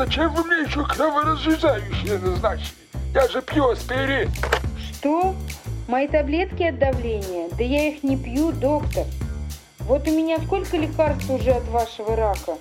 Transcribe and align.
зачем 0.00 0.32
вы 0.32 0.44
мне 0.44 0.62
еще 0.66 0.82
кроворазжижающее 0.82 2.16
назначили? 2.18 2.72
Я 3.12 3.28
же 3.28 3.42
пью 3.42 3.68
аспирин. 3.68 4.30
Что? 4.78 5.34
Мои 5.88 6.08
таблетки 6.08 6.62
от 6.62 6.78
давления? 6.78 7.50
Да 7.58 7.62
я 7.62 7.88
их 7.90 8.02
не 8.02 8.16
пью, 8.16 8.50
доктор. 8.50 9.04
Вот 9.80 10.08
у 10.08 10.10
меня 10.10 10.38
сколько 10.38 10.78
лекарств 10.78 11.28
уже 11.28 11.50
от 11.50 11.68
вашего 11.68 12.16
рака. 12.16 12.56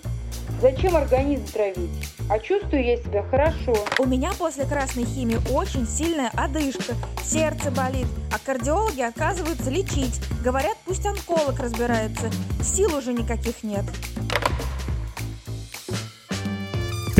Зачем 0.62 0.98
организм 0.98 1.46
травить? 1.46 2.10
А 2.30 2.40
чувствую 2.40 2.84
я 2.84 2.98
себя 2.98 3.24
хорошо. 3.24 3.74
У 4.00 4.06
меня 4.06 4.32
после 4.38 4.66
красной 4.66 5.06
химии 5.06 5.40
очень 5.50 5.88
сильная 5.88 6.32
одышка, 6.34 6.94
сердце 7.24 7.72
болит, 7.72 8.08
а 8.34 8.46
кардиологи 8.46 9.02
оказываются 9.02 9.70
лечить. 9.70 10.20
Говорят, 10.44 10.76
пусть 10.86 11.06
онколог 11.06 11.58
разбирается. 11.62 12.30
Сил 12.62 12.98
уже 12.98 13.14
никаких 13.14 13.64
нет. 13.64 13.86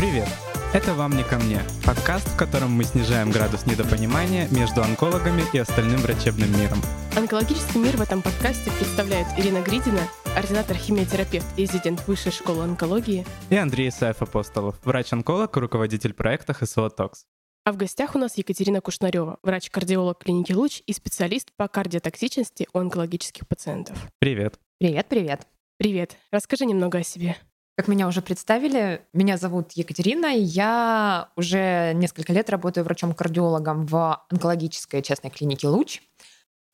Привет! 0.00 0.28
Это 0.72 0.94
«Вам 0.94 1.14
не 1.14 1.22
ко 1.22 1.38
мне»— 1.38 1.60
подкаст, 1.84 2.26
в 2.26 2.34
котором 2.34 2.70
мы 2.70 2.84
снижаем 2.84 3.30
градус 3.30 3.66
недопонимания 3.66 4.48
между 4.48 4.82
онкологами 4.82 5.42
и 5.52 5.58
остальным 5.58 5.98
врачебным 5.98 6.50
миром. 6.58 6.78
Онкологический 7.18 7.78
мир 7.78 7.98
в 7.98 8.00
этом 8.00 8.22
подкасте 8.22 8.70
представляет 8.78 9.26
Ирина 9.36 9.60
Гридина, 9.60 10.00
ординатор-химиотерапевт, 10.34 11.46
резидент 11.58 12.08
Высшей 12.08 12.32
школы 12.32 12.64
онкологии, 12.64 13.26
И 13.50 13.56
Андрей 13.56 13.90
Исаев 13.90 14.22
Апостолов, 14.22 14.76
врач-онколог, 14.84 15.54
руководитель 15.58 16.14
проекта 16.14 16.54
ХСО 16.54 16.88
«Токс». 16.88 17.26
а 17.66 17.72
в 17.72 17.76
гостях 17.76 18.14
у 18.14 18.18
нас 18.18 18.38
Екатерина 18.38 18.80
Кушнарева, 18.80 19.36
врач-кардиолог 19.42 20.24
клиники 20.24 20.52
«Луч» 20.52 20.80
и 20.86 20.94
специалист 20.94 21.52
по 21.58 21.68
кардиотоксичности 21.68 22.68
у 22.72 22.78
онкологических 22.78 23.46
пациентов. 23.46 23.98
Привет! 24.18 24.58
Привет, 24.78 25.06
привет. 25.10 25.46
Привет, 25.76 26.16
расскажи 26.30 26.64
немного 26.64 27.00
о 27.00 27.02
себе. 27.02 27.36
Как 27.80 27.88
меня 27.88 28.06
уже 28.06 28.20
представили, 28.20 29.00
меня 29.14 29.38
зовут 29.38 29.72
Екатерина, 29.72 30.26
я 30.26 31.30
уже 31.34 31.94
несколько 31.94 32.30
лет 32.30 32.50
работаю 32.50 32.84
врачом-кардиологом 32.84 33.86
в 33.86 34.22
онкологической 34.28 35.00
частной 35.00 35.30
клинике 35.30 35.66
«Луч». 35.66 36.02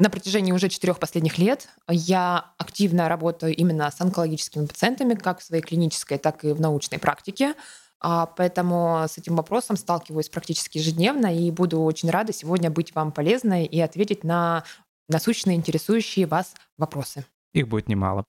На 0.00 0.10
протяжении 0.10 0.50
уже 0.50 0.68
четырех 0.68 0.98
последних 0.98 1.38
лет 1.38 1.68
я 1.88 2.46
активно 2.58 3.08
работаю 3.08 3.54
именно 3.54 3.88
с 3.88 4.00
онкологическими 4.00 4.66
пациентами, 4.66 5.14
как 5.14 5.38
в 5.38 5.44
своей 5.44 5.62
клинической, 5.62 6.18
так 6.18 6.44
и 6.44 6.52
в 6.52 6.60
научной 6.60 6.98
практике. 6.98 7.54
А, 8.00 8.26
Поэтому 8.26 9.04
с 9.08 9.16
этим 9.16 9.36
вопросом 9.36 9.76
сталкиваюсь 9.76 10.28
практически 10.28 10.78
ежедневно 10.78 11.32
и 11.32 11.52
буду 11.52 11.82
очень 11.82 12.10
рада 12.10 12.32
сегодня 12.32 12.68
быть 12.68 12.96
вам 12.96 13.12
полезной 13.12 13.64
и 13.64 13.80
ответить 13.80 14.24
на 14.24 14.64
насущные, 15.08 15.56
интересующие 15.56 16.26
вас 16.26 16.54
вопросы. 16.76 17.24
Их 17.54 17.68
будет 17.68 17.86
немало. 17.86 18.24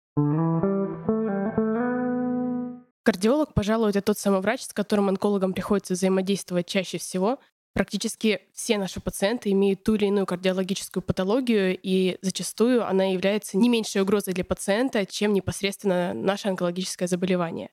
Кардиолог, 3.07 3.53
пожалуй, 3.53 3.91
это 3.91 4.01
тот 4.01 4.17
самый 4.17 4.41
врач, 4.41 4.63
с 4.63 4.73
которым 4.73 5.07
онкологам 5.07 5.53
приходится 5.53 5.93
взаимодействовать 5.93 6.67
чаще 6.67 6.97
всего. 6.97 7.39
Практически 7.71 8.41
все 8.51 8.77
наши 8.77 8.99
пациенты 8.99 9.49
имеют 9.51 9.81
ту 9.81 9.95
или 9.95 10.07
иную 10.07 10.25
кардиологическую 10.25 11.01
патологию, 11.01 11.79
и 11.81 12.17
зачастую 12.21 12.85
она 12.85 13.05
является 13.05 13.57
не 13.57 13.69
меньшей 13.69 14.01
угрозой 14.01 14.33
для 14.33 14.43
пациента, 14.43 15.05
чем 15.05 15.31
непосредственно 15.31 16.13
наше 16.13 16.49
онкологическое 16.49 17.07
заболевание. 17.07 17.69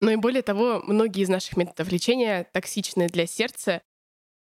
Но 0.00 0.12
и 0.12 0.16
более 0.16 0.42
того, 0.42 0.80
многие 0.86 1.24
из 1.24 1.28
наших 1.28 1.56
методов 1.56 1.90
лечения 1.90 2.46
токсичны 2.52 3.08
для 3.08 3.26
сердца, 3.26 3.82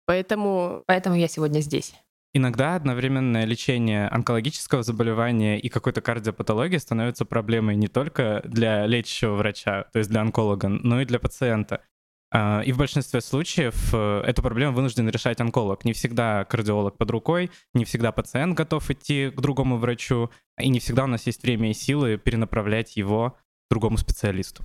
поэтому 0.05 0.85
Поэтому 0.87 1.17
я 1.17 1.29
сегодня 1.29 1.61
здесь. 1.61 1.95
Иногда 2.39 2.77
одновременное 2.77 3.45
лечение 3.47 4.07
онкологического 4.07 4.85
заболевания 4.85 5.59
и 5.59 5.69
какой-то 5.69 6.01
кардиопатологии 6.01 6.77
становится 6.77 7.25
проблемой 7.25 7.75
не 7.75 7.89
только 7.89 8.43
для 8.45 8.87
лечащего 8.87 9.35
врача, 9.35 9.87
то 9.93 9.99
есть 9.99 10.09
для 10.09 10.21
онколога, 10.21 10.69
но 10.69 11.01
и 11.01 11.05
для 11.05 11.19
пациента. 11.19 11.83
А, 12.31 12.61
И 12.61 12.71
в 12.71 12.79
большинстве 12.79 13.23
случаев 13.23 13.93
э, 13.93 14.23
эту 14.25 14.41
проблему 14.43 14.73
вынужден 14.73 15.09
решать 15.09 15.41
онколог. 15.41 15.85
Не 15.85 15.93
всегда 15.95 16.45
кардиолог 16.45 16.97
под 16.97 17.11
рукой, 17.11 17.51
не 17.75 17.85
всегда 17.85 18.13
пациент 18.13 18.57
готов 18.57 18.89
идти 18.89 19.31
к 19.31 19.41
другому 19.41 19.77
врачу, 19.77 20.31
и 20.61 20.69
не 20.69 20.79
всегда 20.79 21.05
у 21.05 21.09
нас 21.09 21.27
есть 21.27 21.43
время 21.43 21.71
и 21.71 21.75
силы 21.75 22.19
перенаправлять 22.19 22.97
его 22.97 23.31
к 23.31 23.71
другому 23.73 23.99
специалисту. 23.99 24.63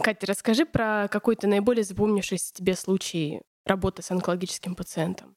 Катя, 0.00 0.28
расскажи 0.28 0.64
про 0.64 1.08
какой-то 1.10 1.48
наиболее 1.48 1.82
запомнившийся 1.82 2.54
тебе 2.54 2.76
случай 2.76 3.40
работы 3.64 4.02
с 4.02 4.12
онкологическим 4.12 4.76
пациентом. 4.76 5.35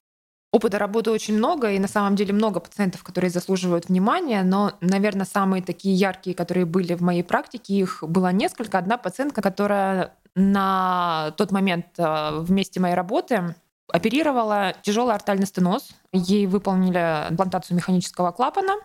Опыта 0.52 0.80
работы 0.80 1.12
очень 1.12 1.38
много, 1.38 1.72
и 1.72 1.80
на 1.80 1.88
самом 1.88 2.16
деле 2.16 2.34
много 2.34 2.60
пациентов, 2.60 3.04
которые 3.04 3.30
заслуживают 3.30 3.88
внимания, 3.88 4.42
но, 4.42 4.74
наверное, 4.82 5.28
самые 5.28 5.62
такие 5.62 5.94
яркие, 5.94 6.36
которые 6.36 6.66
были 6.66 6.96
в 6.96 7.02
моей 7.02 7.24
практике, 7.24 7.76
их 7.76 8.04
было 8.08 8.32
несколько. 8.32 8.80
Одна 8.80 8.98
пациентка, 8.98 9.44
которая 9.44 10.16
на 10.34 11.34
тот 11.38 11.52
момент 11.52 11.86
э, 11.98 12.40
в 12.40 12.50
месте 12.52 12.80
моей 12.80 12.96
работы 12.96 13.56
оперировала 13.92 14.74
тяжелый 14.82 15.14
артальный 15.14 15.46
стеноз. 15.46 15.90
Ей 16.14 16.48
выполнили 16.48 17.28
имплантацию 17.30 17.78
механического 17.78 18.32
клапана, 18.32 18.76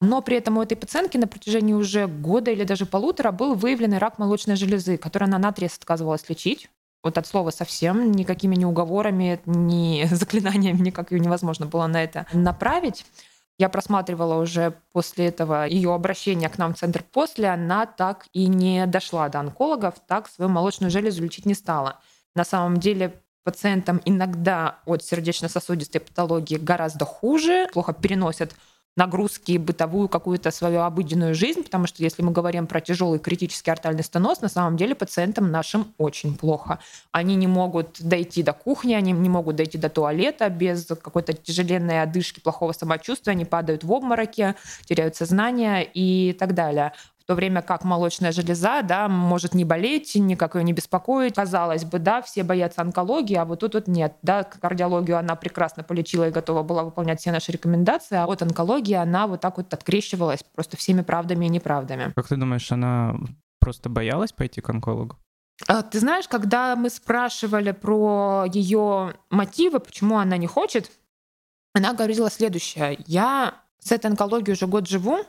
но 0.00 0.22
при 0.22 0.36
этом 0.36 0.58
у 0.58 0.62
этой 0.62 0.76
пациентки 0.76 1.16
на 1.16 1.26
протяжении 1.26 1.74
уже 1.74 2.06
года 2.06 2.50
или 2.50 2.64
даже 2.64 2.86
полутора 2.86 3.30
был 3.30 3.54
выявлен 3.54 3.94
рак 3.94 4.18
молочной 4.18 4.56
железы, 4.56 4.96
который 4.96 5.24
она 5.24 5.38
наотрез 5.38 5.76
отказывалась 5.76 6.28
лечить. 6.28 6.70
Вот 7.04 7.18
от 7.18 7.26
слова 7.26 7.50
совсем, 7.50 8.12
никакими 8.12 8.56
ни 8.56 8.64
уговорами, 8.64 9.38
ни 9.44 10.04
заклинаниями 10.10 10.78
никак 10.78 11.12
ее 11.12 11.20
невозможно 11.20 11.66
было 11.66 11.86
на 11.86 12.02
это 12.02 12.26
направить. 12.32 13.04
Я 13.58 13.68
просматривала 13.68 14.42
уже 14.42 14.74
после 14.92 15.26
этого 15.26 15.66
ее 15.66 15.94
обращение 15.94 16.48
к 16.48 16.58
нам 16.58 16.74
в 16.74 16.78
центр 16.78 17.04
после, 17.04 17.50
она 17.50 17.86
так 17.86 18.26
и 18.32 18.46
не 18.46 18.86
дошла 18.86 19.28
до 19.28 19.40
онкологов, 19.40 19.94
так 20.08 20.28
свою 20.28 20.50
молочную 20.50 20.90
железу 20.90 21.22
лечить 21.22 21.46
не 21.46 21.54
стала. 21.54 22.00
На 22.34 22.42
самом 22.44 22.78
деле 22.78 23.14
пациентам 23.44 24.00
иногда 24.06 24.78
от 24.86 25.04
сердечно-сосудистой 25.04 26.00
патологии 26.00 26.56
гораздо 26.56 27.04
хуже, 27.04 27.68
плохо 27.72 27.92
переносят 27.92 28.56
нагрузки, 28.96 29.58
бытовую 29.58 30.08
какую-то 30.08 30.50
свою 30.50 30.82
обыденную 30.82 31.34
жизнь, 31.34 31.64
потому 31.64 31.86
что 31.86 32.02
если 32.02 32.22
мы 32.22 32.30
говорим 32.30 32.66
про 32.66 32.80
тяжелый 32.80 33.18
критический 33.18 33.70
артальный 33.70 34.04
стеноз, 34.04 34.40
на 34.40 34.48
самом 34.48 34.76
деле 34.76 34.94
пациентам 34.94 35.50
нашим 35.50 35.92
очень 35.98 36.36
плохо. 36.36 36.78
Они 37.10 37.34
не 37.34 37.46
могут 37.46 38.00
дойти 38.00 38.42
до 38.42 38.52
кухни, 38.52 38.94
они 38.94 39.12
не 39.12 39.28
могут 39.28 39.56
дойти 39.56 39.78
до 39.78 39.88
туалета 39.88 40.48
без 40.48 40.86
какой-то 40.86 41.32
тяжеленной 41.32 42.02
одышки, 42.02 42.40
плохого 42.40 42.72
самочувствия, 42.72 43.32
они 43.32 43.44
падают 43.44 43.82
в 43.82 43.92
обмороке, 43.92 44.54
теряют 44.84 45.16
сознание 45.16 45.84
и 45.84 46.32
так 46.32 46.54
далее. 46.54 46.92
В 47.24 47.26
то 47.26 47.34
время 47.36 47.62
как 47.62 47.84
молочная 47.84 48.32
железа, 48.32 48.82
да, 48.82 49.08
может 49.08 49.54
не 49.54 49.64
болеть, 49.64 50.14
никак 50.14 50.56
ее 50.56 50.62
не 50.62 50.74
беспокоить. 50.74 51.34
Казалось 51.34 51.86
бы, 51.86 51.98
да, 51.98 52.20
все 52.20 52.42
боятся 52.42 52.82
онкологии, 52.82 53.34
а 53.34 53.46
вот 53.46 53.60
тут 53.60 53.72
вот 53.72 53.88
нет. 53.88 54.16
Да, 54.20 54.42
кардиологию 54.44 55.16
она 55.16 55.34
прекрасно 55.34 55.82
полечила 55.82 56.28
и 56.28 56.30
готова 56.30 56.62
была 56.62 56.84
выполнять 56.84 57.20
все 57.20 57.32
наши 57.32 57.50
рекомендации, 57.50 58.16
а 58.16 58.26
вот 58.26 58.42
онкологии 58.42 58.92
она 58.92 59.26
вот 59.26 59.40
так 59.40 59.56
вот 59.56 59.72
открещивалась 59.72 60.44
просто 60.54 60.76
всеми 60.76 61.00
правдами 61.00 61.46
и 61.46 61.48
неправдами. 61.48 62.12
Как 62.14 62.28
ты 62.28 62.36
думаешь, 62.36 62.70
она 62.70 63.16
просто 63.58 63.88
боялась 63.88 64.32
пойти 64.32 64.60
к 64.60 64.68
онкологу? 64.68 65.16
А, 65.66 65.82
Ты 65.82 66.00
знаешь, 66.00 66.28
когда 66.28 66.76
мы 66.76 66.90
спрашивали 66.90 67.70
про 67.70 68.44
ее 68.52 69.14
мотивы, 69.30 69.80
почему 69.80 70.18
она 70.18 70.36
не 70.36 70.46
хочет, 70.46 70.90
она 71.72 71.94
говорила 71.94 72.30
следующее. 72.30 72.98
Я 73.06 73.54
с 73.78 73.92
этой 73.92 74.10
онкологией 74.10 74.52
уже 74.52 74.66
год 74.66 74.86
живу, 74.86 75.24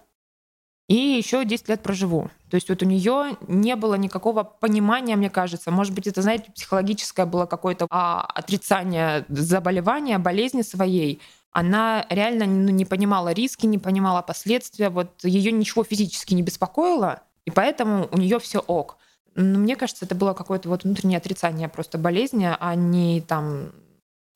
и 0.88 0.96
еще 0.96 1.46
10 1.46 1.70
лет 1.70 1.82
проживу. 1.82 2.30
То 2.50 2.56
есть 2.56 2.70
вот 2.70 2.84
у 2.84 2.86
нее 2.86 3.38
не 3.48 3.76
было 3.76 3.96
никакого 3.96 4.44
понимания, 4.44 5.16
мне 5.16 5.30
кажется. 5.30 5.72
Может 5.72 5.94
быть, 5.94 6.08
это, 6.08 6.22
знаете, 6.22 6.52
психологическое 6.52 7.26
было 7.26 7.48
какое-то 7.48 7.88
а, 7.90 8.22
отрицание 8.22 9.26
заболевания, 9.30 10.20
болезни 10.20 10.62
своей. 10.62 11.22
Она 11.52 12.06
реально 12.10 12.46
ну, 12.46 12.70
не 12.70 12.86
понимала 12.86 13.32
риски, 13.32 13.66
не 13.66 13.80
понимала 13.80 14.22
последствия. 14.22 14.90
Вот 14.90 15.24
ее 15.24 15.52
ничего 15.52 15.84
физически 15.84 16.34
не 16.34 16.44
беспокоило, 16.44 17.24
и 17.46 17.52
поэтому 17.52 18.08
у 18.12 18.18
нее 18.18 18.40
все 18.40 18.60
ок. 18.60 18.98
Но 19.36 19.60
мне 19.60 19.76
кажется, 19.76 20.06
это 20.06 20.16
было 20.16 20.34
какое-то 20.34 20.70
вот 20.70 20.84
внутреннее 20.84 21.18
отрицание 21.18 21.68
просто 21.68 21.98
болезни, 21.98 22.50
а 22.58 22.76
не 22.76 23.22
там 23.22 23.72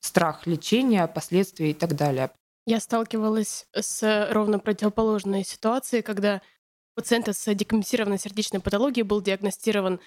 страх 0.00 0.46
лечения, 0.46 1.06
последствий 1.06 1.70
и 1.70 1.74
так 1.74 1.94
далее. 1.94 2.30
Я 2.66 2.80
сталкивалась 2.80 3.66
с 3.72 4.28
ровно 4.32 4.58
противоположной 4.58 5.44
ситуацией, 5.44 6.02
когда 6.02 6.42
у 6.94 7.00
пациента 7.00 7.32
с 7.32 7.54
декомпенсированной 7.54 8.18
сердечной 8.18 8.60
патологией 8.60 9.04
был 9.04 9.22
диагностирован 9.22 10.00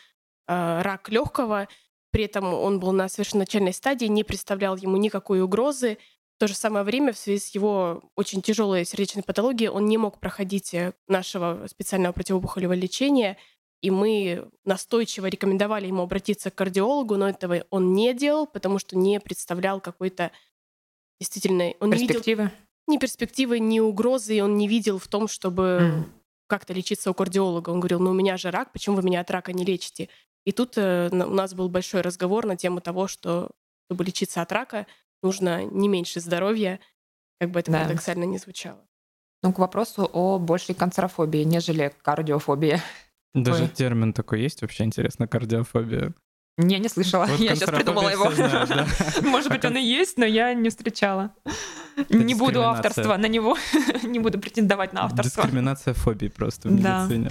э, 0.47 0.81
рак 0.81 1.09
легкого, 1.09 1.67
при 2.11 2.25
этом 2.25 2.53
он 2.53 2.79
был 2.79 2.91
на 2.91 3.09
совершенно 3.09 3.39
начальной 3.39 3.73
стадии, 3.73 4.05
не 4.05 4.23
представлял 4.23 4.77
ему 4.77 4.97
никакой 4.97 5.41
угрозы. 5.41 5.97
В 6.35 6.39
то 6.39 6.47
же 6.47 6.53
самое 6.53 6.85
время, 6.85 7.11
в 7.11 7.17
связи 7.17 7.39
с 7.39 7.55
его 7.55 8.03
очень 8.15 8.41
тяжелой 8.43 8.85
сердечной 8.85 9.23
патологией, 9.23 9.69
он 9.69 9.85
не 9.85 9.97
мог 9.97 10.19
проходить 10.19 10.73
э, 10.75 10.93
нашего 11.07 11.65
специального 11.67 12.13
противоопухолевого 12.13 12.75
лечения, 12.75 13.37
и 13.81 13.89
мы 13.89 14.47
настойчиво 14.63 15.25
рекомендовали 15.25 15.87
ему 15.87 16.03
обратиться 16.03 16.51
к 16.51 16.55
кардиологу, 16.55 17.17
но 17.17 17.27
этого 17.27 17.65
он 17.71 17.93
не 17.93 18.13
делал, 18.13 18.45
потому 18.45 18.77
что 18.77 18.97
не 18.97 19.19
представлял 19.19 19.81
какой-то 19.81 20.31
действительно... 21.23 21.73
Он 21.79 21.89
не 21.89 21.97
видел 21.97 22.15
Перспективы? 22.15 22.51
ни 22.87 22.97
перспективы, 22.97 23.59
ни 23.59 23.79
угрозы, 23.79 24.35
и 24.37 24.41
он 24.41 24.57
не 24.57 24.67
видел 24.67 24.97
в 24.99 25.07
том, 25.07 25.27
чтобы 25.27 25.79
Мгм. 25.81 26.13
как-то 26.47 26.73
лечиться 26.73 27.09
у 27.09 27.13
кардиолога. 27.13 27.69
Он 27.69 27.79
говорил, 27.79 27.99
ну 27.99 28.11
у 28.11 28.13
меня 28.13 28.37
же 28.37 28.51
рак, 28.51 28.71
почему 28.73 28.97
вы 28.97 29.03
меня 29.03 29.21
от 29.21 29.31
рака 29.31 29.53
не 29.53 29.63
лечите? 29.63 30.09
И 30.45 30.51
тут 30.51 30.73
э, 30.77 31.09
у 31.11 31.33
нас 31.33 31.53
был 31.53 31.69
большой 31.69 32.01
разговор 32.01 32.45
на 32.45 32.57
тему 32.57 32.81
того, 32.81 33.07
что 33.07 33.49
чтобы 33.87 34.03
лечиться 34.03 34.41
от 34.41 34.51
рака, 34.51 34.85
нужно 35.21 35.63
не 35.63 35.87
меньше 35.87 36.19
здоровья, 36.19 36.79
как 37.39 37.51
бы 37.51 37.59
это 37.61 37.71
Да. 37.71 37.79
парадоксально 37.83 38.25
не 38.25 38.37
звучало. 38.37 38.79
Ну, 39.41 39.53
к 39.53 39.59
вопросу 39.59 40.09
о 40.11 40.39
большей 40.39 40.75
канцерофобии, 40.75 41.43
нежели 41.43 41.93
кардиофобии. 42.01 42.81
Даже 43.33 43.63
Ой. 43.63 43.69
термин 43.69 44.13
такой 44.13 44.41
есть 44.41 44.61
вообще, 44.61 44.83
интересно, 44.83 45.27
кардиофобия. 45.27 46.13
Не, 46.57 46.77
не 46.79 46.87
слышала. 46.87 47.25
Вот 47.25 47.39
я 47.39 47.55
сейчас 47.55 47.69
придумала 47.69 48.09
его. 48.09 48.29
знают, 48.31 48.69
да. 48.69 48.85
Может 49.23 49.49
быть, 49.51 49.65
он 49.65 49.75
и 49.75 49.81
есть, 49.81 50.17
но 50.17 50.25
я 50.25 50.53
не 50.53 50.69
встречала. 50.69 51.33
Не 52.09 52.35
буду 52.35 52.63
авторства 52.63 53.17
на 53.17 53.27
него, 53.27 53.57
не 54.03 54.19
буду 54.19 54.39
претендовать 54.39 54.93
на 54.93 55.05
авторство. 55.05 55.43
Дискриминация 55.43 55.93
фобий 55.93 56.29
просто 56.29 56.69
в 56.69 56.81
Да. 56.81 57.05
медицине. 57.05 57.29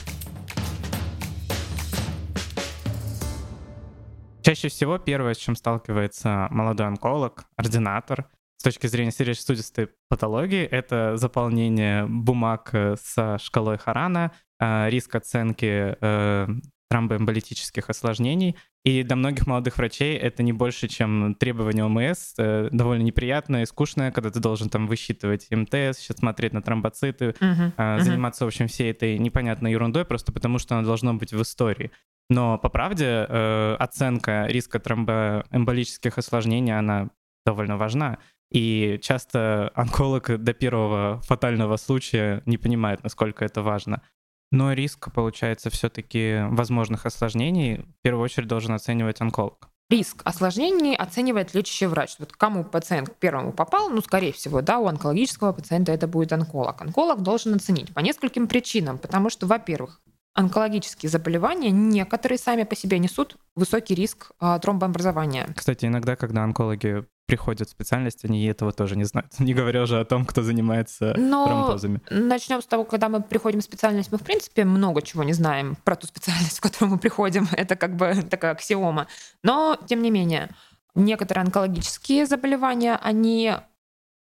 Чаще 4.43 4.69
всего 4.69 4.99
первое, 4.99 5.35
с 5.35 5.39
чем 5.39 5.55
сталкивается 5.55 6.49
молодой 6.51 6.89
онколог, 6.89 7.45
ординатор, 7.57 8.29
с 8.57 8.65
точки 8.65 8.89
зрения 8.89 9.13
сердечно-сосудистой 9.13 9.91
патологии, 10.09 10.65
это 10.65 11.17
заполнение 11.17 12.07
бумаг 12.07 12.71
э, 12.73 12.97
со 13.01 13.39
шкалой 13.39 13.79
Харана, 13.79 14.33
э, 14.61 14.89
риск 14.91 15.15
оценки 15.15 15.97
э, 16.01 16.49
тромбоэмболитических 16.93 17.89
осложнений. 17.89 18.55
И 18.85 19.03
для 19.03 19.17
многих 19.17 19.47
молодых 19.47 19.79
врачей 19.79 20.15
это 20.15 20.43
не 20.43 20.53
больше, 20.53 20.89
чем 20.89 21.35
требование 21.35 21.87
ОМС, 21.87 22.35
э, 22.37 22.69
довольно 22.71 23.03
неприятное 23.03 23.63
и 23.63 23.67
скучное, 23.67 24.11
когда 24.13 24.29
ты 24.29 24.41
должен 24.41 24.69
там 24.69 24.87
высчитывать 24.87 25.47
МТС, 25.51 25.99
сейчас 25.99 26.19
смотреть 26.19 26.53
на 26.53 26.61
тромбоциты, 26.61 27.35
а, 27.41 27.97
мгм. 27.97 28.05
заниматься, 28.05 28.45
в 28.45 28.49
общем, 28.49 28.69
всей 28.69 28.91
этой 28.91 29.17
непонятной 29.19 29.73
ерундой, 29.73 30.05
просто 30.05 30.33
потому 30.33 30.59
что 30.59 30.77
она 30.77 30.85
должна 30.85 31.15
быть 31.15 31.33
в 31.33 31.41
истории. 31.41 31.91
Но 32.29 32.59
по 32.59 32.69
правде 32.69 33.27
э, 33.27 33.77
оценка 33.79 34.45
риска 34.49 34.79
тромбоэмболических 34.79 36.19
осложнений, 36.19 36.79
она 36.79 37.09
довольно 37.47 37.79
важна. 37.79 38.19
И 38.51 38.99
часто 39.03 39.73
онколог 39.75 40.43
до 40.45 40.53
первого 40.53 41.23
фатального 41.23 41.79
случая 41.79 42.43
не 42.45 42.59
понимает, 42.59 43.03
насколько 43.03 43.47
это 43.47 43.63
важно. 43.63 44.03
Но 44.53 44.73
риск, 44.75 45.11
получается, 45.13 45.71
все-таки 45.71 46.43
возможных 46.51 47.07
осложнений 47.07 47.79
в 47.79 48.03
первую 48.03 48.23
очередь 48.25 48.49
должен 48.49 48.75
оценивать 48.75 49.21
онколог. 49.21 49.69
Риск 49.91 50.23
осложнений 50.25 50.95
оценивает 50.95 51.55
лечащий 51.55 51.87
врач. 51.87 52.17
Вот 52.19 52.33
кому 52.33 52.63
пациент 52.63 53.09
к 53.11 53.17
первому 53.17 53.53
попал, 53.53 53.91
ну, 53.91 54.01
скорее 54.01 54.33
всего, 54.33 54.61
да, 54.61 54.79
у 54.79 54.87
онкологического 54.87 55.53
пациента 55.53 55.93
это 55.93 56.07
будет 56.07 56.33
онколог. 56.33 56.81
Онколог 56.81 57.23
должен 57.23 57.55
оценить 57.55 57.93
по 57.93 58.01
нескольким 58.01 58.47
причинам, 58.47 58.99
потому 58.99 59.29
что, 59.29 59.47
во-первых, 59.47 60.01
онкологические 60.35 61.11
заболевания 61.11 61.71
некоторые 61.71 62.39
сами 62.39 62.65
по 62.65 62.75
себе 62.75 62.99
несут 62.99 63.37
высокий 63.55 63.95
риск 63.95 64.33
а, 64.39 64.59
тромбообразования. 64.59 65.49
Кстати, 65.55 65.87
иногда, 65.87 66.17
когда 66.17 66.43
онкологи 66.43 67.05
приходят 67.27 67.69
в 67.69 67.71
специальность, 67.71 68.25
они 68.25 68.45
этого 68.45 68.73
тоже 68.73 68.97
не 68.97 69.05
знают. 69.05 69.33
Не 69.39 69.55
говоря 69.55 69.83
уже 69.83 69.99
о 70.01 70.05
том, 70.05 70.25
кто 70.25 70.43
занимается 70.43 71.15
Но 71.17 71.47
тромбозами. 71.47 72.01
начнем 72.11 72.61
с 72.61 72.67
того, 72.67 72.85
когда 72.85 73.09
мы 73.09 73.23
приходим 73.23 73.61
в 73.61 73.65
специальность, 73.65 74.13
мы, 74.13 74.19
в 74.19 74.23
принципе, 74.23 74.65
много 74.65 75.03
чего 75.03 75.23
не 75.25 75.33
знаем 75.33 75.77
про 75.85 75.97
ту 75.97 76.07
специальность, 76.07 76.59
в 76.59 76.61
которую 76.61 76.93
мы 76.93 76.99
приходим. 76.99 77.49
Это 77.53 77.77
как 77.77 77.97
бы 77.97 78.15
такая 78.29 78.53
аксиома. 78.53 79.07
Но, 79.43 79.79
тем 79.87 80.03
не 80.03 80.11
менее, 80.11 80.51
некоторые 80.95 81.45
онкологические 81.45 82.27
заболевания, 82.27 82.99
они 83.03 83.55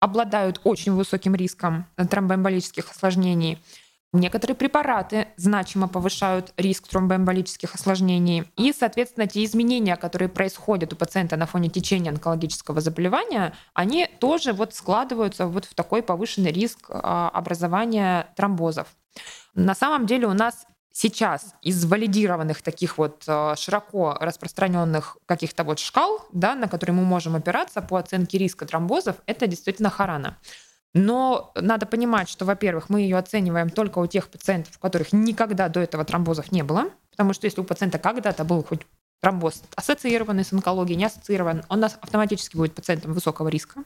обладают 0.01 0.61
очень 0.65 0.93
высоким 0.93 1.35
риском 1.35 1.87
тромбоэмболических 1.97 2.91
осложнений. 2.91 3.59
Некоторые 4.15 4.55
препараты 4.55 5.27
значимо 5.37 5.89
повышают 5.89 6.53
риск 6.57 6.87
тромбоэмболических 6.87 7.75
осложнений. 7.75 8.45
И, 8.57 8.73
соответственно, 8.73 9.27
те 9.27 9.43
изменения, 9.43 9.97
которые 9.97 10.29
происходят 10.29 10.93
у 10.93 10.97
пациента 10.97 11.37
на 11.37 11.47
фоне 11.47 11.69
течения 11.69 12.13
онкологического 12.13 12.81
заболевания, 12.81 13.55
они 13.75 14.09
тоже 14.21 14.53
вот 14.53 14.73
складываются 14.73 15.49
вот 15.49 15.65
в 15.65 15.75
такой 15.75 16.01
повышенный 16.01 16.53
риск 16.53 16.87
а, 16.91 17.29
образования 17.31 18.29
тромбозов. 18.37 18.87
На 19.57 19.75
самом 19.75 20.07
деле 20.07 20.29
у 20.29 20.33
нас 20.33 20.65
сейчас 20.93 21.57
из 21.61 21.85
валидированных 21.85 22.63
таких 22.63 22.99
вот 22.99 23.25
э, 23.27 23.55
широко 23.57 24.17
распространенных 24.21 25.19
каких-то 25.27 25.65
вот 25.65 25.81
шкал, 25.81 26.25
да, 26.33 26.55
на 26.55 26.69
которые 26.69 26.95
мы 26.95 27.03
можем 27.05 27.35
опираться 27.35 27.83
по 27.83 27.97
оценке 27.97 28.39
риска 28.39 28.65
тромбозов, 28.65 29.17
это 29.27 29.49
действительно 29.49 29.91
Харана. 29.91 30.39
Но 30.95 31.51
надо 31.57 31.87
понимать, 31.87 32.29
что, 32.29 32.45
во-первых, 32.45 32.89
мы 32.89 33.01
ее 33.01 33.19
оцениваем 33.19 33.69
только 33.69 33.99
у 33.99 34.07
тех 34.07 34.29
пациентов, 34.29 34.77
у 34.77 34.81
которых 34.81 35.13
никогда 35.13 35.69
до 35.69 35.81
этого 35.81 36.05
тромбозов 36.05 36.53
не 36.53 36.63
было, 36.63 36.89
потому 37.11 37.33
что 37.33 37.47
если 37.47 37.61
у 37.61 37.65
пациента 37.65 37.99
когда-то 37.99 38.45
был 38.45 38.63
хоть 38.63 38.87
тромбоз 39.21 39.63
ассоциированный 39.75 40.45
с 40.45 40.53
онкологией, 40.53 40.97
не 40.97 41.07
ассоциирован, 41.07 41.65
он 41.69 41.81
нас 41.81 41.99
автоматически 42.01 42.57
будет 42.57 42.75
пациентом 42.75 43.13
высокого 43.13 43.49
риска. 43.49 43.83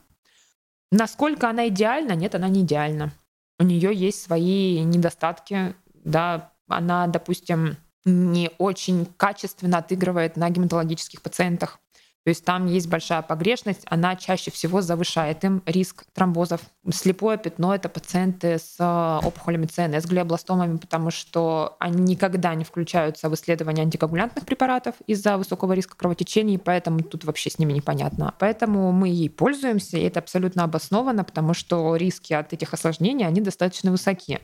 Насколько 0.90 1.48
она 1.48 1.68
идеальна? 1.68 2.12
Нет, 2.12 2.34
она 2.34 2.48
не 2.48 2.60
идеальна. 2.60 3.12
У 3.58 3.64
нее 3.64 3.94
есть 3.94 4.22
свои 4.22 4.82
недостатки, 4.84 5.74
да, 6.04 6.52
она, 6.68 7.06
допустим, 7.06 7.76
не 8.04 8.50
очень 8.58 9.06
качественно 9.16 9.78
отыгрывает 9.78 10.36
на 10.36 10.48
гематологических 10.50 11.22
пациентах. 11.22 11.80
То 12.28 12.30
есть 12.30 12.44
там 12.44 12.66
есть 12.66 12.90
большая 12.90 13.22
погрешность, 13.22 13.86
она 13.86 14.14
чаще 14.14 14.50
всего 14.50 14.82
завышает 14.82 15.44
им 15.44 15.62
риск 15.64 16.04
тромбозов. 16.12 16.60
Слепое 16.92 17.38
пятно— 17.38 17.74
это 17.74 17.88
пациенты 17.88 18.58
с 18.58 18.76
э, 18.78 19.26
опухолями 19.26 19.64
ЦНС, 19.64 20.04
глиобластомами, 20.04 20.76
потому 20.76 21.10
что 21.10 21.76
они 21.78 22.02
никогда 22.02 22.54
не 22.54 22.64
включаются 22.64 23.30
в 23.30 23.34
исследование 23.34 23.82
антикоагулянтных 23.84 24.44
препаратов 24.44 24.94
из-за 25.06 25.38
высокого 25.38 25.72
риска 25.72 25.96
кровотечений, 25.96 26.58
поэтому 26.58 27.00
тут 27.00 27.24
вообще 27.24 27.48
с 27.48 27.58
ними 27.58 27.72
непонятно. 27.72 28.34
Поэтому 28.38 28.92
мы 28.92 29.08
ей 29.08 29.30
пользуемся, 29.30 29.96
и 29.96 30.02
это 30.02 30.20
абсолютно 30.20 30.64
обосновано, 30.64 31.24
потому 31.24 31.54
что 31.54 31.96
риски 31.96 32.34
от 32.34 32.52
этих 32.52 32.74
осложнений, 32.74 33.26
они 33.26 33.40
достаточно 33.40 33.90
высоки. 33.90 34.40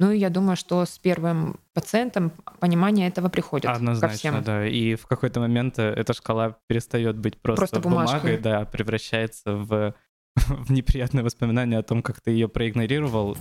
Ну 0.00 0.10
и 0.10 0.18
я 0.18 0.28
думаю, 0.28 0.56
что 0.56 0.84
с 0.84 0.98
первым 0.98 1.60
пациентом 1.72 2.32
понимание 2.58 3.06
этого 3.08 3.28
приходит 3.28 3.66
ко 3.66 3.76
Однозначно, 3.76 4.16
всем. 4.16 4.42
да. 4.42 4.66
И 4.66 4.96
в 4.96 5.06
какой-то 5.06 5.38
момент 5.38 5.78
э, 5.78 5.84
эта 5.88 6.12
шкала 6.14 6.58
перестает 6.66 7.16
быть 7.16 7.40
просто, 7.40 7.60
Просто 7.60 7.80
бумажкой. 7.80 8.20
бумагой, 8.20 8.38
да, 8.38 8.60
а 8.60 8.64
превращается 8.64 9.54
в, 9.54 9.94
в 10.36 10.72
неприятное 10.72 11.22
воспоминание 11.22 11.78
о 11.78 11.84
том, 11.84 12.02
как 12.02 12.20
ты 12.20 12.32
ее 12.32 12.48
проигнорировал. 12.48 13.36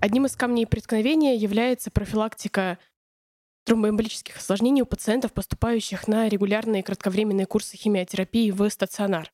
Одним 0.00 0.24
из 0.26 0.36
камней 0.36 0.66
преткновения 0.66 1.36
является 1.36 1.90
профилактика 1.90 2.78
тромбоэмболических 3.64 4.36
осложнений 4.36 4.82
у 4.82 4.86
пациентов, 4.86 5.32
поступающих 5.32 6.06
на 6.08 6.28
регулярные 6.28 6.82
кратковременные 6.82 7.46
курсы 7.46 7.76
химиотерапии 7.76 8.50
в 8.52 8.70
стационар. 8.70 9.32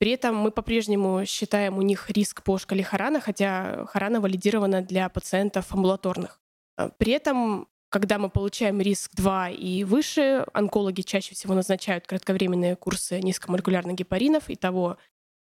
При 0.00 0.12
этом 0.12 0.34
мы 0.34 0.50
по-прежнему 0.50 1.26
считаем 1.26 1.76
у 1.76 1.82
них 1.82 2.08
риск 2.08 2.42
по 2.42 2.56
шкале 2.56 2.82
Харана, 2.82 3.20
хотя 3.20 3.84
Харана 3.84 4.22
валидирована 4.22 4.80
для 4.80 5.10
пациентов 5.10 5.74
амбулаторных. 5.74 6.40
А, 6.78 6.88
При 6.88 7.12
этом, 7.12 7.68
когда 7.90 8.18
мы 8.18 8.30
получаем 8.30 8.80
риск 8.80 9.10
2 9.14 9.50
и 9.50 9.84
выше, 9.84 10.46
онкологи 10.54 11.02
чаще 11.02 11.34
всего 11.34 11.52
назначают 11.52 12.06
кратковременные 12.06 12.76
курсы 12.76 13.20
низкомолекулярных 13.20 13.94
гепаринов, 13.94 14.48
и 14.48 14.56
того 14.56 14.96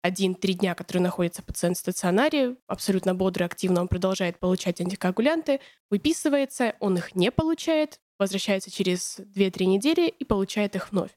1-3 0.05 0.53
дня, 0.55 0.75
которые 0.75 1.03
находится 1.03 1.41
пациент 1.41 1.77
в 1.77 1.79
стационаре, 1.79 2.57
абсолютно 2.67 3.15
бодро, 3.15 3.45
активно 3.45 3.79
он 3.79 3.87
продолжает 3.87 4.39
получать 4.39 4.81
антикоагулянты, 4.81 5.61
выписывается, 5.89 6.75
он 6.81 6.97
их 6.97 7.15
не 7.15 7.31
получает, 7.31 8.01
возвращается 8.19 8.69
через 8.69 9.21
2-3 9.21 9.67
недели 9.67 10.09
и 10.09 10.25
получает 10.25 10.75
их 10.75 10.91
вновь. 10.91 11.11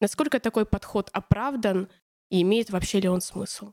Насколько 0.00 0.40
такой 0.40 0.66
подход 0.66 1.10
оправдан 1.12 1.88
и 2.30 2.42
имеет 2.42 2.70
вообще 2.70 3.00
ли 3.00 3.08
он 3.08 3.20
смысл? 3.20 3.72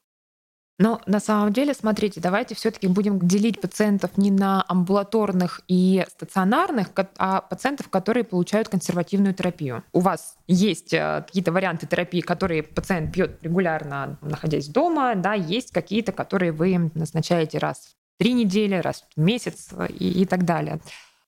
Но 0.77 1.01
на 1.05 1.21
самом 1.21 1.53
деле, 1.53 1.73
смотрите, 1.73 2.19
давайте 2.19 2.53
все-таки 2.53 2.87
будем 2.87 3.19
делить 3.19 3.61
пациентов 3.61 4.17
не 4.17 4.29
на 4.29 4.65
амбулаторных 4.67 5.61
и 5.69 6.05
стационарных, 6.09 6.89
а 7.17 7.41
пациентов, 7.41 7.87
которые 7.89 8.25
получают 8.25 8.67
консервативную 8.67 9.33
терапию. 9.33 9.83
У 9.93 10.01
вас 10.01 10.35
есть 10.47 10.93
э, 10.93 11.23
какие-то 11.25 11.53
варианты 11.53 11.87
терапии, 11.87 12.19
которые 12.19 12.63
пациент 12.63 13.13
пьет 13.13 13.41
регулярно, 13.41 14.17
находясь 14.21 14.67
дома, 14.67 15.15
да, 15.15 15.33
есть 15.33 15.71
какие-то, 15.71 16.11
которые 16.11 16.51
вы 16.51 16.91
назначаете 16.93 17.57
раз 17.57 17.95
в 18.15 18.19
три 18.19 18.33
недели, 18.33 18.75
раз 18.75 19.05
в 19.15 19.19
месяц 19.21 19.69
э, 19.71 19.87
и, 19.87 20.23
и 20.23 20.25
так 20.25 20.43
далее. 20.43 20.81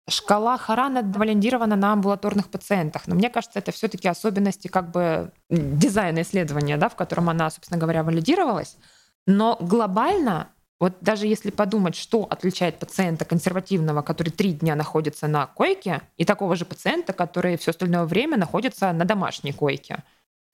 Шкала 0.09 0.57
Харана 0.57 1.03
валидирована 1.03 1.75
на 1.75 1.93
амбулаторных 1.93 2.49
пациентах, 2.49 3.09
но 3.09 3.17
мне 3.17 3.29
кажется, 3.29 3.59
это 3.59 3.73
все-таки 3.73 4.07
особенности 4.07 4.69
как 4.69 4.93
бы 4.93 5.33
дизайна 5.51 6.23
исследования, 6.23 6.77
да, 6.77 6.89
в 6.89 6.95
котором 6.95 7.29
она, 7.29 7.51
собственно 7.51 7.81
говоря, 7.81 8.05
валидировалась. 8.05 8.77
Но 9.27 9.57
глобально, 9.61 10.51
вот 10.79 10.95
даже 11.01 11.27
если 11.27 11.51
подумать, 11.51 11.97
что 11.97 12.23
отличает 12.23 12.79
пациента 12.79 13.25
консервативного, 13.25 14.03
который 14.03 14.31
три 14.31 14.53
дня 14.53 14.77
находится 14.77 15.27
на 15.27 15.49
койке, 15.49 16.03
и 16.17 16.25
такого 16.25 16.55
же 16.55 16.65
пациента, 16.65 17.13
который 17.13 17.57
все 17.57 17.73
остальное 17.73 18.05
время 18.05 18.37
находится 18.37 18.93
на 18.93 19.05
домашней 19.05 19.53
койке. 19.53 20.05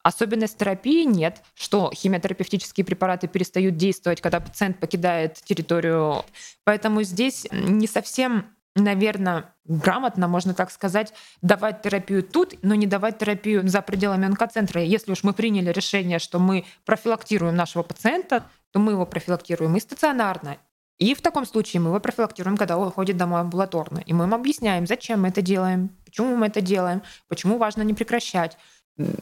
Особенность 0.02 0.56
терапии 0.56 1.04
нет, 1.04 1.42
что 1.54 1.90
химиотерапевтические 1.94 2.86
препараты 2.86 3.28
перестают 3.28 3.76
действовать, 3.76 4.22
когда 4.22 4.40
пациент 4.40 4.80
покидает 4.80 5.34
территорию. 5.44 6.24
Поэтому 6.64 7.02
здесь 7.02 7.46
не 7.52 7.86
совсем 7.86 8.46
наверное, 8.74 9.54
грамотно, 9.64 10.28
можно 10.28 10.54
так 10.54 10.70
сказать, 10.70 11.12
давать 11.40 11.82
терапию 11.82 12.22
тут, 12.22 12.54
но 12.62 12.74
не 12.74 12.86
давать 12.86 13.18
терапию 13.18 13.66
за 13.68 13.82
пределами 13.82 14.26
онкоцентра. 14.26 14.82
Если 14.82 15.12
уж 15.12 15.22
мы 15.22 15.32
приняли 15.32 15.70
решение, 15.70 16.18
что 16.18 16.38
мы 16.38 16.64
профилактируем 16.84 17.54
нашего 17.54 17.82
пациента, 17.82 18.44
то 18.70 18.78
мы 18.78 18.92
его 18.92 19.06
профилактируем 19.06 19.76
и 19.76 19.80
стационарно, 19.80 20.56
и 20.98 21.14
в 21.14 21.20
таком 21.20 21.46
случае 21.46 21.80
мы 21.80 21.88
его 21.88 21.98
профилактируем, 21.98 22.56
когда 22.56 22.78
он 22.78 22.92
ходит 22.92 23.16
домой 23.16 23.40
амбулаторно. 23.40 23.98
И 24.06 24.12
мы 24.12 24.24
им 24.24 24.34
объясняем, 24.34 24.86
зачем 24.86 25.22
мы 25.22 25.28
это 25.28 25.42
делаем, 25.42 25.90
почему 26.04 26.36
мы 26.36 26.46
это 26.46 26.60
делаем, 26.60 27.02
почему 27.26 27.58
важно 27.58 27.82
не 27.82 27.92
прекращать 27.92 28.56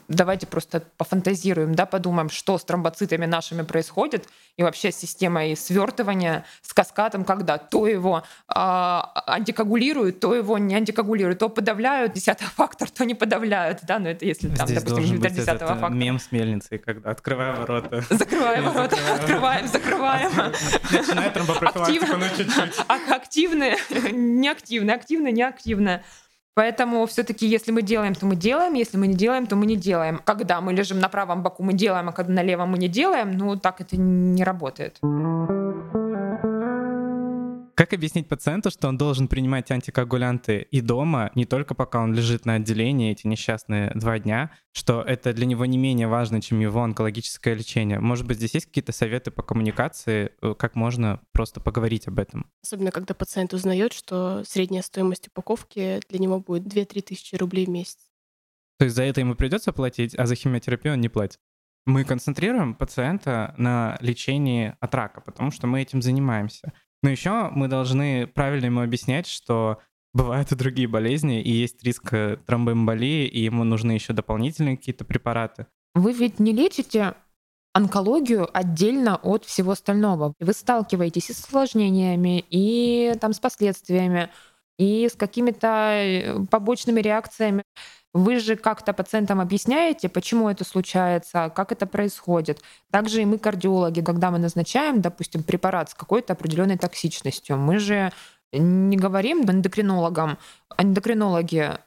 давайте 0.09 0.47
просто 0.47 0.83
пофантазируем, 0.97 1.75
да, 1.75 1.87
подумаем, 1.87 2.29
что 2.29 2.59
с 2.59 2.65
тромбоцитами 2.65 3.27
нашими 3.27 3.62
происходит, 3.62 4.29
и 4.57 4.62
вообще 4.62 4.91
с 4.91 4.97
системой 4.97 5.57
свертывания, 5.57 6.45
с 6.62 6.75
каскадом, 6.75 7.25
когда 7.25 7.57
то 7.57 7.87
его 7.87 8.25
э, 8.49 8.53
антикоагулируют, 8.55 10.21
то 10.21 10.35
его 10.35 10.59
не 10.59 10.75
антикоагулируют, 10.75 11.39
то 11.39 11.49
подавляют, 11.49 12.12
десятый 12.12 12.49
фактор, 12.49 12.91
то 12.91 13.05
не 13.05 13.15
подавляют, 13.15 13.79
да, 13.83 13.99
но 13.99 14.11
это 14.11 14.25
если 14.25 14.49
там, 14.49 14.67
Здесь 14.67 14.83
допустим, 14.83 15.21
быть 15.21 15.35
десятого 15.35 15.71
фактора. 15.71 15.91
мем 15.91 16.19
с 16.19 16.33
мельницей, 16.33 16.79
когда 16.79 17.11
открываем 17.11 17.57
ворота. 17.57 18.05
Закрываем 18.11 18.65
ворота, 18.65 18.97
открываем, 19.15 19.69
закрываем. 19.69 20.31
Начинает 20.91 21.33
тромбопрофилактику, 21.35 22.17
ну 22.17 22.27
чуть-чуть. 22.37 22.85
Активные, 22.89 23.77
неактивные, 24.12 24.97
активные, 24.97 25.33
неактивные. 25.33 26.05
Поэтому 26.61 27.07
все-таки, 27.07 27.47
если 27.47 27.73
мы 27.73 27.81
делаем, 27.81 28.14
то 28.14 28.26
мы 28.26 28.37
делаем, 28.37 28.75
если 28.75 28.99
мы 28.99 29.07
не 29.07 29.14
делаем, 29.14 29.47
то 29.47 29.57
мы 29.57 29.64
не 29.64 29.76
делаем. 29.76 30.21
Когда 30.26 30.61
мы 30.61 30.75
лежим 30.75 31.00
на 31.00 31.09
правом 31.09 31.43
боку, 31.43 31.62
мы 31.62 31.73
делаем, 31.73 32.11
а 32.11 32.12
когда 32.12 32.35
на 32.35 32.43
левом 32.43 32.69
мы 32.73 32.76
не 32.76 32.88
делаем, 32.88 33.38
ну 33.38 33.57
так 33.57 33.81
это 33.81 33.97
не 33.97 34.45
работает. 34.45 34.99
Как 37.81 37.95
объяснить 37.95 38.29
пациенту, 38.29 38.71
что 38.71 38.89
он 38.89 38.99
должен 38.99 39.27
принимать 39.27 39.71
антикоагулянты 39.71 40.69
и 40.71 40.83
дома, 40.83 41.31
не 41.35 41.47
только 41.47 41.75
пока 41.75 42.03
он 42.03 42.13
лежит 42.13 42.45
на 42.45 42.57
отделении 42.57 43.11
эти 43.11 43.27
несчастные 43.27 43.91
два 43.95 44.19
дня, 44.19 44.51
что 44.73 45.01
это 45.01 45.33
для 45.33 45.47
него 45.47 45.65
не 45.65 45.79
менее 45.79 46.07
важно, 46.07 46.43
чем 46.43 46.61
его 46.61 46.83
онкологическое 46.83 47.55
лечение? 47.55 47.99
Может 47.99 48.27
быть, 48.27 48.37
здесь 48.37 48.53
есть 48.53 48.67
какие-то 48.67 48.93
советы 48.93 49.31
по 49.31 49.43
коммуникации, 49.43 50.33
э, 50.43 50.55
как 50.59 50.75
можно 50.75 51.23
просто 51.33 51.63
поговорить 51.63 52.07
об 52.07 52.19
этом? 52.19 52.51
Особенно, 52.63 52.91
когда 52.91 53.15
пациент 53.15 53.55
узнает, 53.55 53.95
что 53.95 54.45
средняя 54.45 54.83
стоимость 54.83 55.29
упаковки 55.29 56.01
для 56.11 56.19
него 56.19 56.39
будет 56.39 56.65
2-3 56.65 57.01
тысячи 57.01 57.35
рублей 57.37 57.65
в 57.65 57.71
месяц. 57.71 57.97
То 58.79 58.85
есть 58.85 58.95
за 58.95 59.05
это 59.05 59.21
ему 59.21 59.37
придется 59.37 59.73
платить, 59.73 60.15
а 60.19 60.27
за 60.27 60.35
химиотерапию 60.35 60.93
он 60.93 61.01
не 61.01 61.09
платит? 61.09 61.39
Мы 61.87 62.05
концентрируем 62.05 62.75
пациента 62.75 63.55
на 63.57 63.97
лечении 64.03 64.77
от 64.81 64.95
рака, 64.95 65.23
потому 65.23 65.51
что 65.51 65.67
мы 65.67 65.81
этим 65.81 66.03
занимаемся. 66.03 66.75
Но 67.02 67.11
еще 67.11 67.50
мы 67.50 67.69
должны 67.69 68.26
правильно 68.26 68.66
ему 68.66 68.80
объяснять, 68.80 69.26
что 69.26 69.78
бывают 70.12 70.52
и 70.52 70.57
другие 70.57 70.88
болезни, 70.88 71.40
и 71.40 71.50
есть 71.50 71.83
риск 71.83 72.12
э, 72.12 72.37
тромбоэмболии, 72.47 73.26
и 73.26 73.40
ему 73.40 73.64
нужны 73.64 73.92
еще 73.92 74.12
дополнительные 74.12 74.76
какие-то 74.76 75.04
препараты. 75.04 75.66
Вы 75.95 76.12
ведь 76.12 76.38
не 76.38 76.52
лечите 76.52 77.14
онкологию 77.73 78.49
отдельно 78.52 79.16
от 79.16 79.45
всего 79.45 79.73
остального. 79.73 80.35
Вы 80.40 80.52
сталкиваетесь 80.52 81.30
и 81.30 81.33
с 81.33 81.45
осложнениями, 81.45 82.45
и 82.50 83.14
там 83.21 83.33
с 83.33 83.38
последствиями, 83.38 84.30
и 84.78 85.09
с 85.09 85.14
какими-то 85.14 85.69
э, 85.69 86.47
побочными 86.50 87.00
реакциями. 87.00 87.62
Вы 88.12 88.40
же 88.40 88.57
как-то 88.57 88.93
пациентам 88.93 89.40
объясняете, 89.40 90.09
почему 90.09 90.49
это 90.49 90.64
случается, 90.64 91.52
как 91.55 91.71
это 91.71 91.87
происходит. 91.87 92.61
Также 92.90 93.23
и 93.23 93.25
мы, 93.25 93.38
кардиологи, 93.38 94.00
когда 94.00 94.33
мы 94.33 94.38
назначаем, 94.38 95.00
допустим, 95.00 95.45
препарат 95.45 95.90
с 95.90 95.95
какой-то 95.95 96.33
определенной 96.33 96.76
токсичностью, 96.76 97.57
мы 97.57 97.79
же 97.79 98.12
не 98.52 98.97
говорим 98.97 99.49
эндокринологам, 99.49 100.38
а 100.76 100.83
эндокринологи, 100.83 101.79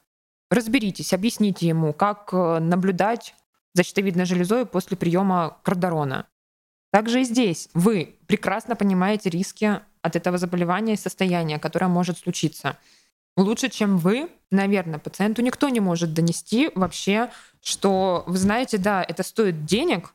разберитесь, 0.49 1.13
объясните 1.13 1.67
ему, 1.67 1.91
как 1.91 2.29
э, 2.31 2.59
наблюдать 2.59 3.35
за 3.73 3.83
щитовидной 3.83 4.25
железой 4.25 4.65
после 4.65 4.95
приема 4.95 5.57
кардарона. 5.63 6.27
Также 6.91 7.21
и 7.21 7.25
здесь 7.25 7.69
вы 7.73 8.17
прекрасно 8.27 8.77
понимаете 8.77 9.29
риски 9.29 9.81
от 10.01 10.15
этого 10.15 10.37
заболевания 10.37 10.93
и 10.93 10.97
состояния, 10.97 11.59
которое 11.59 11.87
может 11.87 12.19
случиться 12.19 12.77
лучше, 13.37 13.69
чем 13.69 13.97
вы, 13.97 14.29
наверное, 14.51 14.99
пациенту 14.99 15.41
никто 15.41 15.69
не 15.69 15.79
может 15.79 16.13
донести 16.13 16.71
вообще, 16.75 17.29
что, 17.61 18.23
вы 18.27 18.37
знаете, 18.37 18.77
да, 18.77 19.03
это 19.03 19.23
стоит 19.23 19.65
денег, 19.65 20.13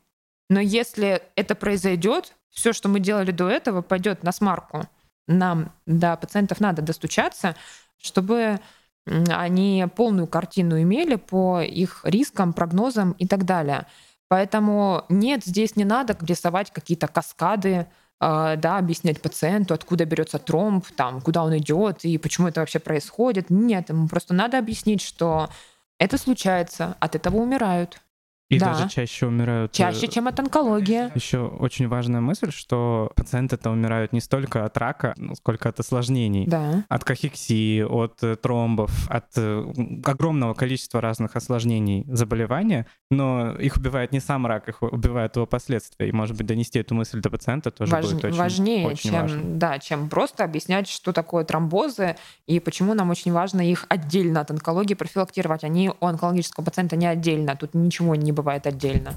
но 0.49 0.59
если 0.59 1.21
это 1.35 1.55
произойдет, 1.55 2.35
все, 2.49 2.73
что 2.73 2.89
мы 2.89 2.99
делали 2.99 3.31
до 3.31 3.47
этого, 3.49 3.81
пойдет 3.81 4.23
на 4.23 4.31
смарку. 4.31 4.87
Нам 5.27 5.71
до 5.85 6.17
пациентов 6.17 6.59
надо 6.59 6.81
достучаться, 6.81 7.55
чтобы 8.01 8.59
они 9.05 9.85
полную 9.95 10.27
картину 10.27 10.81
имели 10.81 11.15
по 11.15 11.61
их 11.61 12.01
рискам, 12.03 12.53
прогнозам 12.53 13.11
и 13.13 13.27
так 13.27 13.45
далее. 13.45 13.85
Поэтому 14.27 15.05
нет, 15.09 15.43
здесь 15.45 15.75
не 15.75 15.85
надо 15.85 16.17
рисовать 16.21 16.71
какие-то 16.71 17.07
каскады, 17.07 17.87
да, 18.19 18.77
объяснять 18.77 19.21
пациенту, 19.21 19.73
откуда 19.73 20.05
берется 20.05 20.39
тромб, 20.39 20.85
там, 20.95 21.21
куда 21.21 21.43
он 21.43 21.57
идет 21.57 22.03
и 22.03 22.17
почему 22.17 22.47
это 22.47 22.59
вообще 22.59 22.79
происходит. 22.79 23.49
Нет, 23.49 23.89
ему 23.89 24.07
просто 24.07 24.33
надо 24.33 24.57
объяснить, 24.57 25.01
что 25.01 25.49
это 25.97 26.17
случается, 26.17 26.97
от 26.99 27.15
этого 27.15 27.37
умирают. 27.37 28.01
И 28.49 28.57
Да. 28.57 28.73
даже 28.73 28.89
чаще 28.89 29.27
умирают. 29.27 29.71
э, 29.71 29.77
Чаще, 29.77 30.07
чем 30.07 30.27
от 30.27 30.39
онкологии. 30.39 31.11
Еще 31.15 31.39
очень 31.39 31.87
важная 31.87 32.19
мысль, 32.19 32.51
что 32.51 33.11
пациенты-то 33.15 33.69
умирают 33.69 34.11
не 34.11 34.21
столько 34.21 34.65
от 34.65 34.75
рака, 34.77 35.13
ну, 35.17 35.35
сколько 35.35 35.69
от 35.69 35.79
осложнений. 35.79 36.47
Да. 36.47 36.83
От 36.89 37.03
кахексии, 37.03 37.81
от 37.83 38.23
э, 38.23 38.35
тромбов, 38.37 39.07
от 39.09 39.25
э, 39.37 39.71
огромного 40.03 40.55
количества 40.55 40.99
разных 40.99 41.35
осложнений 41.35 42.05
заболевания, 42.07 42.87
но 43.11 43.51
их 43.51 43.77
убивает 43.77 44.11
не 44.11 44.19
сам 44.19 44.47
рак, 44.47 44.67
их 44.67 44.81
убивают 44.81 45.35
его 45.35 45.45
последствия. 45.45 46.09
И, 46.09 46.11
может 46.11 46.35
быть, 46.35 46.47
донести 46.47 46.79
эту 46.79 46.95
мысль 46.95 47.19
до 47.21 47.29
пациента 47.29 47.69
тоже 47.69 47.91
Важ- 47.91 48.05
будет 48.11 48.25
очень, 48.25 48.37
важнее, 48.37 48.87
очень 48.87 49.11
чем, 49.11 49.21
важно. 49.21 49.41
да, 49.43 49.77
чем 49.77 50.09
просто 50.09 50.43
объяснять, 50.43 50.87
что 50.89 51.13
такое 51.13 51.43
тромбозы 51.43 52.15
и 52.47 52.59
почему 52.59 52.95
нам 52.95 53.11
очень 53.11 53.31
важно 53.31 53.61
их 53.61 53.85
отдельно 53.89 54.41
от 54.41 54.49
онкологии 54.49 54.95
профилактировать. 54.95 55.63
Они 55.63 55.91
у 55.99 56.05
онкологического 56.05 56.63
пациента 56.65 56.95
не 56.95 57.05
отдельно, 57.05 57.55
тут 57.55 57.75
ничего 57.75 58.15
не 58.15 58.31
бывает 58.41 58.67
отдельно. 58.67 59.13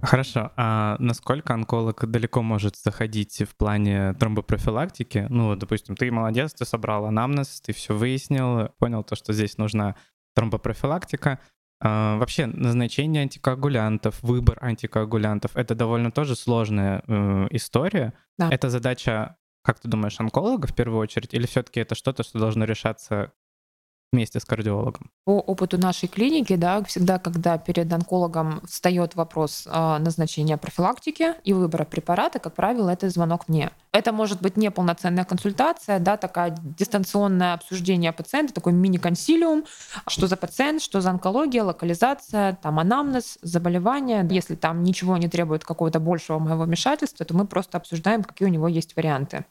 Хорошо. 0.00 0.52
А 0.56 0.96
насколько 1.00 1.54
онколог 1.54 2.08
далеко 2.08 2.42
может 2.42 2.76
заходить 2.76 3.42
в 3.42 3.56
плане 3.56 4.14
тромбопрофилактики? 4.14 5.26
Ну, 5.28 5.54
допустим, 5.56 5.96
ты 5.96 6.10
молодец, 6.10 6.54
ты 6.54 6.64
собрал 6.64 7.06
анамнез, 7.06 7.60
ты 7.60 7.72
все 7.72 7.94
выяснил, 7.94 8.68
понял 8.78 9.02
то, 9.02 9.16
что 9.16 9.32
здесь 9.32 9.58
нужна 9.58 9.96
тромбопрофилактика. 10.34 11.40
А, 11.80 12.16
вообще, 12.16 12.46
назначение 12.46 13.22
антикоагулянтов, 13.22 14.22
выбор 14.22 14.58
антикоагулянтов— 14.60 15.52
это 15.54 15.74
довольно 15.74 16.10
тоже 16.10 16.36
сложная 16.36 17.02
э, 17.06 17.48
история. 17.50 18.14
Да. 18.36 18.48
Это 18.50 18.70
задача, 18.70 19.36
как 19.62 19.78
ты 19.80 19.88
думаешь, 19.88 20.18
онколога 20.18 20.66
в 20.66 20.74
первую 20.74 21.00
очередь, 21.00 21.34
или 21.34 21.46
все-таки 21.46 21.80
это 21.80 21.94
что-то, 21.94 22.22
что 22.22 22.38
должно 22.38 22.64
решаться 22.64 23.32
вместе 24.12 24.40
с 24.40 24.44
кардиологом? 24.44 25.10
По 25.24 25.38
опыту 25.38 25.78
нашей 25.78 26.08
клиники, 26.08 26.56
да, 26.56 26.82
всегда, 26.84 27.18
когда 27.18 27.58
перед 27.58 27.92
онкологом 27.92 28.62
встает 28.66 29.14
вопрос 29.14 29.66
а, 29.70 29.98
назначения 29.98 30.56
профилактики 30.56 31.34
и 31.44 31.52
выбора 31.52 31.84
препарата, 31.84 32.38
как 32.38 32.54
правило, 32.54 32.90
это 32.90 33.10
звонок 33.10 33.48
мне. 33.48 33.70
Это 33.92 34.12
может 34.12 34.40
быть 34.40 34.56
не 34.56 34.70
полноценная 34.70 35.24
консультация, 35.24 35.98
да, 35.98 36.16
такая 36.16 36.56
дистанционное 36.78 37.54
обсуждение 37.54 38.12
пациента, 38.12 38.54
такой 38.54 38.72
мини-консилиум, 38.72 39.64
что 40.06 40.26
за 40.26 40.36
пациент, 40.36 40.82
что 40.82 41.00
за 41.00 41.10
онкология, 41.10 41.62
локализация, 41.62 42.58
там 42.62 42.78
анамнез, 42.78 43.38
заболевание. 43.42 44.26
Если 44.30 44.54
там 44.54 44.82
ничего 44.82 45.16
не 45.16 45.28
требует 45.28 45.64
какого-то 45.64 46.00
большего 46.00 46.38
моего 46.38 46.64
вмешательства, 46.64 47.26
то 47.26 47.34
мы 47.34 47.46
просто 47.46 47.76
обсуждаем, 47.78 48.22
какие 48.22 48.48
у 48.48 48.50
него 48.50 48.68
есть 48.68 48.96
варианты. 48.96 49.44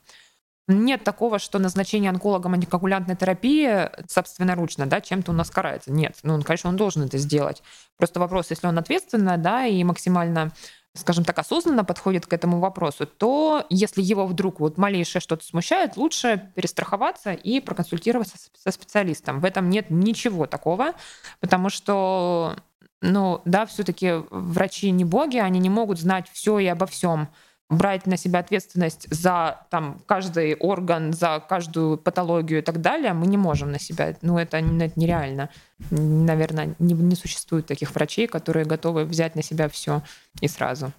Нет 0.67 1.03
такого, 1.05 1.39
что 1.39 1.59
назначение 1.59 2.09
онкологом 2.09 2.53
антикоагулянтной 2.53 3.15
терапии 3.15 3.89
собственноручно, 4.09 4.85
да, 4.85 4.99
чем-то 4.99 5.31
у 5.31 5.35
нас 5.35 5.49
карается. 5.49 5.91
Нет, 5.91 6.17
ну, 6.23 6.33
он, 6.33 6.43
конечно, 6.43 6.69
он 6.69 6.75
должен 6.75 7.03
это 7.03 7.17
сделать. 7.17 7.63
Просто 7.97 8.19
вопрос, 8.19 8.49
если 8.49 8.67
он 8.67 8.77
ответственно, 8.77 9.37
да, 9.37 9.65
и 9.65 9.81
максимально 9.83 10.51
скажем 10.97 11.23
так, 11.23 11.37
осознанно 11.39 11.83
подходит 11.83 12.25
к 12.25 12.33
этому 12.33 12.59
вопросу, 12.59 13.05
то 13.05 13.65
если 13.69 14.01
его 14.01 14.25
вдруг 14.25 14.59
вот 14.59 14.77
малейшее 14.77 15.21
что-то 15.21 15.45
смущает, 15.45 15.95
лучше 15.95 16.51
перестраховаться 16.55 17.33
и 17.33 17.59
проконсультироваться 17.59 18.37
со 18.57 18.71
специалистом. 18.71 19.39
В 19.39 19.45
этом 19.45 19.69
нет 19.69 19.89
ничего 19.89 20.47
такого, 20.47 20.93
потому 21.39 21.69
что, 21.69 22.55
ну, 23.01 23.41
да, 23.45 23.65
все-таки 23.65 24.23
врачи 24.29 24.91
не 24.91 25.05
боги, 25.05 25.37
они 25.37 25.59
не 25.59 25.69
могут 25.69 25.99
знать 25.99 26.27
все 26.31 26.59
и 26.59 26.65
обо 26.65 26.87
всем 26.87 27.29
брать 27.69 28.05
на 28.05 28.17
себя 28.17 28.39
ответственность 28.39 29.07
за 29.13 29.65
там, 29.69 30.01
каждый 30.05 30.55
орган, 30.55 31.11
за 31.11 31.43
каждую 31.47 31.97
патологию 31.97 32.59
и 32.59 32.61
так 32.61 32.81
далее, 32.81 33.13
мы 33.13 33.27
не 33.27 33.37
можем 33.37 33.71
на 33.71 33.79
себя. 33.79 34.15
Ну, 34.21 34.37
это, 34.37 34.57
это 34.57 34.99
нереально. 34.99 35.49
Наверное, 35.89 36.75
не, 36.79 36.93
не 36.93 37.15
существует 37.15 37.65
таких 37.65 37.93
врачей, 37.93 38.27
которые 38.27 38.65
готовы 38.65 39.03
взять 39.03 39.35
на 39.35 39.43
себя 39.43 39.67
все 39.67 40.01
и 40.41 40.47
сразу. 40.47 40.93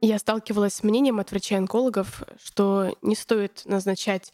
Я 0.00 0.18
сталкивалась 0.18 0.74
с 0.74 0.82
мнением 0.82 1.18
от 1.18 1.30
врачей-онкологов, 1.30 2.22
что 2.42 2.94
не 3.00 3.16
стоит 3.16 3.62
назначать 3.64 4.32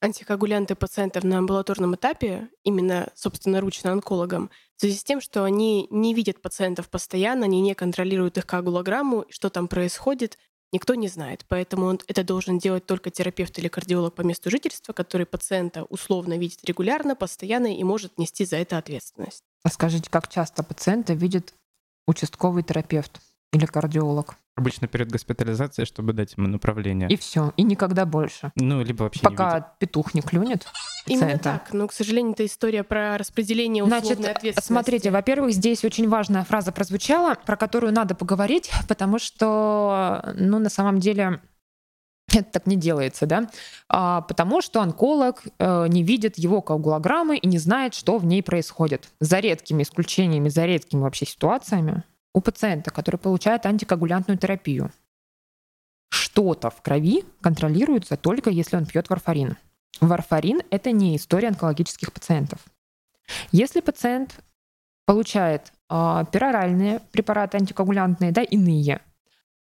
антикоагулянты 0.00 0.74
пациентов 0.74 1.24
на 1.24 1.38
амбулаторном 1.38 1.94
этапе, 1.94 2.48
именно 2.64 3.08
собственноручно 3.14 3.92
онкологам, 3.92 4.50
в 4.82 4.84
связи 4.84 4.98
с 4.98 5.04
тем, 5.04 5.20
что 5.20 5.44
они 5.44 5.86
не 5.90 6.12
видят 6.12 6.42
пациентов 6.42 6.88
постоянно, 6.88 7.44
они 7.44 7.60
не 7.60 7.72
контролируют 7.72 8.36
их 8.36 8.46
коагулограмму, 8.46 9.26
что 9.30 9.48
там 9.48 9.68
происходит, 9.68 10.38
никто 10.72 10.96
не 10.96 11.06
знает. 11.06 11.44
Поэтому 11.46 11.86
он, 11.86 12.00
это 12.08 12.24
должен 12.24 12.58
делать 12.58 12.84
только 12.84 13.12
терапевт 13.12 13.56
или 13.60 13.68
кардиолог 13.68 14.12
по 14.16 14.22
месту 14.22 14.50
жительства, 14.50 14.92
который 14.92 15.24
пациента 15.24 15.84
условно 15.84 16.36
видит 16.36 16.64
регулярно, 16.64 17.14
постоянно 17.14 17.72
и 17.72 17.84
может 17.84 18.18
нести 18.18 18.44
за 18.44 18.56
это 18.56 18.76
ответственность. 18.76 19.44
А 19.62 19.68
скажите, 19.68 20.10
как 20.10 20.26
часто 20.26 20.64
пациента 20.64 21.12
видит 21.12 21.54
участковый 22.08 22.64
терапевт 22.64 23.20
или 23.52 23.66
кардиолог? 23.66 24.36
Обычно 24.54 24.86
перед 24.86 25.10
госпитализацией, 25.10 25.86
чтобы 25.86 26.12
дать 26.12 26.34
ему 26.36 26.46
направление. 26.46 27.08
И 27.08 27.16
все, 27.16 27.54
и 27.56 27.62
никогда 27.62 28.04
больше. 28.04 28.52
Ну, 28.56 28.82
либо 28.82 29.04
вообще 29.04 29.22
Пока 29.22 29.58
не 29.58 29.64
петух 29.78 30.12
не 30.12 30.20
клюнет. 30.20 30.66
Именно 31.06 31.22
пациента. 31.22 31.42
так. 31.44 31.72
Но, 31.72 31.88
к 31.88 31.92
сожалению, 31.92 32.32
это 32.32 32.44
история 32.44 32.84
про 32.84 33.16
распределение 33.16 33.82
условной 33.82 34.06
Значит, 34.06 34.18
ответственности. 34.20 34.66
смотрите, 34.66 35.10
во-первых, 35.10 35.52
здесь 35.52 35.84
очень 35.84 36.06
важная 36.06 36.44
фраза 36.44 36.70
прозвучала, 36.70 37.34
про 37.46 37.56
которую 37.56 37.94
надо 37.94 38.14
поговорить, 38.14 38.70
потому 38.88 39.18
что, 39.18 40.34
ну, 40.36 40.58
на 40.58 40.68
самом 40.68 40.98
деле, 40.98 41.40
это 42.30 42.44
так 42.44 42.66
не 42.66 42.76
делается, 42.76 43.24
да? 43.24 43.48
А, 43.88 44.20
потому 44.20 44.60
что 44.60 44.82
онколог 44.82 45.42
э, 45.58 45.86
не 45.88 46.02
видит 46.02 46.36
его 46.36 46.60
коагулограммы 46.60 47.38
и 47.38 47.46
не 47.46 47.58
знает, 47.58 47.94
что 47.94 48.18
в 48.18 48.26
ней 48.26 48.42
происходит. 48.42 49.08
За 49.20 49.38
редкими 49.40 49.82
исключениями, 49.82 50.50
за 50.50 50.66
редкими 50.66 51.00
вообще 51.00 51.26
ситуациями 51.26 52.04
у 52.34 52.40
пациента, 52.40 52.90
который 52.90 53.16
получает 53.16 53.66
антикоагулянтную 53.66 54.38
терапию, 54.38 54.90
что-то 56.08 56.70
в 56.70 56.82
крови 56.82 57.24
контролируется 57.40 58.16
только 58.16 58.50
если 58.50 58.76
он 58.76 58.86
пьет 58.86 59.08
варфарин. 59.10 59.56
Варфарин— 60.00 60.62
это 60.70 60.90
не 60.92 61.16
история 61.16 61.48
онкологических 61.48 62.12
пациентов. 62.12 62.60
Если 63.50 63.80
пациент 63.80 64.42
получает 65.06 65.72
э, 65.88 66.24
пероральные 66.32 67.00
препараты 67.12 67.58
антикоагулянтные, 67.58 68.32
да, 68.32 68.42
иные, 68.42 69.00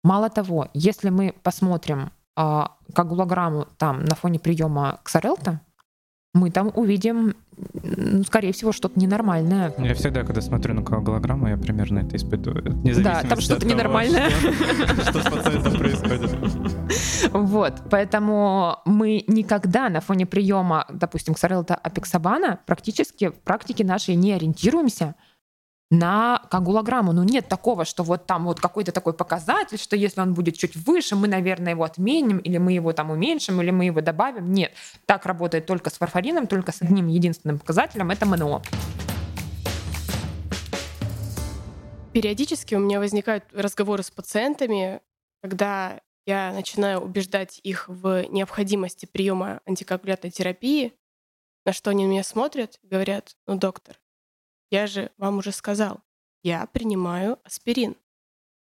мало 0.03 0.29
того, 0.29 0.69
если 0.73 1.09
мы 1.09 1.33
посмотрим 1.43 2.11
э, 2.37 2.63
коагулограмму 2.93 3.67
там 3.77 4.03
на 4.05 4.15
фоне 4.15 4.39
приема 4.39 4.99
ксарелта, 5.03 5.61
мы 6.35 6.51
там 6.51 6.69
увидим, 6.75 7.33
м, 7.81 8.25
скорее 8.25 8.51
всего, 8.51 8.73
что-то 8.73 8.99
ненормальное. 8.99 9.73
Я 9.77 9.93
всегда, 9.95 10.23
когда 10.23 10.41
смотрю 10.41 10.73
на 10.73 10.83
коагулограмму, 10.83 11.47
я 11.47 11.57
примерно 11.57 11.99
это 11.99 12.17
испытываю. 12.17 12.73
Да, 13.01 13.23
там 13.23 13.39
что-то 13.39 13.65
ненормальное. 13.65 14.29
Что, 14.29 15.11
что 15.11 15.21
с 15.21 15.31
пациентом 15.31 15.77
происходит. 15.77 16.31
Вот, 17.31 17.73
поэтому 17.89 18.79
мы 18.85 19.23
никогда 19.27 19.87
на 19.89 20.01
фоне 20.01 20.25
приема, 20.25 20.85
допустим, 20.89 21.33
ксарелта 21.33 21.75
апексабана 21.75 22.59
практически 22.65 23.29
в 23.29 23.35
практике 23.35 23.85
нашей 23.85 24.15
не 24.15 24.33
ориентируемся 24.33 25.15
на 25.91 26.41
коагулограмму. 26.49 27.13
Ну 27.13 27.23
нет 27.23 27.47
такого, 27.47 27.85
что 27.85 28.03
вот 28.03 28.25
там 28.25 28.45
вот 28.45 28.59
какой-то 28.59 28.91
такой 28.91 29.13
показатель, 29.13 29.77
что 29.77 29.95
если 29.95 30.21
он 30.21 30.33
будет 30.33 30.57
чуть 30.57 30.75
выше, 30.75 31.15
мы, 31.15 31.27
наверное, 31.27 31.73
его 31.73 31.83
отменим, 31.83 32.39
или 32.39 32.57
мы 32.57 32.73
его 32.73 32.91
там 32.93 33.11
уменьшим, 33.11 33.61
или 33.61 33.71
мы 33.71 33.85
его 33.85 34.01
добавим. 34.01 34.51
Нет, 34.51 34.73
так 35.05 35.25
работает 35.25 35.65
только 35.65 35.89
с 35.89 35.99
варфарином, 35.99 36.47
только 36.47 36.71
с 36.71 36.81
одним 36.81 37.07
единственным 37.07 37.59
показателем, 37.59 38.11
это 38.11 38.25
МНО. 38.25 38.61
Периодически 42.13 42.75
у 42.75 42.79
меня 42.79 42.99
возникают 42.99 43.43
разговоры 43.53 44.01
с 44.01 44.09
пациентами, 44.09 45.01
когда 45.43 45.99
я 46.25 46.53
начинаю 46.53 47.01
убеждать 47.01 47.59
их 47.61 47.87
в 47.87 48.25
необходимости 48.29 49.05
приема 49.05 49.59
антикоагулянтной 49.65 50.31
терапии, 50.31 50.93
на 51.65 51.73
что 51.73 51.91
они 51.91 52.05
на 52.05 52.11
меня 52.11 52.23
смотрят 52.23 52.79
говорят, 52.83 53.35
ну, 53.47 53.57
доктор, 53.57 53.99
я 54.69 54.87
же 54.87 55.11
вам 55.17 55.37
уже 55.37 55.51
сказал, 55.51 56.01
я 56.43 56.65
принимаю 56.67 57.39
аспирин. 57.43 57.95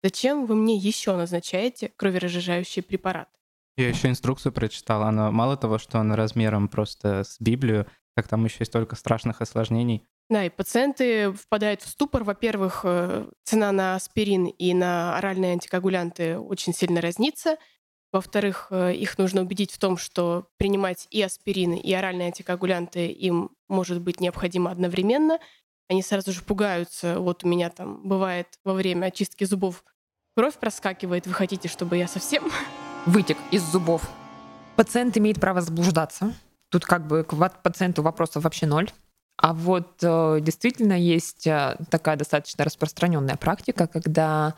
Зачем 0.03 0.45
вы 0.45 0.55
мне 0.55 0.75
еще 0.75 1.15
назначаете 1.15 1.91
кроверазжижающий 1.95 2.81
препарат? 2.81 3.29
Я 3.77 3.89
еще 3.89 4.09
инструкцию 4.09 4.51
прочитал. 4.51 5.03
Она 5.03 5.31
мало 5.31 5.55
того, 5.55 5.77
что 5.77 5.99
она 5.99 6.15
размером 6.15 6.67
просто 6.67 7.23
с 7.23 7.39
Библию, 7.39 7.87
так 8.15 8.27
там 8.27 8.43
еще 8.43 8.57
есть 8.59 8.71
столько 8.71 8.95
страшных 8.95 9.41
осложнений. 9.41 10.05
Да, 10.29 10.45
и 10.45 10.49
пациенты 10.49 11.31
впадают 11.31 11.81
в 11.81 11.87
ступор. 11.87 12.23
Во-первых, 12.23 12.81
э, 12.83 13.27
цена 13.43 13.71
на 13.71 13.95
аспирин 13.95 14.45
и 14.45 14.73
на 14.73 15.17
оральные 15.17 15.53
антикоагулянты 15.53 16.37
очень 16.37 16.73
сильно 16.73 17.01
разнится. 17.01 17.57
Во-вторых, 18.11 18.67
э, 18.69 18.93
их 18.93 19.17
нужно 19.17 19.41
убедить 19.41 19.71
в 19.71 19.79
том, 19.79 19.97
что 19.97 20.47
принимать 20.57 21.07
и 21.09 21.21
аспирин, 21.21 21.73
и 21.73 21.93
оральные 21.93 22.27
антикоагулянты 22.27 23.07
им 23.07 23.51
может 23.67 24.01
быть 24.01 24.19
необходимо 24.19 24.69
одновременно. 24.69 25.39
Они 25.89 26.03
сразу 26.03 26.31
же 26.31 26.41
пугаются. 26.41 27.19
Вот 27.19 27.43
у 27.43 27.47
меня 27.47 27.69
там 27.69 28.07
бывает 28.07 28.47
во 28.63 28.73
время 28.73 29.07
очистки 29.07 29.43
зубов 29.43 29.83
кровь 30.35 30.57
проскакивает. 30.57 31.27
Вы 31.27 31.33
хотите, 31.33 31.67
чтобы 31.67 31.97
я 31.97 32.07
совсем... 32.07 32.49
Вытек 33.05 33.37
из 33.51 33.61
зубов. 33.61 34.09
Пациент 34.77 35.17
имеет 35.17 35.39
право 35.41 35.59
заблуждаться. 35.59 36.33
Тут 36.69 36.85
как 36.85 37.07
бы 37.07 37.25
к 37.25 37.35
пациенту 37.61 38.03
вопросов 38.03 38.43
вообще 38.43 38.65
ноль. 38.65 38.89
А 39.35 39.53
вот 39.53 39.97
э, 40.01 40.39
действительно 40.41 40.93
есть 40.93 41.47
э, 41.47 41.75
такая 41.89 42.15
достаточно 42.15 42.63
распространенная 42.63 43.35
практика, 43.35 43.87
когда 43.87 44.55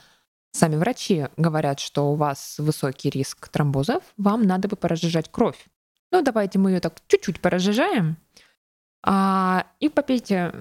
сами 0.52 0.76
врачи 0.76 1.28
говорят, 1.38 1.80
что 1.80 2.12
у 2.12 2.16
вас 2.16 2.60
высокий 2.60 3.10
риск 3.10 3.48
тромбозов, 3.48 4.04
вам 4.18 4.44
надо 4.44 4.68
бы 4.68 4.76
поразжижать 4.76 5.32
кровь. 5.32 5.66
Ну, 6.12 6.22
давайте 6.22 6.60
мы 6.60 6.72
ее 6.72 6.80
так 6.80 6.96
чуть-чуть 7.08 7.40
поразжижаем, 7.40 8.18
а, 9.04 9.66
и 9.80 9.90
попейте 9.90 10.54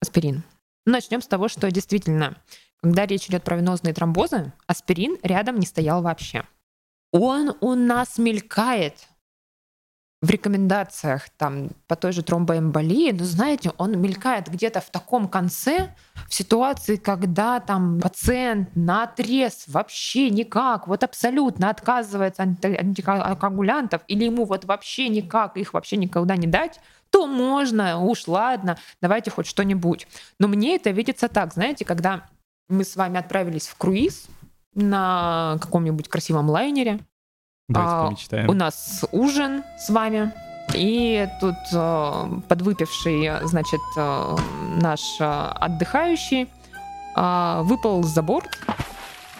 аспирин. 0.00 0.42
Начнем 0.86 1.20
с 1.20 1.26
того, 1.26 1.48
что 1.48 1.70
действительно, 1.70 2.36
когда 2.82 3.06
речь 3.06 3.26
идет 3.28 3.44
про 3.44 3.56
венозные 3.56 3.94
тромбозы, 3.94 4.52
аспирин 4.66 5.18
рядом 5.22 5.58
не 5.58 5.66
стоял 5.66 6.02
вообще. 6.02 6.44
Он 7.12 7.56
у 7.60 7.74
нас 7.74 8.18
мелькает 8.18 9.08
в 10.20 10.30
рекомендациях 10.30 11.28
там 11.36 11.70
по 11.86 11.94
той 11.94 12.12
же 12.12 12.22
тромбоэмболии, 12.22 13.12
но 13.12 13.24
знаете, 13.24 13.72
он 13.78 14.00
мелькает 14.00 14.48
где-то 14.48 14.80
в 14.80 14.90
таком 14.90 15.28
конце, 15.28 15.94
в 16.28 16.34
ситуации, 16.34 16.96
когда 16.96 17.60
там 17.60 18.00
пациент 18.00 18.74
на 18.74 19.04
отрез 19.04 19.64
вообще 19.68 20.30
никак, 20.30 20.88
вот 20.88 21.04
абсолютно 21.04 21.70
отказывается 21.70 22.42
от 22.42 22.48
анти- 22.48 22.76
антикоагулянтов, 22.76 24.02
или 24.08 24.24
ему 24.24 24.44
вот 24.44 24.64
вообще 24.64 25.08
никак 25.08 25.56
их 25.56 25.72
вообще 25.72 25.96
никогда 25.96 26.36
не 26.36 26.48
дать, 26.48 26.80
то 27.10 27.26
можно, 27.26 27.98
уж 28.00 28.26
ладно, 28.28 28.78
давайте 29.00 29.30
хоть 29.30 29.46
что-нибудь. 29.46 30.06
Но 30.38 30.48
мне 30.48 30.76
это 30.76 30.90
видится 30.90 31.28
так, 31.28 31.52
знаете, 31.54 31.84
когда 31.84 32.24
мы 32.68 32.84
с 32.84 32.96
вами 32.96 33.18
отправились 33.18 33.66
в 33.68 33.76
круиз 33.76 34.26
на 34.74 35.56
каком-нибудь 35.60 36.08
красивом 36.08 36.50
лайнере, 36.50 37.00
Давайте 37.68 37.92
А, 37.94 38.06
помечтаем. 38.06 38.48
у 38.48 38.52
нас 38.54 39.04
ужин 39.12 39.62
с 39.78 39.90
вами, 39.90 40.32
и 40.74 41.28
тут 41.40 41.54
э, 41.72 42.40
подвыпивший, 42.48 43.30
значит, 43.46 43.80
э, 43.96 44.36
наш 44.80 45.00
э, 45.20 45.24
отдыхающий 45.24 46.48
э, 47.16 47.60
выпал 47.62 48.02
за 48.04 48.22
борт, 48.22 48.48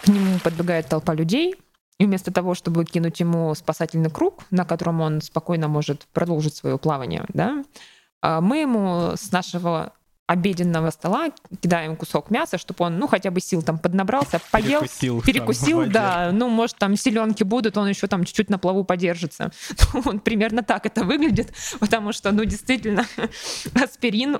к 0.03 0.07
нему 0.07 0.39
подбегает 0.39 0.87
толпа 0.87 1.13
людей, 1.13 1.55
и 1.99 2.05
вместо 2.05 2.31
того, 2.31 2.55
чтобы 2.55 2.85
кинуть 2.85 3.19
ему 3.19 3.53
спасательный 3.53 4.09
круг, 4.09 4.45
на 4.49 4.65
котором 4.65 5.01
он 5.01 5.21
спокойно 5.21 5.67
может 5.67 6.07
продолжить 6.13 6.55
свое 6.55 6.77
плавание, 6.77 7.25
да, 7.29 7.63
а 8.21 8.41
мы 8.41 8.57
ему 8.59 9.11
с 9.15 9.31
нашего 9.31 9.93
обеденного 10.29 10.91
стола 10.91 11.31
кидаем 11.59 11.95
кусок 11.95 12.29
мяса, 12.29 12.59
чтобы 12.59 12.85
он, 12.85 12.99
ну, 12.99 13.07
хотя 13.07 13.31
бы 13.31 13.41
сил 13.41 13.63
там 13.63 13.79
поднабрался, 13.79 14.39
поел, 14.51 14.81
Перекусил. 14.81 15.15
там, 15.15 15.25
перекусил, 15.25 15.77
воде. 15.77 15.91
да, 15.91 16.29
ну, 16.31 16.49
может, 16.49 16.77
там 16.77 16.95
селенки 16.95 17.43
будут, 17.43 17.77
он 17.77 17.87
еще 17.87 18.05
там 18.05 18.23
чуть-чуть 18.23 18.51
на 18.51 18.59
плаву 18.59 18.83
подержится. 18.83 19.51
Вот 19.93 20.23
примерно 20.23 20.61
так 20.61 20.85
это 20.85 21.03
выглядит, 21.03 21.51
потому 21.79 22.13
что, 22.13 22.31
ну, 22.31 22.45
действительно, 22.45 23.07
аспирин 23.73 24.37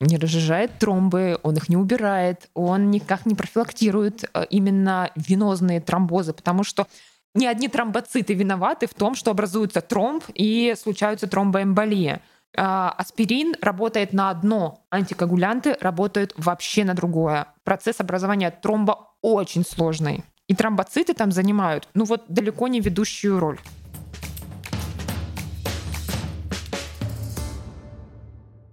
не 0.00 0.16
разжижает 0.16 0.78
тромбы, 0.78 1.38
он 1.42 1.58
их 1.58 1.68
не 1.68 1.76
убирает, 1.76 2.48
он 2.54 2.90
никак 2.90 3.26
не 3.26 3.34
профилактирует 3.34 4.24
э, 4.32 4.46
именно 4.48 5.10
венозные 5.14 5.82
тромбозы, 5.82 6.32
потому 6.32 6.64
что 6.64 6.86
не 7.34 7.46
одни 7.46 7.68
тромбоциты 7.68 8.32
виноваты 8.32 8.86
в 8.86 8.94
том, 8.94 9.14
что 9.14 9.30
образуется 9.30 9.82
тромб 9.82 10.24
и 10.32 10.74
случаются 10.80 11.26
тромбоэмболии. 11.26 12.20
А, 12.56 12.90
Аспирин 12.90 13.54
работает 13.60 14.12
на 14.12 14.30
одно, 14.30 14.86
антикоагулянты 14.90 15.76
работают 15.80 16.32
вообще 16.36 16.84
на 16.84 16.94
другое. 16.94 17.46
Процесс 17.64 18.00
образования 18.00 18.50
тромба 18.50 19.14
очень 19.20 19.64
сложный. 19.64 20.24
И 20.46 20.54
тромбоциты 20.54 21.12
там 21.12 21.30
занимают, 21.30 21.88
ну 21.92 22.04
вот, 22.04 22.24
далеко 22.28 22.68
не 22.68 22.80
ведущую 22.80 23.38
роль. 23.38 23.58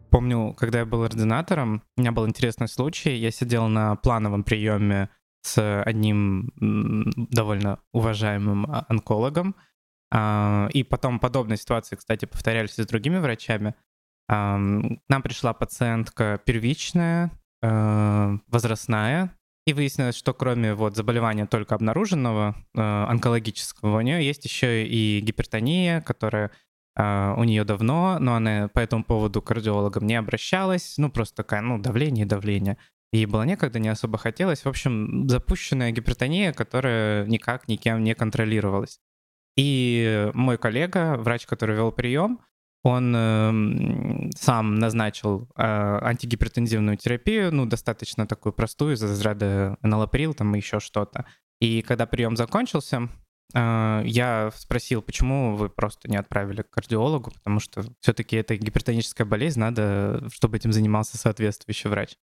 Помню, 0.09 0.53
когда 0.57 0.79
я 0.79 0.85
был 0.85 1.03
ординатором, 1.03 1.83
у 1.97 2.01
меня 2.01 2.13
был 2.13 2.25
интересный 2.25 2.69
случай. 2.69 3.15
Я 3.15 3.31
сидел 3.31 3.67
на 3.67 3.97
плановом 3.97 4.45
приеме 4.45 5.09
с 5.41 5.81
одним 5.83 6.53
довольно 7.29 7.79
уважаемым 7.91 8.65
а, 8.65 8.85
онкологом. 8.87 9.55
А, 10.11 10.69
и 10.73 10.83
потом 10.83 11.19
подобные 11.19 11.57
ситуации, 11.57 11.95
кстати, 11.95 12.25
повторялись 12.25 12.77
и 12.77 12.83
с 12.83 12.87
другими 12.87 13.17
врачами. 13.17 13.75
К 14.27 14.57
нам 14.57 15.21
пришла 15.21 15.53
пациентка 15.53 16.41
первичная, 16.43 17.31
э, 17.61 18.37
возрастная, 18.47 19.37
и 19.67 19.73
выяснилось, 19.73 20.15
что 20.15 20.33
кроме 20.33 20.73
вот 20.73 20.95
заболевания 20.95 21.45
только 21.45 21.75
обнаруженного, 21.75 22.55
э, 22.73 22.81
онкологического, 22.81 23.97
у 23.97 24.01
нее 24.01 24.25
есть 24.25 24.43
еще 24.45 24.85
и 24.87 25.19
гипертония, 25.21 26.01
которая 26.01 26.51
Uh, 26.97 27.35
у 27.35 27.43
нее 27.43 27.65
давно, 27.65 28.19
но 28.21 28.35
она 28.35 28.69
по 28.69 28.79
этому 28.79 29.03
поводу 29.03 29.41
к 29.41 29.47
кардиологам 29.47 30.07
не 30.07 30.15
обращалась. 30.15 30.93
Ну, 30.97 31.11
просто 31.11 31.35
такая, 31.35 31.59
ну, 31.59 31.77
давление, 31.77 32.25
давление. 32.25 32.77
Ей 33.11 33.25
было 33.25 33.43
некогда, 33.43 33.79
не 33.79 33.89
особо 33.89 34.17
хотелось. 34.17 34.63
В 34.63 34.69
общем, 34.69 35.27
запущенная 35.27 35.91
гипертония, 35.91 36.53
которая 36.53 37.25
никак 37.25 37.67
никем 37.67 38.01
не 38.01 38.15
контролировалась. 38.15 39.01
И 39.57 40.31
мой 40.33 40.57
коллега, 40.57 41.17
врач, 41.17 41.45
который 41.45 41.75
вел 41.75 41.91
прием, 41.91 42.41
он 42.83 43.15
э, 43.15 44.29
сам 44.35 44.75
назначил 44.75 45.49
э, 45.55 45.63
антигипертензивную 45.63 46.97
терапию, 46.97 47.51
ну, 47.53 47.65
достаточно 47.65 48.27
такую 48.27 48.53
простую, 48.53 48.93
из 48.93 49.01
разряда 49.01 49.77
налоприл, 49.81 50.33
там 50.33 50.53
еще 50.53 50.79
что-то. 50.79 51.25
И 51.59 51.81
когда 51.81 52.05
прием 52.05 52.35
закончился, 52.35 53.09
а, 53.53 54.01
я 54.03 54.51
спросил, 54.55 55.01
почему 55.01 55.55
вы 55.55 55.69
просто 55.69 56.09
не 56.09 56.17
отправили 56.17 56.61
к 56.61 56.69
кардиологу, 56.69 57.31
потому 57.31 57.59
что 57.59 57.83
все-таки 58.01 58.35
это 58.35 58.55
гипертоническая 58.57 59.25
болезнь, 59.25 59.59
надо, 59.59 60.27
чтобы 60.31 60.57
этим 60.57 60.73
занимался 60.73 61.17
соответствующий 61.17 61.89
врач. 61.89 62.17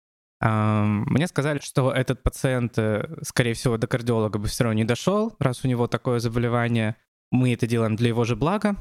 А, 0.41 0.85
мне 0.85 1.27
сказали, 1.27 1.59
что 1.59 1.93
этот 1.93 2.23
пациент, 2.23 2.79
э, 2.79 3.19
скорее 3.23 3.55
всего, 3.55 3.77
до 3.77 3.87
кардиолога 3.87 4.39
бы 4.39 4.47
все 4.47 4.65
равно 4.65 4.79
не 4.79 4.85
дошел, 4.85 5.35
раз 5.39 5.65
у 5.65 5.69
него 5.69 5.87
такое 5.89 6.21
заболевание. 6.21 6.97
Мы 7.31 7.53
это 7.53 7.67
делаем 7.67 7.97
для 7.97 8.09
его 8.09 8.25
же 8.25 8.37
блага, 8.37 8.77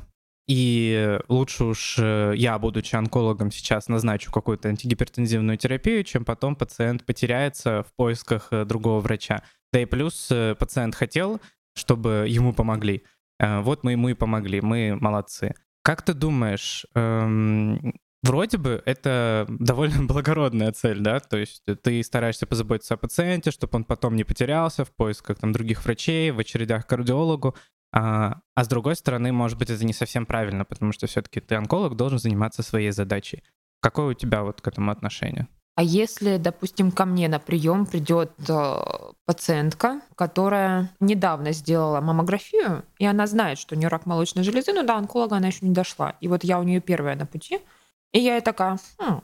и 0.48 1.20
лучше 1.28 1.66
уж 1.66 1.96
э, 2.00 2.34
я, 2.36 2.58
будучи 2.58 2.96
онкологом, 2.96 3.52
сейчас 3.52 3.90
назначу 3.90 4.32
какую-то 4.32 4.70
антигипертензивную 4.70 5.58
терапию, 5.58 6.04
чем 6.06 6.24
потом 6.24 6.56
пациент 6.56 7.06
потеряется 7.06 7.84
в 7.84 7.94
поисках 7.96 8.48
э, 8.52 8.64
другого 8.64 9.02
врача. 9.02 9.44
Да 9.74 9.82
и 9.82 9.86
плюс 9.86 10.32
пациент 10.58 10.96
хотел 10.96 11.42
чтобы 11.78 12.26
ему 12.28 12.54
помогли. 12.54 13.04
Э, 13.40 13.62
вот 13.62 13.84
мы 13.84 13.92
ему 13.92 14.10
и 14.10 14.14
помогли, 14.14 14.62
мы 14.62 14.98
молодцы. 15.00 15.54
Как 15.84 16.02
ты 16.02 16.14
думаешь, 16.14 16.86
эм, 16.96 17.94
вроде 18.24 18.58
бы 18.58 18.82
это 18.86 19.46
довольно 19.48 20.04
благородная 20.08 20.72
цель, 20.72 21.00
да? 21.00 21.20
То 21.20 21.38
есть 21.38 21.64
ты 21.84 22.04
стараешься 22.04 22.46
позаботиться 22.46 22.96
о 22.96 22.98
пациенте, 22.98 23.52
чтобы 23.52 23.78
он 23.78 23.84
потом 23.86 24.16
не 24.16 24.24
потерялся 24.24 24.84
в 24.84 24.92
поисках 24.92 25.38
там 25.38 25.54
других 25.54 25.86
врачей, 25.86 26.32
в 26.32 26.40
очередях 26.40 26.86
к 26.86 26.90
кардиологу. 26.90 27.56
А, 27.94 28.40
а 28.56 28.64
с 28.64 28.68
другой 28.68 28.96
стороны, 28.96 29.32
может 29.32 29.58
быть, 29.58 29.70
это 29.70 29.84
не 29.86 29.94
совсем 29.94 30.26
правильно, 30.26 30.66
потому 30.66 30.92
что 30.92 31.08
все-таки 31.08 31.40
ты 31.40 31.56
онколог, 31.56 31.96
должен 31.96 32.20
заниматься 32.20 32.64
своей 32.64 32.92
задачей. 32.92 33.44
Какое 33.82 34.08
у 34.08 34.14
тебя 34.14 34.44
вот 34.44 34.62
к 34.62 34.68
этому 34.68 34.92
отношение? 34.92 35.48
А 35.76 35.84
если, 35.84 36.38
допустим, 36.38 36.92
ко 36.92 37.06
мне 37.06 37.30
на 37.30 37.38
прием 37.38 37.86
придет 37.86 38.32
э, 38.50 38.76
пациентка, 39.26 40.02
которая 40.16 40.92
недавно 41.00 41.52
сделала 41.52 42.02
маммографию, 42.02 42.84
и 42.98 43.06
она 43.06 43.28
знает, 43.28 43.60
что 43.60 43.76
у 43.76 43.78
нее 43.78 43.88
рак 43.88 44.08
молочной 44.08 44.44
железы, 44.44 44.74
но 44.74 44.82
до 44.82 44.96
онколога 44.96 45.36
она 45.36 45.48
еще 45.48 45.60
не 45.62 45.76
дошла. 45.76 46.16
И 46.20 46.28
вот 46.28 46.44
я 46.44 46.60
у 46.60 46.64
нее 46.64 46.82
первая 46.82 47.16
на 47.16 47.28
пути, 47.28 47.60
и 48.12 48.20
я 48.20 48.38
ей 48.38 48.42
такая, 48.42 48.80
хм, 48.98 49.22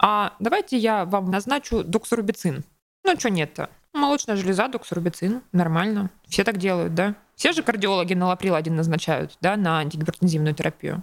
а 0.00 0.34
давайте 0.40 0.78
я 0.78 1.04
вам 1.04 1.30
назначу 1.30 1.84
доксорубицин. 1.84 2.64
Ну, 3.04 3.18
что 3.18 3.28
нет-то? 3.28 3.68
Молочная 3.92 4.36
железа, 4.36 4.68
доксорубицин, 4.68 5.42
нормально. 5.52 6.08
Все 6.26 6.42
так 6.42 6.56
делают, 6.56 6.94
да? 6.94 7.16
Все 7.36 7.52
же 7.52 7.62
кардиологи 7.62 8.14
на 8.14 8.26
лаприл 8.26 8.54
один 8.54 8.76
назначают, 8.76 9.36
да, 9.40 9.56
на 9.56 9.78
антигипертензивную 9.78 10.54
терапию. 10.54 11.02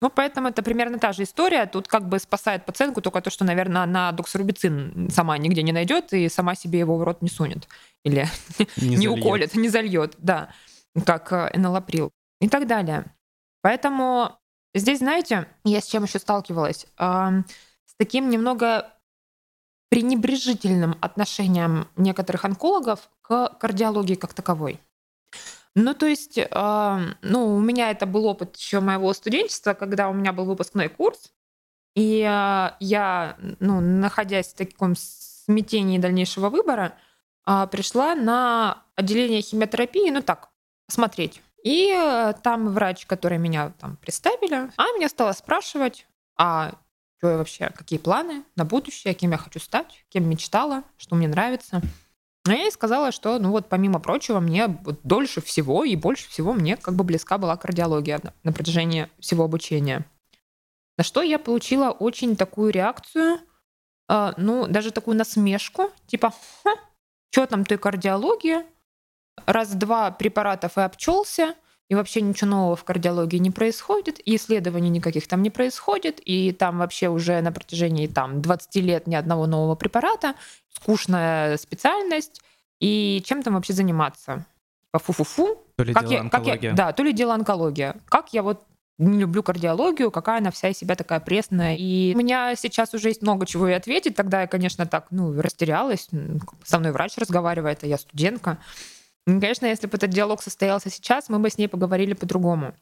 Ну, 0.00 0.10
поэтому 0.10 0.48
это 0.48 0.62
примерно 0.62 0.98
та 1.00 1.12
же 1.12 1.24
история. 1.24 1.66
Тут 1.66 1.88
как 1.88 2.08
бы 2.08 2.20
спасает 2.20 2.64
пациентку 2.64 3.00
только 3.00 3.20
то, 3.20 3.30
что, 3.30 3.44
наверное, 3.44 3.82
она 3.82 4.12
доксорубицин 4.12 5.10
сама 5.10 5.36
нигде 5.38 5.62
не 5.62 5.72
найдет 5.72 6.12
и 6.12 6.28
сама 6.28 6.54
себе 6.54 6.78
его 6.78 6.96
в 6.96 7.02
рот 7.02 7.20
не 7.20 7.28
сунет. 7.28 7.66
Или 8.04 8.28
не, 8.76 8.96
не 8.96 9.08
уколет, 9.08 9.54
не 9.56 9.68
зальет, 9.68 10.14
да, 10.18 10.50
как 11.04 11.50
энолаприл 11.52 12.12
и 12.40 12.48
так 12.48 12.68
далее. 12.68 13.06
Поэтому 13.60 14.38
здесь, 14.72 14.98
знаете, 14.98 15.48
я 15.64 15.80
с 15.80 15.86
чем 15.86 16.04
еще 16.04 16.20
сталкивалась? 16.20 16.86
С 16.96 17.94
таким 17.98 18.30
немного 18.30 18.92
пренебрежительным 19.90 20.96
отношением 21.00 21.88
некоторых 21.96 22.44
онкологов 22.44 23.10
к 23.20 23.48
кардиологии 23.58 24.14
как 24.14 24.32
таковой. 24.32 24.80
Ну, 25.80 25.94
то 25.94 26.06
есть, 26.06 26.38
э, 26.38 26.98
ну, 27.22 27.54
у 27.54 27.60
меня 27.60 27.92
это 27.92 28.04
был 28.04 28.26
опыт 28.26 28.56
еще 28.56 28.80
моего 28.80 29.12
студенчества, 29.12 29.74
когда 29.74 30.08
у 30.08 30.12
меня 30.12 30.32
был 30.32 30.44
выпускной 30.44 30.88
курс, 30.88 31.32
и 31.94 32.20
э, 32.20 32.70
я, 32.80 33.36
ну, 33.60 33.80
находясь 33.80 34.48
в 34.48 34.56
таком 34.56 34.94
смятении 34.96 35.98
дальнейшего 35.98 36.48
выбора, 36.48 36.94
э, 37.46 37.68
пришла 37.70 38.16
на 38.16 38.82
отделение 38.96 39.40
химиотерапии, 39.40 40.10
ну 40.10 40.20
так, 40.20 40.48
посмотреть. 40.86 41.42
И 41.62 41.92
э, 41.94 42.34
там 42.42 42.70
врач, 42.70 43.06
который 43.06 43.38
меня 43.38 43.72
там 43.78 43.96
представили, 43.98 44.72
а 44.76 44.84
меня 44.96 45.08
стала 45.08 45.30
спрашивать, 45.30 46.08
а 46.36 46.72
что 47.18 47.30
я 47.30 47.36
вообще, 47.36 47.70
какие 47.70 48.00
планы 48.00 48.42
на 48.56 48.64
будущее, 48.64 49.14
кем 49.14 49.30
я 49.30 49.38
хочу 49.38 49.60
стать, 49.60 50.04
кем 50.08 50.28
мечтала, 50.28 50.82
что 50.96 51.14
мне 51.14 51.28
нравится. 51.28 51.82
Но 52.44 52.52
я 52.52 52.62
ей 52.62 52.72
сказала, 52.72 53.12
что, 53.12 53.38
ну 53.38 53.50
вот, 53.50 53.68
помимо 53.68 54.00
прочего, 54.00 54.40
мне 54.40 54.66
вот 54.66 55.00
дольше 55.02 55.40
всего 55.40 55.84
и 55.84 55.96
больше 55.96 56.28
всего 56.28 56.52
мне 56.52 56.76
как 56.76 56.94
бы 56.94 57.04
близка 57.04 57.36
была 57.36 57.56
кардиология 57.56 58.20
на, 58.22 58.32
на 58.42 58.52
протяжении 58.52 59.08
всего 59.18 59.44
обучения. 59.44 60.06
На 60.96 61.04
что 61.04 61.22
я 61.22 61.38
получила 61.38 61.90
очень 61.90 62.36
такую 62.36 62.72
реакцию, 62.72 63.40
э, 64.08 64.32
ну, 64.36 64.66
даже 64.66 64.90
такую 64.90 65.16
насмешку, 65.16 65.90
типа, 66.06 66.32
что 67.30 67.46
там 67.46 67.64
той 67.64 67.78
кардиологии, 67.78 68.64
раз-два 69.46 70.10
препаратов 70.10 70.78
и 70.78 70.80
обчелся, 70.80 71.54
и 71.88 71.94
вообще 71.94 72.20
ничего 72.20 72.50
нового 72.50 72.76
в 72.76 72.84
кардиологии 72.84 73.38
не 73.38 73.50
происходит, 73.50 74.20
и 74.24 74.36
исследований 74.36 74.90
никаких 74.90 75.26
там 75.26 75.42
не 75.42 75.50
происходит, 75.50 76.20
и 76.24 76.52
там 76.52 76.78
вообще 76.78 77.08
уже 77.08 77.40
на 77.40 77.50
протяжении 77.50 78.06
там 78.06 78.42
20 78.42 78.76
лет 78.76 79.06
ни 79.06 79.14
одного 79.14 79.46
нового 79.46 79.74
препарата, 79.74 80.34
скучная 80.74 81.56
специальность, 81.56 82.42
и 82.80 83.22
чем 83.24 83.42
там 83.42 83.54
вообще 83.54 83.72
заниматься? 83.72 84.44
По 84.92 84.98
фу-фу-фу. 84.98 85.62
То 85.76 85.84
ли 85.84 85.92
как 85.92 86.04
дело 86.04 86.12
я, 86.12 86.20
онкология. 86.20 86.54
Как 86.54 86.62
я, 86.62 86.72
да, 86.72 86.92
то 86.92 87.02
ли 87.02 87.12
дело 87.12 87.34
онкология. 87.34 87.96
Как 88.06 88.32
я 88.32 88.42
вот 88.42 88.64
не 88.98 89.18
люблю 89.18 89.42
кардиологию, 89.42 90.10
какая 90.10 90.38
она 90.38 90.50
вся 90.50 90.68
из 90.68 90.78
себя 90.78 90.94
такая 90.94 91.20
пресная. 91.20 91.76
И 91.76 92.12
у 92.14 92.18
меня 92.18 92.54
сейчас 92.56 92.94
уже 92.94 93.08
есть 93.08 93.22
много 93.22 93.46
чего 93.46 93.68
и 93.68 93.72
ответить. 93.72 94.16
Тогда 94.16 94.42
я, 94.42 94.46
конечно, 94.46 94.86
так, 94.86 95.06
ну, 95.10 95.40
растерялась. 95.40 96.08
Со 96.64 96.78
мной 96.78 96.92
врач 96.92 97.16
разговаривает, 97.16 97.84
а 97.84 97.86
я 97.86 97.96
студентка. 97.96 98.58
Конечно, 99.28 99.66
если 99.66 99.86
бы 99.86 99.98
этот 99.98 100.08
диалог 100.08 100.42
состоялся 100.42 100.88
сейчас, 100.88 101.28
мы 101.28 101.38
бы 101.38 101.50
с 101.50 101.58
ней 101.58 101.68
поговорили 101.68 102.14
по-другому. 102.14 102.74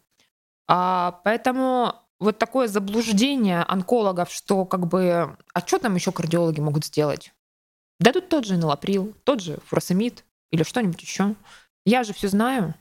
А, 0.69 1.21
поэтому 1.25 1.95
вот 2.21 2.39
такое 2.39 2.69
заблуждение 2.69 3.63
онкологов, 3.63 4.31
что 4.31 4.65
как 4.65 4.87
бы, 4.87 5.37
а 5.53 5.61
что 5.61 5.79
там 5.81 5.97
еще 5.97 6.13
кардиологи 6.13 6.61
могут 6.61 6.85
сделать? 6.85 7.33
Да 7.99 8.13
тут 8.13 8.29
тот 8.29 8.47
же 8.47 8.57
налаприл, 8.57 9.13
тот 9.25 9.41
же 9.41 9.59
фуросемид 9.67 10.25
или 10.53 10.63
что-нибудь 10.63 11.03
еще. 11.03 11.35
Я 11.85 12.05
же 12.05 12.13
все 12.13 12.29
знаю. 12.29 12.75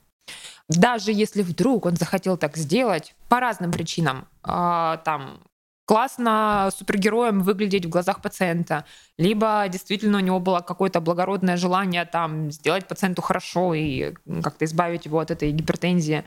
Даже 0.69 1.11
если 1.11 1.41
вдруг 1.41 1.87
он 1.87 1.95
захотел 1.95 2.37
так 2.37 2.57
сделать 2.57 3.15
по 3.29 3.39
разным 3.39 3.71
причинам, 3.71 4.27
э, 4.43 4.97
там 5.03 5.39
классно 5.85 6.69
супергероем 6.75 7.41
выглядеть 7.41 7.85
в 7.85 7.89
глазах 7.89 8.21
пациента, 8.21 8.85
либо 9.17 9.65
действительно 9.69 10.17
у 10.17 10.21
него 10.21 10.39
было 10.39 10.59
какое-то 10.59 10.99
благородное 10.99 11.57
желание 11.57 12.05
там 12.05 12.51
сделать 12.51 12.87
пациенту 12.87 13.21
хорошо 13.21 13.73
и 13.73 14.13
как-то 14.43 14.65
избавить 14.65 15.05
его 15.05 15.19
от 15.19 15.31
этой 15.31 15.51
гипертензии. 15.51 16.25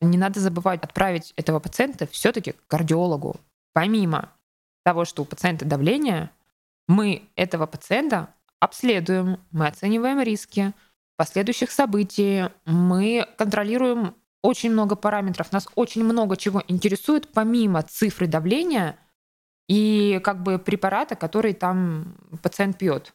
Не 0.00 0.16
надо 0.16 0.40
забывать 0.40 0.82
отправить 0.82 1.34
этого 1.36 1.58
пациента 1.58 2.06
все-таки 2.06 2.52
к 2.52 2.66
кардиологу. 2.68 3.36
Помимо 3.72 4.30
того, 4.84 5.04
что 5.04 5.22
у 5.22 5.26
пациента 5.26 5.64
давление, 5.64 6.30
мы 6.88 7.28
этого 7.36 7.66
пациента 7.66 8.32
обследуем, 8.60 9.38
мы 9.50 9.66
оцениваем 9.66 10.20
риски 10.20 10.72
последующих 11.16 11.70
событий, 11.70 12.44
мы 12.64 13.26
контролируем 13.36 14.14
очень 14.42 14.70
много 14.70 14.96
параметров, 14.96 15.52
нас 15.52 15.68
очень 15.74 16.04
много 16.04 16.36
чего 16.36 16.62
интересует, 16.68 17.28
помимо 17.32 17.82
цифры 17.82 18.26
давления 18.26 18.96
и 19.68 20.20
как 20.24 20.42
бы 20.42 20.58
препарата, 20.58 21.14
который 21.14 21.52
там 21.54 22.16
пациент 22.42 22.78
пьет. 22.78 23.12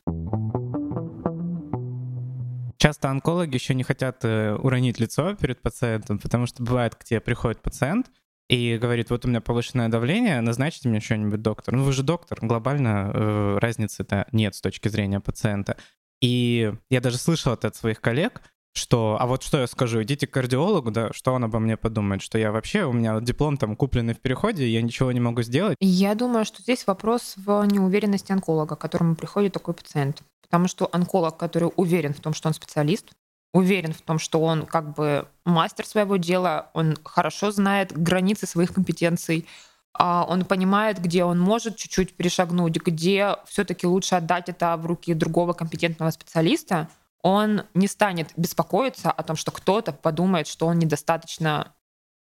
Часто 2.78 3.10
онкологи 3.10 3.56
еще 3.56 3.74
не 3.74 3.84
хотят 3.84 4.24
э, 4.24 4.56
уронить 4.56 5.00
лицо 5.00 5.36
перед 5.36 5.62
пациентом, 5.62 6.20
потому 6.20 6.46
что 6.46 6.62
бывает, 6.62 6.96
к 6.96 7.04
тебе 7.04 7.20
приходит 7.20 7.62
пациент, 7.62 8.12
и 8.48 8.78
говорит, 8.80 9.10
вот 9.10 9.26
у 9.26 9.28
меня 9.28 9.42
повышенное 9.42 9.90
давление, 9.90 10.40
назначьте 10.42 10.88
мне 10.88 11.00
что-нибудь, 11.00 11.42
доктор. 11.42 11.76
Ну 11.76 11.84
вы 11.84 11.94
же 11.94 12.04
доктор, 12.04 12.40
глобально 12.42 13.12
э, 13.14 13.58
разницы-то 13.60 14.28
нет 14.32 14.54
с 14.56 14.62
точки 14.62 14.88
зрения 14.88 15.20
пациента. 15.20 15.78
И 16.22 16.74
я 16.90 17.02
даже 17.02 17.18
слышал 17.18 17.54
это 17.54 17.70
от 17.70 17.76
своих 17.76 18.02
коллег, 18.02 18.42
что, 18.78 19.18
а 19.20 19.26
вот 19.26 19.44
что 19.44 19.60
я 19.60 19.68
скажу, 19.68 20.04
идите 20.04 20.28
к 20.28 20.32
кардиологу, 20.32 20.92
да, 20.92 21.10
что 21.14 21.34
он 21.34 21.44
обо 21.44 21.60
мне 21.60 21.78
подумает, 21.78 22.22
что 22.22 22.38
я 22.38 22.52
вообще, 22.52 22.84
у 22.84 22.92
меня 22.92 23.20
диплом 23.22 23.58
там 23.58 23.76
купленный 23.76 24.14
в 24.14 24.20
переходе, 24.20 24.68
я 24.68 24.82
ничего 24.82 25.12
не 25.12 25.20
могу 25.20 25.42
сделать. 25.42 25.78
Я 25.80 26.14
думаю, 26.16 26.46
что 26.46 26.62
здесь 26.62 26.86
вопрос 26.86 27.36
в 27.38 27.64
неуверенности 27.66 28.32
онколога, 28.32 28.76
к 28.76 28.80
которому 28.80 29.16
приходит 29.16 29.54
такой 29.54 29.74
пациент. 29.74 30.22
Потому 30.42 30.68
что 30.68 30.90
онколог, 30.92 31.38
который 31.38 31.72
уверен 31.76 32.14
в 32.14 32.20
том, 32.20 32.34
что 32.34 32.50
он 32.50 32.54
специалист, 32.54 33.12
уверен 33.54 33.94
в 33.94 34.02
том, 34.02 34.20
что 34.20 34.42
он 34.42 34.66
как 34.66 34.94
бы 34.94 35.28
мастер 35.46 35.86
своего 35.86 36.18
дела, 36.18 36.70
он 36.74 36.98
хорошо 37.04 37.52
знает 37.52 37.98
границы 37.98 38.46
своих 38.46 38.74
компетенций, 38.74 39.48
а, 39.94 40.26
он 40.28 40.44
понимает, 40.44 41.00
где 41.02 41.24
он 41.24 41.40
может 41.40 41.78
чуть-чуть 41.78 42.14
перешагнуть, 42.14 42.76
где 42.76 43.38
все-таки 43.48 43.88
лучше 43.88 44.16
отдать 44.16 44.50
это 44.50 44.76
в 44.76 44.86
руки 44.86 45.14
другого 45.14 45.54
компетентного 45.54 46.12
специалиста, 46.12 46.90
он 47.22 47.64
не 47.74 47.88
станет 47.88 48.32
беспокоиться 48.38 49.12
о 49.12 49.24
том, 49.24 49.36
что 49.36 49.52
кто-то 49.52 49.92
подумает, 49.94 50.48
что 50.48 50.68
он 50.68 50.80
недостаточно 50.80 51.74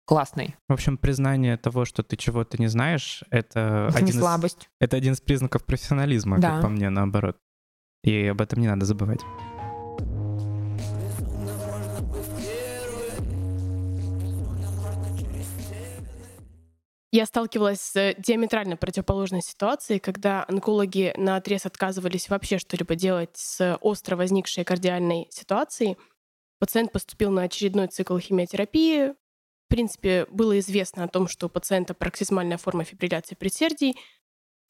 классный. 0.04 0.56
В 0.68 0.72
общем, 0.72 0.98
признание 0.98 1.56
того, 1.56 1.84
что 1.84 2.02
ты 2.02 2.16
чего-то 2.16 2.60
не 2.60 2.66
знаешь, 2.66 3.22
это, 3.30 3.86
это 3.88 3.98
один, 3.98 4.06
не 4.06 4.12
слабость. 4.12 4.62
Из, 4.62 4.68
это 4.80 4.96
один 4.96 5.12
из 5.12 5.20
признаков 5.20 5.64
профессионализма, 5.64 6.38
да. 6.40 6.54
как 6.54 6.62
по 6.62 6.68
мне, 6.68 6.90
наоборот. 6.90 7.36
И 8.02 8.26
об 8.26 8.40
этом 8.40 8.60
не 8.60 8.66
надо 8.66 8.86
забывать. 8.86 9.20
Я 17.12 17.26
сталкивалась 17.26 17.80
с 17.80 18.14
диаметрально 18.18 18.76
противоположной 18.76 19.42
ситуацией, 19.42 19.98
когда 19.98 20.44
онкологи 20.46 21.12
на 21.16 21.36
отрез 21.36 21.66
отказывались 21.66 22.28
вообще 22.28 22.58
что-либо 22.58 22.94
делать 22.94 23.30
с 23.34 23.76
остро 23.80 24.14
возникшей 24.14 24.64
кардиальной 24.64 25.26
ситуацией. 25.30 25.96
Пациент 26.60 26.92
поступил 26.92 27.32
на 27.32 27.42
очередной 27.42 27.88
цикл 27.88 28.16
химиотерапии. 28.18 29.08
В 29.08 29.68
принципе, 29.68 30.26
было 30.30 30.58
известно 30.60 31.02
о 31.02 31.08
том, 31.08 31.26
что 31.26 31.46
у 31.46 31.48
пациента 31.48 31.94
пароксизмальная 31.94 32.58
форма 32.58 32.84
фибрилляции 32.84 33.34
предсердий. 33.34 33.96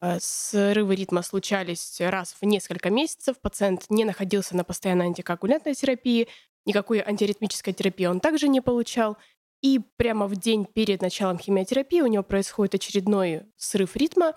Э, 0.00 0.18
срывы 0.18 0.94
ритма 0.94 1.20
случались 1.22 2.00
раз 2.00 2.34
в 2.40 2.44
несколько 2.46 2.88
месяцев. 2.88 3.38
Пациент 3.40 3.86
не 3.90 4.04
находился 4.04 4.56
на 4.56 4.64
постоянной 4.64 5.06
антикоагулянтной 5.06 5.74
терапии. 5.74 6.28
Никакой 6.64 7.00
антиритмической 7.00 7.74
терапии 7.74 8.06
он 8.06 8.20
также 8.20 8.48
не 8.48 8.62
получал. 8.62 9.18
И 9.62 9.78
прямо 9.96 10.26
в 10.26 10.36
день 10.36 10.64
перед 10.64 11.02
началом 11.02 11.38
химиотерапии 11.38 12.00
у 12.00 12.06
него 12.06 12.22
происходит 12.22 12.74
очередной 12.74 13.42
срыв 13.56 13.94
ритма, 13.96 14.34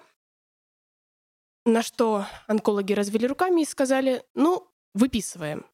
на 1.66 1.82
что 1.82 2.26
онкологи 2.48 2.94
развели 2.94 3.26
руками 3.26 3.62
и 3.62 3.66
сказали, 3.66 4.24
ну, 4.34 4.68
выписываем. 4.94 5.66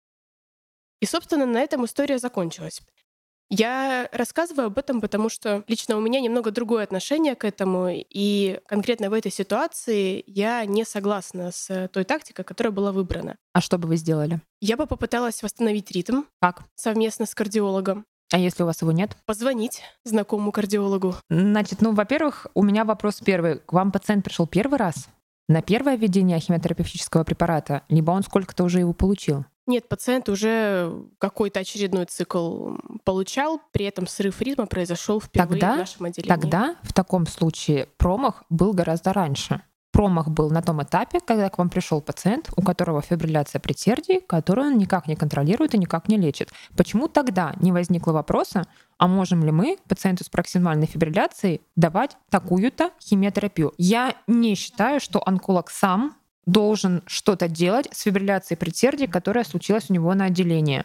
И, 1.02 1.06
собственно, 1.06 1.46
на 1.46 1.62
этом 1.62 1.86
история 1.86 2.20
закончилась. 2.20 2.82
Я 3.52 4.08
рассказываю 4.12 4.68
об 4.68 4.78
этом, 4.78 5.02
потому 5.02 5.28
что 5.30 5.64
лично 5.68 5.98
у 5.98 6.02
меня 6.02 6.22
немного 6.22 6.52
другое 6.52 6.84
отношение 6.84 7.34
к 7.36 7.44
этому, 7.44 7.88
и 7.90 8.60
конкретно 8.68 9.10
в 9.10 9.14
этой 9.14 9.32
ситуации 9.32 10.24
я 10.28 10.64
не 10.66 10.86
согласна 10.86 11.52
с 11.52 11.90
той 11.92 12.04
тактикой, 12.04 12.46
которая 12.46 12.72
была 12.72 12.92
выбрана. 12.92 13.38
А 13.54 13.62
что 13.62 13.80
бы 13.80 13.88
вы 13.88 13.96
сделали? 13.96 14.40
Я 14.62 14.78
бы 14.78 14.86
попыталась 14.86 15.42
восстановить 15.42 15.90
ритм. 15.90 16.24
Как? 16.40 16.62
Совместно 16.76 17.26
с 17.26 17.34
кардиологом. 17.34 18.06
А 18.32 18.38
если 18.38 18.64
у 18.64 18.66
вас 18.66 18.82
его 18.82 18.92
нет? 18.92 19.18
Позвонить 19.26 19.82
знакомому 20.04 20.52
кардиологу. 20.52 21.16
Значит, 21.30 21.82
ну, 21.82 21.94
во-первых, 21.94 22.48
у 22.54 22.64
меня 22.64 22.86
вопрос 22.86 23.22
первый. 23.24 23.60
К 23.60 23.74
вам 23.74 23.92
пациент 23.92 24.24
пришел 24.24 24.46
первый 24.46 24.78
раз? 24.78 25.10
На 25.48 25.64
первое 25.64 25.96
введение 25.96 26.40
химиотерапевтического 26.40 27.24
препарата, 27.24 27.82
либо 27.90 28.12
он 28.12 28.22
сколько-то 28.22 28.64
уже 28.64 28.80
его 28.80 28.94
получил? 28.94 29.46
Нет, 29.66 29.88
пациент 29.88 30.30
уже 30.30 30.92
какой-то 31.18 31.60
очередной 31.60 32.06
цикл 32.06 32.76
получал, 33.04 33.62
при 33.72 33.86
этом 33.86 34.08
срыв 34.08 34.42
ритма 34.42 34.68
произошел 34.68 35.20
впервые 35.20 35.62
тогда, 35.62 35.76
в 35.76 35.78
нашем 35.78 36.06
отделении. 36.06 36.30
Тогда 36.30 36.76
в 36.84 36.94
таком 36.94 37.28
случае 37.28 37.88
промах 37.98 38.44
был 38.50 38.74
гораздо 38.74 39.14
раньше 39.14 39.62
промах 40.00 40.30
был 40.30 40.50
на 40.50 40.62
том 40.62 40.82
этапе, 40.82 41.20
когда 41.20 41.50
к 41.50 41.58
вам 41.58 41.70
пришел 41.70 42.00
пациент, 42.00 42.50
у 42.56 42.62
которого 42.62 43.02
фибрилляция 43.02 43.60
предсердий, 43.60 44.22
которую 44.22 44.68
он 44.68 44.78
никак 44.78 45.08
не 45.08 45.18
контролирует 45.18 45.74
и 45.74 45.78
никак 45.78 46.08
не 46.08 46.16
лечит. 46.16 46.54
Почему 46.78 47.10
тогда 47.10 47.54
не 47.60 47.74
возникло 47.74 48.14
вопроса, 48.14 48.64
а 48.98 49.10
можем 49.10 49.44
ли 49.44 49.52
мы 49.52 49.78
пациенту 49.90 50.24
с 50.24 50.30
проксимальной 50.30 50.88
фибрилляцией 50.88 51.60
давать 51.76 52.16
такую-то 52.30 52.92
химиотерапию? 53.02 53.74
Я 53.78 54.16
не 54.26 54.56
считаю, 54.56 55.02
что 55.02 55.22
онколог 55.28 55.70
сам 55.70 56.16
должен 56.52 57.04
что-то 57.06 57.48
делать 57.48 57.88
с 57.92 58.02
фибрилляцией 58.02 58.58
предсердий, 58.58 59.08
которая 59.08 59.44
случилась 59.44 59.90
у 59.90 59.94
него 59.94 60.14
на 60.14 60.26
отделении. 60.26 60.84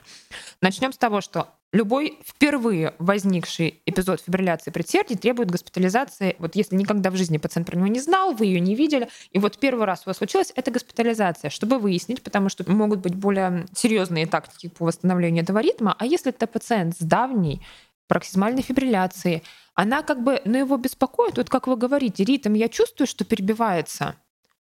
Начнем 0.61 0.93
с 0.93 0.99
того, 0.99 1.21
что 1.21 1.49
Любой 1.75 2.21
впервые 2.25 2.95
возникший 3.01 3.83
эпизод 3.85 4.21
фибрилляции 4.21 4.71
предсердий 4.71 5.17
требует 5.17 5.51
госпитализации. 5.51 6.37
Вот 6.39 6.55
если 6.55 6.77
никогда 6.77 7.11
в 7.11 7.17
жизни 7.17 7.37
пациент 7.37 7.67
про 7.67 7.77
него 7.77 7.89
не 7.89 7.99
знал, 7.99 8.33
вы 8.33 8.47
ее 8.47 8.61
не 8.61 8.77
видели, 8.77 9.09
и 9.33 9.41
вот 9.41 9.59
первый 9.59 9.85
раз 9.85 10.03
у 10.07 10.11
вас 10.11 10.19
случилось, 10.19 10.53
это 10.55 10.71
госпитализация, 10.71 11.51
чтобы 11.51 11.81
выяснить, 11.81 12.23
потому 12.23 12.49
что 12.49 12.63
могут 12.71 13.01
быть 13.01 13.17
более 13.17 13.67
серьезные 13.75 14.29
тактики 14.29 14.69
по 14.69 14.85
восстановлению 14.85 15.43
этого 15.43 15.59
ритма. 15.59 15.97
А 15.99 16.07
если 16.07 16.31
это 16.31 16.47
пациент 16.47 16.95
с 16.97 17.01
давней 17.01 17.61
пароксизмальной 18.07 18.63
фибрилляцией, 18.63 19.43
она 19.75 20.03
как 20.03 20.23
бы, 20.23 20.41
ну 20.45 20.57
его 20.57 20.77
беспокоит, 20.77 21.39
вот 21.39 21.51
как 21.51 21.67
вы 21.67 21.77
говорите, 21.77 22.23
ритм 22.23 22.53
я 22.53 22.69
чувствую, 22.69 23.09
что 23.09 23.25
перебивается, 23.25 24.15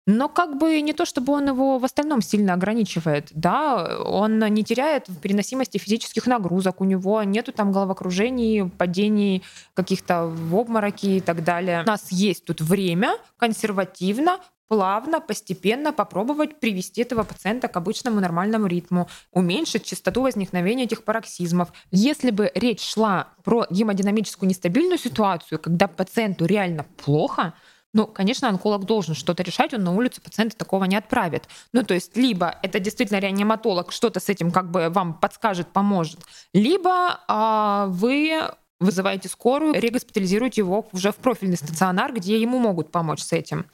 но 0.07 0.29
как 0.29 0.57
бы 0.57 0.79
не 0.79 0.93
то, 0.93 1.05
чтобы 1.05 1.33
он 1.33 1.49
его 1.49 1.77
в 1.77 1.85
остальном 1.85 2.21
сильно 2.21 2.53
ограничивает, 2.53 3.27
да, 3.31 3.99
он 4.05 4.39
не 4.39 4.63
теряет 4.63 5.09
в 5.09 5.19
переносимости 5.19 5.77
физических 5.77 6.25
нагрузок, 6.27 6.79
у 6.79 6.85
него 6.85 7.21
нету 7.23 7.51
там 7.51 7.73
головокружений, 7.73 8.69
падений 8.69 9.43
каких-то 9.73 10.27
в 10.27 10.55
обмороки 10.55 11.17
и 11.17 11.21
так 11.21 11.43
далее. 11.43 11.83
У 11.83 11.87
нас 11.87 12.09
есть 12.09 12.45
тут 12.45 12.61
время 12.61 13.17
консервативно 13.35 14.39
плавно, 14.69 15.19
постепенно 15.19 15.93
попробовать 15.93 16.59
привести 16.59 17.01
этого 17.01 17.23
пациента 17.23 17.67
к 17.67 17.77
обычному 17.77 18.19
нормальному 18.19 18.67
ритму, 18.67 19.09
уменьшить 19.31 19.85
частоту 19.85 20.21
возникновения 20.21 20.83
этих 20.83 21.03
пароксизмов. 21.03 21.71
Если 21.91 22.31
бы 22.31 22.51
речь 22.55 22.81
шла 22.81 23.29
про 23.43 23.65
гемодинамическую 23.69 24.49
нестабильную 24.49 24.97
ситуацию, 24.97 25.59
когда 25.59 25.87
пациенту 25.87 26.45
реально 26.45 26.85
плохо, 27.03 27.53
ну, 27.97 28.05
конечно, 28.05 28.47
онколог 28.47 28.85
должен 28.85 29.15
что-то 29.15 29.41
решать, 29.41 29.73
он 29.73 29.83
на 29.83 29.91
улицу 29.91 30.21
пациента 30.21 30.55
такого 30.55 30.83
не 30.83 30.95
отправит. 30.95 31.49
Ну, 31.73 31.81
то 31.81 31.95
есть, 31.95 32.15
либо 32.15 32.59
это 32.61 32.79
действительно 32.79 33.17
реаниматолог 33.17 33.91
что-то 33.91 34.19
с 34.19 34.29
этим 34.29 34.51
как 34.51 34.69
бы 34.69 34.89
вам 34.89 35.15
подскажет, 35.15 35.67
поможет, 35.69 36.19
либо 36.53 37.19
а, 37.27 37.87
вы 37.87 38.39
вызываете 38.79 39.29
скорую, 39.29 39.73
регоспитализируете 39.73 40.61
его 40.61 40.87
уже 40.91 41.11
в 41.11 41.15
профильный 41.15 41.57
стационар, 41.57 42.13
где 42.13 42.39
ему 42.39 42.59
могут 42.59 42.91
помочь 42.91 43.21
с 43.21 43.33
этим. 43.33 43.65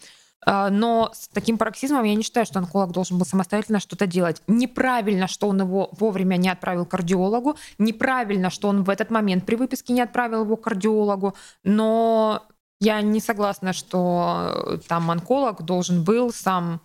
А, 0.45 0.69
но 0.69 1.11
с 1.13 1.27
таким 1.27 1.57
пароксизмом 1.57 2.05
я 2.05 2.15
не 2.15 2.23
считаю, 2.23 2.45
что 2.45 2.59
онколог 2.59 2.93
должен 2.93 3.17
был 3.17 3.25
самостоятельно 3.25 3.81
что-то 3.81 4.07
делать. 4.07 4.41
Неправильно, 4.47 5.27
что 5.27 5.49
он 5.49 5.59
его 5.59 5.89
вовремя 5.91 6.37
не 6.37 6.47
отправил 6.47 6.85
к 6.85 6.91
кардиологу, 6.91 7.57
неправильно, 7.77 8.49
что 8.49 8.69
он 8.69 8.85
в 8.85 8.89
этот 8.89 9.09
момент 9.09 9.45
при 9.45 9.55
выписке 9.55 9.91
не 9.91 9.99
отправил 9.99 10.45
его 10.45 10.55
к 10.55 10.63
кардиологу, 10.63 11.35
но 11.65 12.43
я 12.83 13.01
не 13.01 13.19
согласна, 13.19 13.73
что 13.73 14.65
э, 14.67 14.77
там 14.87 15.09
онколог 15.09 15.63
должен 15.63 16.03
был 16.03 16.31
сам 16.33 16.81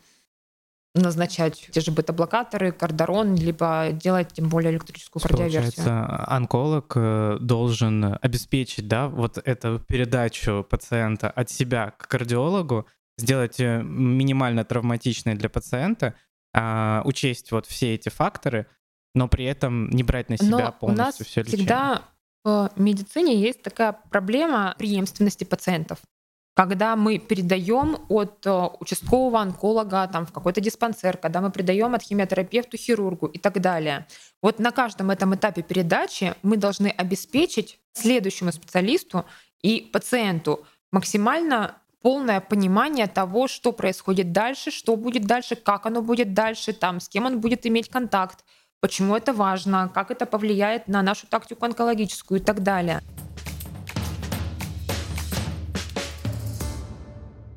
назначать 0.95 1.69
те 1.73 1.81
же 1.81 1.91
бета-блокаторы, 1.91 2.73
кардарон, 2.73 3.35
либо 3.35 3.89
делать 3.93 4.33
тем 4.33 4.49
более 4.49 4.73
электрическую 4.73 5.23
кардиоверсию. 5.23 5.85
Получается, 5.85 6.25
онколог 6.29 6.93
э, 6.97 7.39
должен 7.41 8.19
обеспечить, 8.21 8.89
да, 8.89 9.09
вот 9.09 9.39
эту 9.39 9.81
передачу 9.81 10.67
пациента 10.69 11.31
от 11.31 11.51
себя 11.51 11.93
к 11.97 12.09
кардиологу, 12.09 12.87
сделать 13.17 13.61
э, 13.61 13.83
минимально 13.83 14.65
травматичной 14.65 15.35
для 15.35 15.49
пациента, 15.49 16.15
а, 16.55 17.03
учесть 17.05 17.53
вот 17.53 17.67
все 17.67 17.95
эти 17.95 18.09
факторы, 18.09 18.67
но 19.15 19.29
при 19.29 19.45
этом 19.45 19.91
не 19.91 20.03
брать 20.03 20.31
на 20.31 20.37
себя 20.37 20.49
но 20.49 20.73
полностью 20.73 21.05
у 21.05 21.07
нас 21.07 21.15
все 21.17 21.43
лечение. 21.43 21.59
всегда 21.59 22.03
в 22.49 22.81
медицине 22.81 23.37
есть 23.37 23.63
такая 23.63 23.93
проблема 24.11 24.75
преемственности 24.79 25.45
пациентов. 25.45 25.99
Когда 26.55 26.97
мы 26.97 27.19
передаем 27.19 27.99
от 28.09 28.45
э, 28.45 28.69
участкового 28.81 29.41
онколога 29.41 30.09
там, 30.13 30.27
в 30.27 30.33
какой-то 30.33 30.61
диспансер, 30.61 31.17
когда 31.17 31.41
мы 31.41 31.53
передаем 31.53 31.95
от 31.95 32.03
химиотерапевту, 32.03 32.77
хирургу 32.77 33.27
и 33.27 33.39
так 33.39 33.61
далее. 33.61 34.07
Вот 34.43 34.59
на 34.59 34.73
каждом 34.73 35.13
этом 35.13 35.35
этапе 35.37 35.63
передачи 35.63 36.35
мы 36.43 36.57
должны 36.57 36.89
обеспечить 36.89 37.79
следующему 37.93 38.51
специалисту 38.51 39.25
и 39.63 39.89
пациенту 39.93 40.67
максимально 40.91 41.77
полное 42.03 42.41
понимание 42.41 43.07
того, 43.07 43.49
что 43.49 43.73
происходит 43.73 44.33
дальше, 44.33 44.71
что 44.71 44.97
будет 44.97 45.27
дальше, 45.27 45.57
как 45.57 45.87
оно 45.87 46.03
будет 46.03 46.35
дальше, 46.35 46.73
там, 46.73 47.01
с 47.01 47.09
кем 47.09 47.27
он 47.27 47.41
будет 47.41 47.67
иметь 47.67 47.89
контакт, 47.89 48.45
почему 48.81 49.17
это 49.17 49.33
важно, 49.33 49.91
как 49.93 50.11
это 50.11 50.27
повлияет 50.27 50.89
на 50.89 51.03
нашу 51.03 51.27
тактику 51.27 51.65
онкологическую 51.65 52.41
и 52.41 52.43
так 52.43 52.63
далее. 52.63 53.01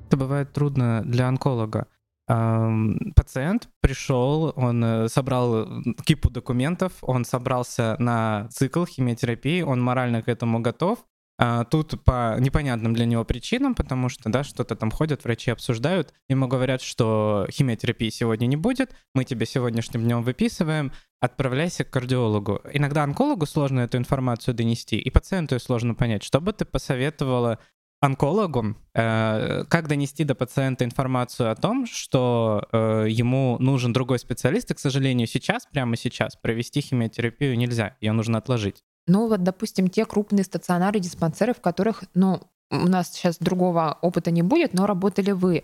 Это 0.07 0.17
бывает 0.17 0.51
трудно 0.51 1.03
для 1.05 1.27
онколога. 1.27 1.87
Пациент 2.27 3.69
пришел, 3.81 4.53
он 4.55 4.83
э, 4.83 5.09
собрал 5.09 5.67
кипу 6.05 6.29
документов, 6.29 6.93
он 7.01 7.25
собрался 7.25 7.97
на 7.99 8.47
цикл 8.51 8.85
химиотерапии, 8.85 9.63
он 9.63 9.81
морально 9.81 10.21
к 10.21 10.29
этому 10.29 10.61
готов. 10.61 10.99
А 11.43 11.63
тут 11.63 12.03
по 12.03 12.35
непонятным 12.39 12.93
для 12.93 13.05
него 13.05 13.25
причинам, 13.25 13.73
потому 13.73 14.09
что, 14.09 14.29
да, 14.29 14.43
что-то 14.43 14.75
там 14.75 14.91
ходят, 14.91 15.23
врачи 15.23 15.49
обсуждают, 15.49 16.13
ему 16.29 16.47
говорят, 16.47 16.83
что 16.83 17.47
химиотерапии 17.49 18.09
сегодня 18.09 18.45
не 18.45 18.57
будет, 18.57 18.93
мы 19.15 19.25
тебе 19.25 19.47
сегодняшним 19.47 20.03
днем 20.03 20.21
выписываем, 20.21 20.91
отправляйся 21.19 21.83
к 21.83 21.89
кардиологу. 21.89 22.61
Иногда 22.71 23.01
онкологу 23.01 23.47
сложно 23.47 23.79
эту 23.79 23.97
информацию 23.97 24.53
донести, 24.53 24.99
и 24.99 25.09
пациенту 25.09 25.59
сложно 25.59 25.95
понять, 25.95 26.21
что 26.21 26.39
бы 26.41 26.53
ты 26.53 26.63
посоветовала 26.63 27.57
онкологу, 28.01 28.75
э, 28.93 29.63
как 29.67 29.87
донести 29.87 30.23
до 30.23 30.35
пациента 30.35 30.85
информацию 30.85 31.49
о 31.49 31.55
том, 31.55 31.87
что 31.87 32.67
э, 32.71 33.07
ему 33.09 33.57
нужен 33.59 33.93
другой 33.93 34.19
специалист, 34.19 34.69
и, 34.69 34.75
к 34.75 34.79
сожалению, 34.79 35.25
сейчас, 35.25 35.65
прямо 35.65 35.97
сейчас, 35.97 36.35
провести 36.35 36.81
химиотерапию 36.81 37.57
нельзя, 37.57 37.97
ее 37.99 38.11
нужно 38.11 38.37
отложить. 38.37 38.83
Ну 39.07 39.27
вот, 39.27 39.43
допустим, 39.43 39.89
те 39.89 40.05
крупные 40.05 40.43
стационары, 40.43 40.99
диспансеры, 40.99 41.53
в 41.53 41.61
которых, 41.61 42.03
ну, 42.13 42.41
у 42.69 42.87
нас 42.87 43.11
сейчас 43.11 43.37
другого 43.37 43.97
опыта 44.01 44.31
не 44.31 44.41
будет, 44.41 44.73
но 44.73 44.85
работали 44.85 45.31
вы. 45.31 45.63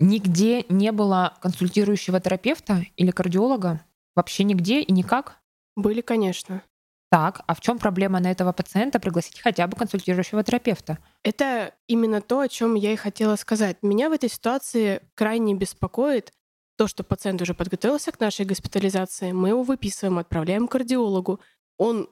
Нигде 0.00 0.64
не 0.68 0.92
было 0.92 1.34
консультирующего 1.40 2.20
терапевта 2.20 2.82
или 2.96 3.10
кардиолога? 3.10 3.80
Вообще 4.16 4.44
нигде 4.44 4.80
и 4.82 4.92
никак? 4.92 5.38
Были, 5.76 6.00
конечно. 6.00 6.62
Так, 7.10 7.40
а 7.46 7.54
в 7.54 7.60
чем 7.60 7.78
проблема 7.78 8.20
на 8.20 8.30
этого 8.30 8.52
пациента 8.52 9.00
пригласить 9.00 9.40
хотя 9.40 9.66
бы 9.66 9.76
консультирующего 9.76 10.42
терапевта? 10.44 10.98
Это 11.22 11.72
именно 11.86 12.20
то, 12.20 12.40
о 12.40 12.48
чем 12.48 12.74
я 12.74 12.92
и 12.92 12.96
хотела 12.96 13.36
сказать. 13.36 13.78
Меня 13.82 14.10
в 14.10 14.12
этой 14.12 14.28
ситуации 14.28 15.00
крайне 15.14 15.54
беспокоит 15.54 16.32
то, 16.76 16.86
что 16.86 17.04
пациент 17.04 17.40
уже 17.40 17.54
подготовился 17.54 18.12
к 18.12 18.20
нашей 18.20 18.44
госпитализации, 18.44 19.32
мы 19.32 19.48
его 19.48 19.62
выписываем, 19.62 20.18
отправляем 20.18 20.68
к 20.68 20.72
кардиологу. 20.72 21.40
Он 21.76 22.08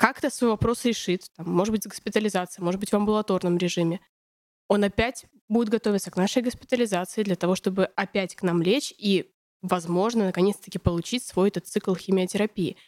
как-то 0.00 0.30
свой 0.30 0.52
вопрос 0.52 0.86
решит, 0.86 1.26
там, 1.36 1.50
может 1.50 1.72
быть, 1.72 1.84
с 1.84 1.86
госпитализацией, 1.86 2.64
может 2.64 2.80
быть, 2.80 2.90
в 2.90 2.96
амбулаторном 2.96 3.58
режиме. 3.58 4.00
Он 4.66 4.82
опять 4.82 5.26
будет 5.46 5.68
готовиться 5.68 6.10
к 6.10 6.16
нашей 6.16 6.42
госпитализации 6.42 7.22
для 7.22 7.36
того, 7.36 7.54
чтобы 7.54 7.84
опять 7.96 8.34
к 8.34 8.42
нам 8.42 8.62
лечь 8.62 8.94
и, 8.96 9.30
возможно, 9.60 10.24
наконец-таки 10.24 10.78
получить 10.78 11.22
свой 11.22 11.48
этот 11.48 11.66
цикл 11.66 11.94
химиотерапии 11.94 12.78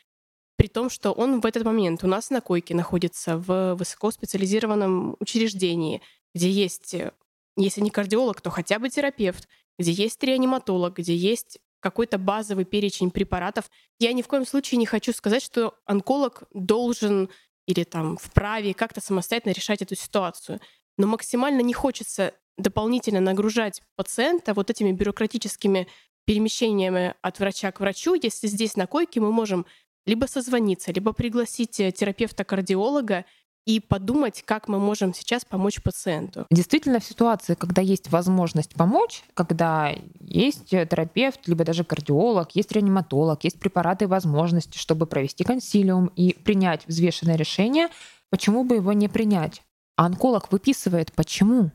при 0.57 0.69
том, 0.69 0.89
что 0.89 1.13
он 1.13 1.41
в 1.43 1.45
этот 1.45 1.65
момент 1.65 2.03
у 2.03 2.07
нас 2.07 2.31
на 2.31 2.41
койке 2.41 2.75
находится 2.75 3.37
в 3.37 3.75
высокоспециализированном 3.75 5.17
учреждении, 5.21 6.01
где 6.35 6.51
есть, 6.51 6.95
э, 6.95 7.13
если 7.57 7.83
не 7.83 7.91
кардиолог, 7.91 8.41
то 8.41 8.49
хотя 8.49 8.79
бы 8.79 8.89
терапевт, 8.89 9.49
где 9.79 9.93
есть 9.93 10.23
реаниматолог, 10.23 10.97
где 10.97 11.15
есть 11.15 11.59
какой-то 11.83 12.17
базовый 12.17 12.65
перечень 12.65 13.11
препаратов. 13.11 13.71
Я 13.99 14.13
ни 14.13 14.23
в 14.23 14.29
коем 14.29 14.47
случае 14.47 14.79
не 14.79 14.87
хочу 14.87 15.13
сказать, 15.13 15.43
что 15.43 15.75
онколог 15.85 16.45
должен 16.55 17.29
или 17.67 17.85
там 17.85 18.17
вправе 18.17 18.73
как-то 18.73 19.01
самостоятельно 19.01 19.53
решать 19.53 19.83
эту 19.83 19.95
ситуацию. 19.97 20.61
Но 20.97 21.07
максимально 21.07 21.61
не 21.61 21.75
хочется 21.75 22.35
дополнительно 22.57 23.21
нагружать 23.21 23.83
пациента 23.97 24.55
вот 24.55 24.71
этими 24.71 24.93
бюрократическими 24.93 25.89
перемещениями 26.25 27.15
от 27.21 27.41
врача 27.41 27.73
к 27.73 27.81
врачу, 27.81 28.15
если 28.15 28.47
здесь 28.47 28.77
на 28.77 28.87
койке 28.87 29.21
мы 29.21 29.33
можем 29.33 29.67
либо 30.07 30.27
созвониться, 30.27 30.93
либо 30.93 31.13
пригласить 31.13 31.81
э, 31.81 31.91
терапевта-кардиолога 31.91 33.25
и 33.65 33.81
подумать, 33.81 34.43
как 34.45 34.69
мы 34.69 34.79
можем 34.79 35.15
сейчас 35.15 35.45
помочь 35.45 35.83
пациенту. 35.83 36.47
Действительно, 36.51 37.01
в 37.01 37.05
ситуации, 37.05 37.55
когда 37.55 37.81
есть 37.81 38.11
возможность 38.11 38.75
помочь, 38.75 39.23
когда 39.35 39.95
есть 40.21 40.71
терапевт, 40.71 41.47
либо 41.47 41.65
даже 41.65 41.85
кардиолог, 41.85 42.57
есть 42.57 42.73
реаниматолог, 42.73 43.45
есть 43.45 43.59
препараты 43.59 44.07
и 44.07 44.09
возможности, 44.09 44.79
чтобы 44.79 45.07
провести 45.07 45.45
консилиум 45.45 46.07
и 46.17 46.35
принять 46.35 46.87
взвешенное 46.87 47.37
решение, 47.37 47.89
почему 48.31 48.65
бы 48.65 48.77
его 48.77 48.93
не 48.93 49.09
принять? 49.09 49.63
А 49.97 50.07
онколог 50.07 50.51
выписывает 50.51 51.13
почему? 51.13 51.71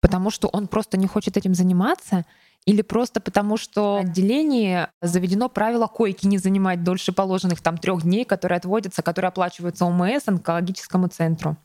Потому 0.00 0.30
что 0.30 0.48
он 0.48 0.66
просто 0.66 0.96
не 0.96 1.06
хочет 1.06 1.36
этим 1.36 1.54
заниматься— 1.54 2.24
или 2.68 2.82
просто 2.82 3.18
потому, 3.20 3.56
что 3.56 3.94
в 3.94 4.00
отделении 4.00 4.88
заведено 5.00 5.48
правило 5.48 5.86
койки 5.86 6.26
не 6.26 6.36
занимать 6.36 6.84
дольше 6.84 7.12
положенных 7.12 7.62
там 7.62 7.78
трех 7.78 8.02
дней, 8.02 8.26
которые 8.26 8.58
отводятся, 8.58 9.00
которые 9.02 9.30
оплачиваются 9.30 9.86
ОМС, 9.86 10.28
онкологическому 10.28 11.08
центру. 11.08 11.56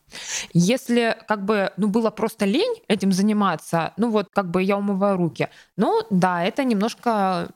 Если 0.54 1.18
как 1.28 1.44
бы 1.44 1.74
ну, 1.76 1.90
было 1.90 2.10
просто 2.10 2.46
лень 2.46 2.82
этим 2.88 3.12
заниматься, 3.12 3.92
ну 3.98 4.12
вот 4.12 4.28
как 4.32 4.50
бы 4.50 4.64
я 4.64 4.78
умываю 4.78 5.18
руки, 5.18 5.50
ну 5.76 6.04
да, 6.10 6.42
это 6.42 6.64
немножко 6.64 7.50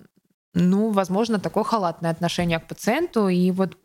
ну, 0.54 0.90
возможно, 0.92 1.40
такое 1.40 1.64
халатное 1.64 2.12
отношение 2.12 2.60
к 2.60 2.68
пациенту. 2.68 3.30
И 3.30 3.52
вот 3.52 3.78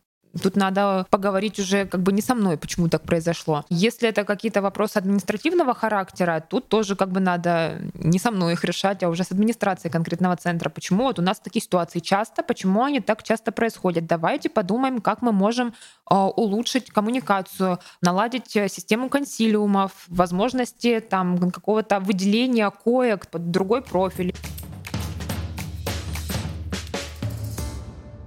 Тут 0.43 0.57
надо 0.57 1.07
поговорить 1.11 1.59
уже 1.59 1.85
как 1.85 2.03
бы 2.03 2.13
не 2.13 2.23
со 2.23 2.35
мной, 2.35 2.57
почему 2.57 2.89
так 2.89 3.03
произошло. 3.03 3.65
Если 3.69 4.09
это 4.09 4.25
какие-то 4.25 4.63
вопросы 4.63 4.97
административного 4.99 5.75
характера, 5.75 6.45
тут 6.49 6.69
тоже 6.69 6.97
как 6.97 7.11
бы 7.11 7.21
надо 7.21 7.81
не 7.95 8.19
со 8.19 8.31
мной 8.31 8.55
их 8.55 8.65
решать, 8.65 9.03
а 9.03 9.09
уже 9.09 9.25
с 9.25 9.33
администрацией 9.33 9.93
конкретного 9.93 10.37
центра. 10.37 10.71
Почему 10.71 11.05
вот 11.05 11.19
у 11.19 11.23
нас 11.23 11.39
такие 11.39 11.63
ситуации 11.63 11.99
часто, 11.99 12.43
почему 12.43 12.83
они 12.83 13.01
так 13.01 13.23
часто 13.23 13.53
происходят? 13.53 14.07
Давайте 14.07 14.49
подумаем, 14.49 15.01
как 15.01 15.23
мы 15.23 15.33
можем 15.33 15.75
а, 16.07 16.29
улучшить 16.29 16.91
коммуникацию, 16.91 17.79
наладить 18.01 18.57
э, 18.57 18.69
систему 18.69 19.09
консилиумов, 19.09 19.93
возможности 20.09 21.01
там 21.01 21.51
какого-то 21.51 22.01
выделения 22.01 22.71
коек 22.71 23.29
под 23.29 23.51
другой 23.51 23.83
профиль. 23.83 24.35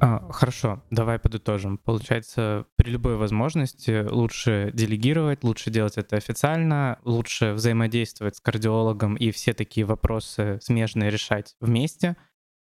А, 0.01 0.31
хорошо, 0.31 0.84
давай 0.91 1.19
подытожим. 1.19 1.77
Получается, 1.77 2.65
при 2.75 2.91
любой 2.91 3.15
возможности 3.15 4.05
лучше 4.08 4.71
делегировать, 4.73 5.43
лучше 5.43 5.71
делать 5.71 5.97
это 5.97 6.17
официально, 6.17 6.99
лучше 7.03 7.53
взаимодействовать 7.53 8.36
с 8.36 8.41
кардиологом 8.41 9.15
и 9.15 9.31
все 9.31 9.53
такие 9.53 9.86
вопросы 9.86 10.60
смежные 10.62 11.10
решать 11.10 11.55
вместе. 11.62 12.17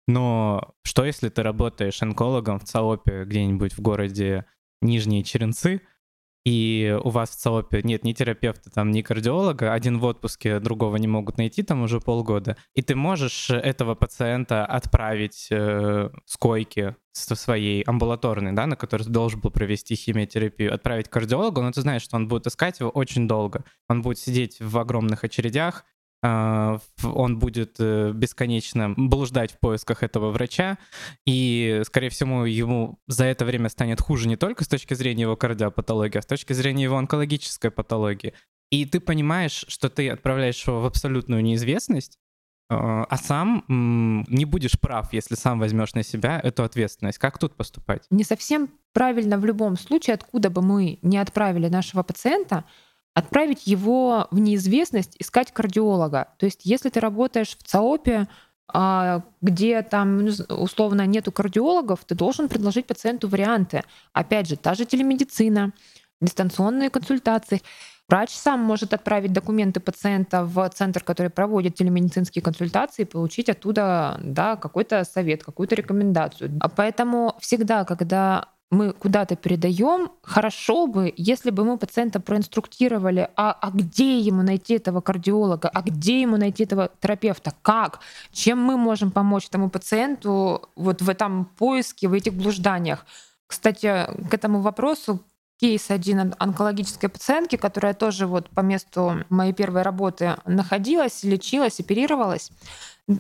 Но 0.07 0.75
что 0.83 1.05
если 1.05 1.29
ты 1.29 1.43
работаешь 1.43 2.01
онкологом 2.01 2.59
в 2.59 2.65
ЦАОПе 2.65 3.23
где-нибудь 3.25 3.73
в 3.73 3.81
городе 3.81 4.45
Нижние 4.81 5.23
Черенцы, 5.23 5.81
и 6.45 6.97
у 7.03 7.09
вас 7.09 7.31
в 7.31 7.35
ЦАОПе 7.35 7.81
нет 7.83 8.03
ни 8.03 8.13
терапевта, 8.13 8.69
там, 8.69 8.91
ни 8.91 9.01
кардиолога, 9.01 9.73
один 9.73 9.99
в 9.99 10.05
отпуске, 10.05 10.59
другого 10.59 10.97
не 10.97 11.07
могут 11.07 11.37
найти 11.37 11.63
там 11.63 11.81
уже 11.83 11.99
полгода, 11.99 12.57
и 12.73 12.81
ты 12.81 12.95
можешь 12.95 13.49
этого 13.49 13.95
пациента 13.95 14.65
отправить 14.65 15.47
э, 15.51 16.09
с 16.25 16.37
койки 16.37 16.95
со 17.13 17.35
своей 17.35 17.83
амбулаторной, 17.83 18.53
да, 18.53 18.65
на 18.65 18.75
которой 18.75 19.03
ты 19.03 19.09
должен 19.09 19.39
был 19.39 19.51
провести 19.51 19.95
химиотерапию, 19.95 20.73
отправить 20.73 21.09
кардиологу, 21.09 21.61
но 21.61 21.71
ты 21.71 21.81
знаешь, 21.81 22.01
что 22.01 22.17
он 22.17 22.27
будет 22.27 22.47
искать 22.47 22.79
его 22.79 22.89
очень 22.89 23.27
долго. 23.27 23.63
Он 23.87 24.01
будет 24.01 24.17
сидеть 24.17 24.59
в 24.59 24.77
огромных 24.77 25.23
очередях, 25.23 25.85
он 26.23 27.37
будет 27.37 27.75
э, 27.79 28.11
бесконечно 28.13 28.93
блуждать 28.95 29.51
в 29.51 29.59
поисках 29.59 30.03
этого 30.03 30.31
врача, 30.31 30.77
и, 31.25 31.81
скорее 31.85 32.09
всего, 32.09 32.45
ему 32.45 32.99
за 33.07 33.25
это 33.25 33.43
время 33.43 33.69
станет 33.69 33.99
хуже 33.99 34.27
не 34.27 34.37
только 34.37 34.63
с 34.63 34.67
точки 34.67 34.93
зрения 34.93 35.23
его 35.23 35.35
кардиопатологии, 35.35 36.17
а 36.17 36.21
с 36.21 36.25
точки 36.25 36.53
зрения 36.53 36.83
его 36.83 36.97
онкологической 36.97 37.71
патологии. 37.71 38.33
И 38.71 38.85
ты 38.85 38.99
понимаешь, 38.99 39.65
что 39.67 39.89
ты 39.89 40.09
отправляешь 40.09 40.65
его 40.65 40.81
в 40.81 40.85
абсолютную 40.85 41.43
неизвестность, 41.43 42.17
а, 42.69 43.03
а 43.03 43.17
сам 43.17 43.65
не 43.67 44.45
будешь 44.45 44.79
прав, 44.79 45.13
если 45.13 45.35
сам 45.35 45.59
возьмешь 45.59 45.93
на 45.93 46.03
себя 46.03 46.39
эту 46.41 46.63
ответственность. 46.63 47.17
Как 47.17 47.37
тут 47.37 47.55
поступать? 47.55 48.05
Не 48.09 48.23
совсем 48.23 48.69
правильно 48.93 49.37
в 49.37 49.45
любом 49.45 49.77
случае, 49.77 50.15
откуда 50.15 50.49
бы 50.49 50.61
мы 50.61 50.99
не 51.01 51.17
отправили 51.17 51.67
нашего 51.67 52.03
пациента, 52.03 52.65
отправить 53.13 53.67
его 53.67 54.27
в 54.31 54.39
неизвестность, 54.39 55.15
искать 55.19 55.51
кардиолога. 55.51 56.29
То 56.37 56.45
есть 56.45 56.61
если 56.63 56.89
ты 56.89 56.99
работаешь 56.99 57.57
в 57.57 57.63
ЦАОПе, 57.63 58.27
а, 58.67 59.21
где 59.41 59.81
там 59.83 60.25
ну, 60.25 60.31
условно 60.49 61.05
нету 61.05 61.31
кардиологов, 61.31 62.05
ты 62.05 62.15
должен 62.15 62.49
предложить 62.49 62.87
пациенту 62.87 63.27
варианты. 63.27 63.83
Опять 64.13 64.47
же, 64.47 64.55
та 64.55 64.73
же 64.73 64.85
телемедицина, 64.85 65.73
дистанционные 66.21 66.89
консультации. 66.89 67.61
Врач 68.09 68.31
сам 68.31 68.59
может 68.59 68.93
отправить 68.93 69.31
документы 69.31 69.79
пациента 69.79 70.43
в 70.43 70.69
центр, 70.69 71.03
который 71.03 71.29
проводит 71.29 71.75
телемедицинские 71.75 72.41
консультации, 72.41 73.03
и 73.03 73.05
получить 73.05 73.49
оттуда 73.49 74.19
да, 74.21 74.55
какой-то 74.55 75.03
совет, 75.03 75.43
какую-то 75.43 75.75
рекомендацию. 75.75 76.57
А 76.59 76.67
поэтому 76.67 77.35
всегда, 77.39 77.85
когда 77.85 78.49
мы 78.73 78.91
куда-то 78.91 79.35
передаем, 79.35 80.11
хорошо 80.21 80.87
бы, 80.87 81.13
если 81.15 81.51
бы 81.51 81.63
мы 81.63 81.77
пациента 81.77 82.19
проинструктировали, 82.19 83.29
а, 83.35 83.51
а 83.51 83.71
где 83.71 84.19
ему 84.19 84.41
найти 84.41 84.73
этого 84.73 85.01
кардиолога, 85.01 85.69
а 85.69 85.81
где 85.81 86.21
ему 86.21 86.37
найти 86.37 86.63
этого 86.63 86.89
терапевта, 86.99 87.53
как, 87.61 87.99
чем 88.31 88.59
мы 88.59 88.77
можем 88.77 89.11
помочь 89.11 89.47
этому 89.47 89.69
пациенту 89.69 90.69
вот 90.75 91.01
в 91.01 91.09
этом 91.09 91.45
поиске, 91.45 92.07
в 92.07 92.13
этих 92.13 92.33
блужданиях. 92.33 93.05
Кстати, 93.47 94.07
к 94.29 94.33
этому 94.33 94.61
вопросу 94.61 95.21
кейс 95.59 95.89
один 95.91 96.33
онкологической 96.39 97.09
пациентки, 97.09 97.55
которая 97.55 97.93
тоже 97.93 98.27
вот 98.27 98.49
по 98.49 98.61
месту 98.61 99.23
моей 99.29 99.53
первой 99.53 99.83
работы 99.83 100.35
находилась, 100.45 101.23
лечилась, 101.23 101.79
оперировалась. 101.79 102.51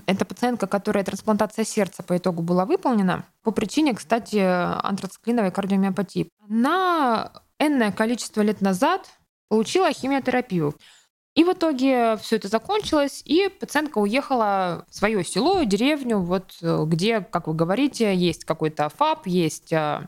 Это 0.05 0.23
пациентка, 0.23 0.67
которая 0.67 1.03
трансплантация 1.03 1.65
сердца 1.65 2.03
по 2.03 2.15
итогу 2.15 2.41
была 2.41 2.65
выполнена 2.65 3.25
по 3.41 3.51
причине, 3.51 3.93
кстати, 3.93 4.37
антрациклиновой 4.37 5.51
кардиомиопатии. 5.51 6.29
На 6.47 7.31
энное 7.59 7.91
количество 7.91 8.41
лет 8.41 8.61
назад 8.61 9.09
получила 9.49 9.91
химиотерапию. 9.91 10.75
И 11.35 11.43
в 11.43 11.51
итоге 11.51 12.15
все 12.17 12.35
это 12.35 12.47
закончилось, 12.47 13.23
и 13.25 13.49
пациентка 13.49 13.97
уехала 13.97 14.85
в 14.87 14.95
свое 14.95 15.23
село, 15.23 15.63
деревню, 15.63 16.19
вот 16.19 16.55
где, 16.61 17.21
как 17.21 17.47
вы 17.47 17.55
говорите, 17.55 18.15
есть 18.15 18.45
какой-то 18.45 18.89
ФАП, 18.89 19.25
есть 19.25 19.73
э, 19.73 20.07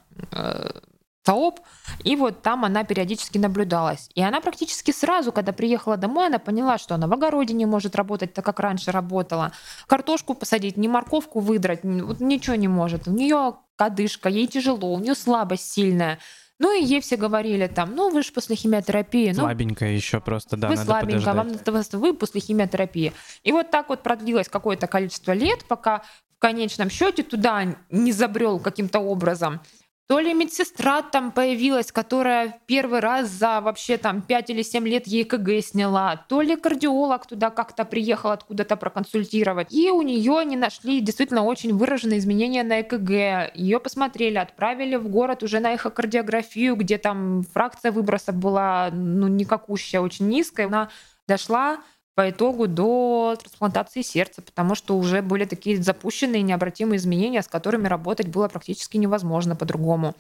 ТАОП, 1.26 1.60
и 2.04 2.16
вот 2.16 2.44
там 2.44 2.66
она 2.66 2.84
периодически 2.84 3.40
наблюдалась. 3.40 4.10
И 4.14 4.22
она 4.22 4.42
практически 4.42 4.92
сразу, 4.92 5.32
когда 5.32 5.52
приехала 5.52 5.98
домой, 5.98 6.28
она 6.28 6.38
поняла, 6.38 6.78
что 6.78 6.96
она 6.96 7.08
в 7.08 7.14
огороде 7.14 7.54
не 7.54 7.66
может 7.66 7.96
работать 7.96 8.34
так, 8.34 8.46
как 8.46 8.60
раньше 8.60 8.92
работала. 8.92 9.52
Картошку 9.88 10.36
посадить, 10.36 10.78
не 10.78 10.88
морковку 10.88 11.40
выдрать, 11.40 11.80
вот 11.84 12.20
ничего 12.20 12.56
не 12.56 12.68
может. 12.68 13.08
У 13.08 13.12
нее 13.12 13.56
кадышка, 13.76 14.30
ей 14.30 14.48
тяжело, 14.48 14.94
у 14.94 15.00
нее 15.00 15.16
слабость 15.16 15.74
сильная. 15.74 16.20
Ну 16.60 16.72
и 16.72 16.86
ей 16.86 17.02
все 17.02 17.18
говорили 17.18 17.68
там, 17.68 17.96
ну 17.96 18.12
вы 18.12 18.24
же 18.24 18.32
после 18.32 18.56
химиотерапии. 18.56 19.30
Ну, 19.30 19.42
слабенькая 19.42 19.92
еще 19.92 20.22
просто, 20.22 20.56
да, 20.56 20.70
вы 20.70 20.76
надо 20.76 20.86
слабенькая, 20.86 21.34
вам 21.34 21.48
подождать. 21.50 21.92
надо, 21.92 21.98
вы 21.98 22.14
после 22.14 22.40
химиотерапии. 22.40 23.12
И 23.44 23.52
вот 23.52 23.72
так 23.72 23.90
вот 23.90 24.04
продлилось 24.04 24.48
какое-то 24.48 24.88
количество 24.88 25.34
лет, 25.34 25.66
пока 25.68 26.04
в 26.38 26.40
конечном 26.40 26.90
счете 26.90 27.24
туда 27.24 27.76
не 27.90 28.12
забрел 28.12 28.60
каким-то 28.60 29.00
образом 29.00 29.60
то 30.08 30.20
ли 30.20 30.34
медсестра 30.36 31.02
там 31.02 31.32
появилась, 31.32 31.92
которая 31.92 32.60
первый 32.68 33.00
раз 33.00 33.28
за 33.28 33.60
вообще 33.60 33.98
там 33.98 34.22
5 34.22 34.52
или 34.52 34.62
7 34.62 34.88
лет 34.88 35.08
ЕКГ 35.08 35.64
сняла, 35.64 36.16
то 36.16 36.42
ли 36.42 36.56
кардиолог 36.56 37.26
туда 37.26 37.50
как-то 37.50 37.86
приехал 37.86 38.30
откуда-то 38.30 38.76
проконсультировать. 38.76 39.74
И 39.74 39.90
у 39.90 40.04
нее 40.04 40.38
они 40.38 40.58
нашли 40.58 41.00
действительно 41.00 41.44
очень 41.44 41.76
выраженные 41.76 42.20
изменения 42.20 42.64
на 42.64 42.82
ЭКГ. 42.82 43.56
Ее 43.56 43.80
посмотрели, 43.80 44.38
отправили 44.38 44.96
в 44.96 45.08
город 45.08 45.42
уже 45.42 45.60
на 45.60 45.74
эхокардиографию, 45.74 46.76
где 46.76 47.00
там 47.00 47.42
фракция 47.42 47.92
выбросов 47.92 48.36
была 48.36 48.92
ну, 48.92 49.28
никакущая, 49.28 50.02
очень 50.02 50.28
низкая. 50.28 50.68
Она 50.68 50.90
дошла 51.28 51.80
по 52.16 52.30
итогу 52.30 52.68
до 52.68 53.36
трансплантации 53.38 54.02
сердца, 54.02 54.42
потому 54.42 54.74
что 54.74 54.98
уже 54.98 55.22
были 55.22 55.46
такие 55.46 55.82
запущенные 55.82 56.42
необратимые 56.42 56.98
изменения, 56.98 57.42
с 57.42 57.48
которыми 57.48 57.88
работать 57.88 58.30
было 58.30 58.48
практически 58.48 58.98
невозможно 58.98 59.56
по-другому. 59.56 60.16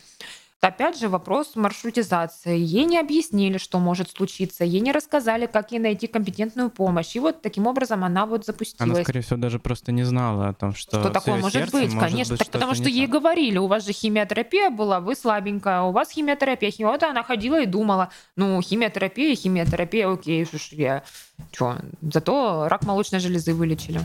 Опять 0.61 0.99
же, 0.99 1.09
вопрос 1.09 1.55
маршрутизации. 1.55 2.57
Ей 2.57 2.85
не 2.85 2.97
объяснили, 2.97 3.59
что 3.59 3.79
может 3.79 4.09
случиться, 4.09 4.63
ей 4.65 4.79
не 4.79 4.91
рассказали, 4.91 5.45
как 5.45 5.71
ей 5.71 5.77
найти 5.77 6.07
компетентную 6.07 6.71
помощь. 6.71 7.15
И 7.15 7.19
вот 7.19 7.43
таким 7.43 7.67
образом 7.67 8.03
она 8.03 8.25
вот 8.25 8.45
запустилась. 8.45 8.91
Она, 8.91 9.03
скорее 9.03 9.21
всего, 9.21 9.37
даже 9.37 9.59
просто 9.59 9.91
не 9.91 10.03
знала 10.03 10.49
о 10.49 10.53
том, 10.53 10.73
что... 10.73 11.01
Что 11.01 11.09
такое 11.11 11.35
может 11.39 11.71
быть, 11.71 11.93
может 11.93 11.99
конечно. 11.99 12.33
быть 12.33 12.39
так 12.39 12.49
потому 12.49 12.73
что 12.73 12.89
ей 12.89 13.05
так. 13.05 13.13
говорили, 13.13 13.59
у 13.59 13.67
вас 13.67 13.85
же 13.85 13.91
химиотерапия 13.93 14.71
была, 14.71 14.99
вы 15.01 15.15
слабенькая, 15.15 15.81
у 15.81 15.91
вас 15.91 16.09
химиотерапия. 16.09 16.71
химио- 16.71 16.91
Вот 16.91 17.03
она 17.03 17.21
ходила 17.21 17.61
и 17.61 17.67
думала, 17.67 18.09
ну, 18.35 18.59
химиотерапия, 18.61 19.35
химиотерапия, 19.35 20.09
окей, 20.11 20.45
что 20.45 20.57
ж 20.57 20.69
я... 20.71 21.03
Чё, 21.51 21.77
зато 22.01 22.67
рак 22.69 22.83
молочной 22.85 23.19
железы 23.19 23.53
вылечили. 23.53 23.99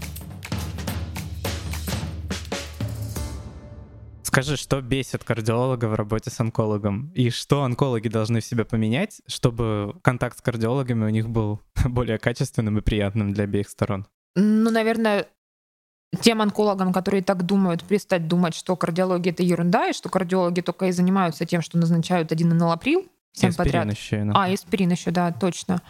Скажи, 4.31 4.57
что 4.57 4.81
бесит 4.81 5.25
кардиолога 5.25 5.87
в 5.87 5.95
работе 5.95 6.31
с 6.31 6.39
онкологом? 6.39 7.11
И 7.17 7.31
что 7.31 7.65
онкологи 7.65 8.07
должны 8.07 8.39
в 8.39 8.45
себе 8.45 8.65
поменять, 8.65 9.21
чтобы 9.27 9.97
контакт 10.03 10.39
с 10.39 10.41
кардиологами 10.41 11.05
у 11.05 11.09
них 11.09 11.29
был 11.29 11.61
более 11.85 12.17
качественным 12.17 12.79
и 12.79 12.81
приятным 12.81 13.33
для 13.33 13.43
обеих 13.43 13.69
сторон? 13.69 14.07
Ну, 14.37 14.71
наверное, 14.71 15.27
тем 16.21 16.43
онкологам, 16.43 16.93
которые 16.93 17.25
так 17.25 17.43
думают, 17.43 17.83
перестать 17.83 18.29
думать, 18.29 18.55
что 18.55 18.77
кардиология— 18.77 19.33
это 19.33 19.43
ерунда, 19.43 19.89
и 19.89 19.93
что 19.93 20.09
кардиологи 20.09 20.61
только 20.61 20.87
и 20.87 20.93
занимаются 20.93 21.45
тем, 21.45 21.61
что 21.61 21.77
назначают 21.77 22.31
один 22.31 22.53
энолаприл 22.53 23.09
всем 23.33 23.51
Аспирин 23.51 23.73
подряд. 23.73 23.93
еще 23.93 24.31
А, 24.33 24.45
аспирин 24.45 24.93
еще, 24.93 25.11
да, 25.11 25.33
точно. 25.33 25.83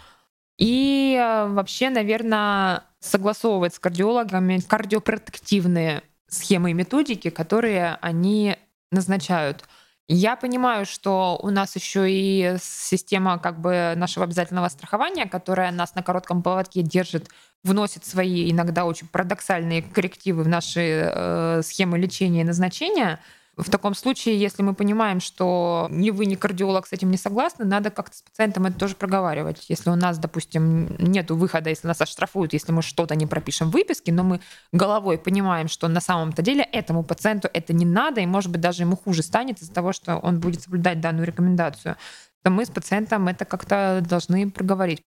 И 0.56 1.14
э, 1.14 1.46
вообще, 1.52 1.90
наверное, 1.90 2.84
согласовывать 3.00 3.74
с 3.74 3.78
кардиологами 3.78 4.60
кардиопротективные 4.66 6.04
схемы 6.30 6.70
и 6.70 6.74
методики, 6.74 7.30
которые 7.30 7.98
они 8.00 8.56
назначают. 8.90 9.64
Я 10.12 10.34
понимаю, 10.34 10.86
что 10.86 11.38
у 11.40 11.50
нас 11.50 11.76
еще 11.76 12.10
и 12.10 12.56
система 12.60 13.38
как 13.38 13.60
бы 13.60 13.94
нашего 13.96 14.24
обязательного 14.24 14.68
страхования, 14.68 15.26
которая 15.26 15.70
нас 15.70 15.94
на 15.94 16.02
коротком 16.02 16.42
поводке 16.42 16.82
держит, 16.82 17.28
вносит 17.62 18.04
свои 18.04 18.50
иногда 18.50 18.86
очень 18.86 19.06
парадоксальные 19.06 19.82
коррективы 19.82 20.42
в 20.42 20.48
наши 20.48 20.80
э, 20.80 21.62
схемы 21.62 21.96
лечения 21.96 22.40
и 22.40 22.44
назначения. 22.44 23.20
В 23.56 23.68
таком 23.68 23.94
случае, 23.94 24.38
если 24.38 24.62
мы 24.62 24.74
понимаем, 24.74 25.20
что 25.20 25.88
ни 25.90 26.10
вы, 26.10 26.26
ни 26.26 26.34
кардиолог 26.34 26.86
с 26.86 26.92
этим 26.92 27.10
не 27.10 27.16
согласны, 27.16 27.64
надо 27.64 27.90
как-то 27.90 28.16
с 28.16 28.22
пациентом 28.22 28.66
это 28.66 28.78
тоже 28.78 28.94
проговаривать. 28.94 29.66
Если 29.68 29.90
у 29.90 29.96
нас, 29.96 30.18
допустим, 30.18 30.96
нет 30.98 31.30
выхода, 31.30 31.68
если 31.68 31.86
нас 31.86 32.00
оштрафуют, 32.00 32.52
если 32.52 32.72
мы 32.72 32.82
что-то 32.82 33.16
не 33.16 33.26
пропишем 33.26 33.68
в 33.68 33.72
выписке, 33.72 34.12
но 34.12 34.22
мы 34.22 34.40
головой 34.72 35.18
понимаем, 35.18 35.68
что 35.68 35.88
на 35.88 36.00
самом-то 36.00 36.42
деле 36.42 36.62
этому 36.62 37.02
пациенту 37.02 37.48
это 37.52 37.72
не 37.72 37.84
надо, 37.84 38.20
и, 38.20 38.26
может 38.26 38.50
быть, 38.50 38.60
даже 38.60 38.82
ему 38.84 38.96
хуже 38.96 39.22
станет 39.22 39.60
из-за 39.60 39.72
того, 39.72 39.92
что 39.92 40.16
он 40.16 40.40
будет 40.40 40.62
соблюдать 40.62 41.00
данную 41.00 41.26
рекомендацию, 41.26 41.96
то 42.42 42.50
мы 42.50 42.64
с 42.64 42.70
пациентом 42.70 43.28
это 43.28 43.44
как-то 43.44 44.02
должны 44.08 44.50
проговорить. 44.50 45.02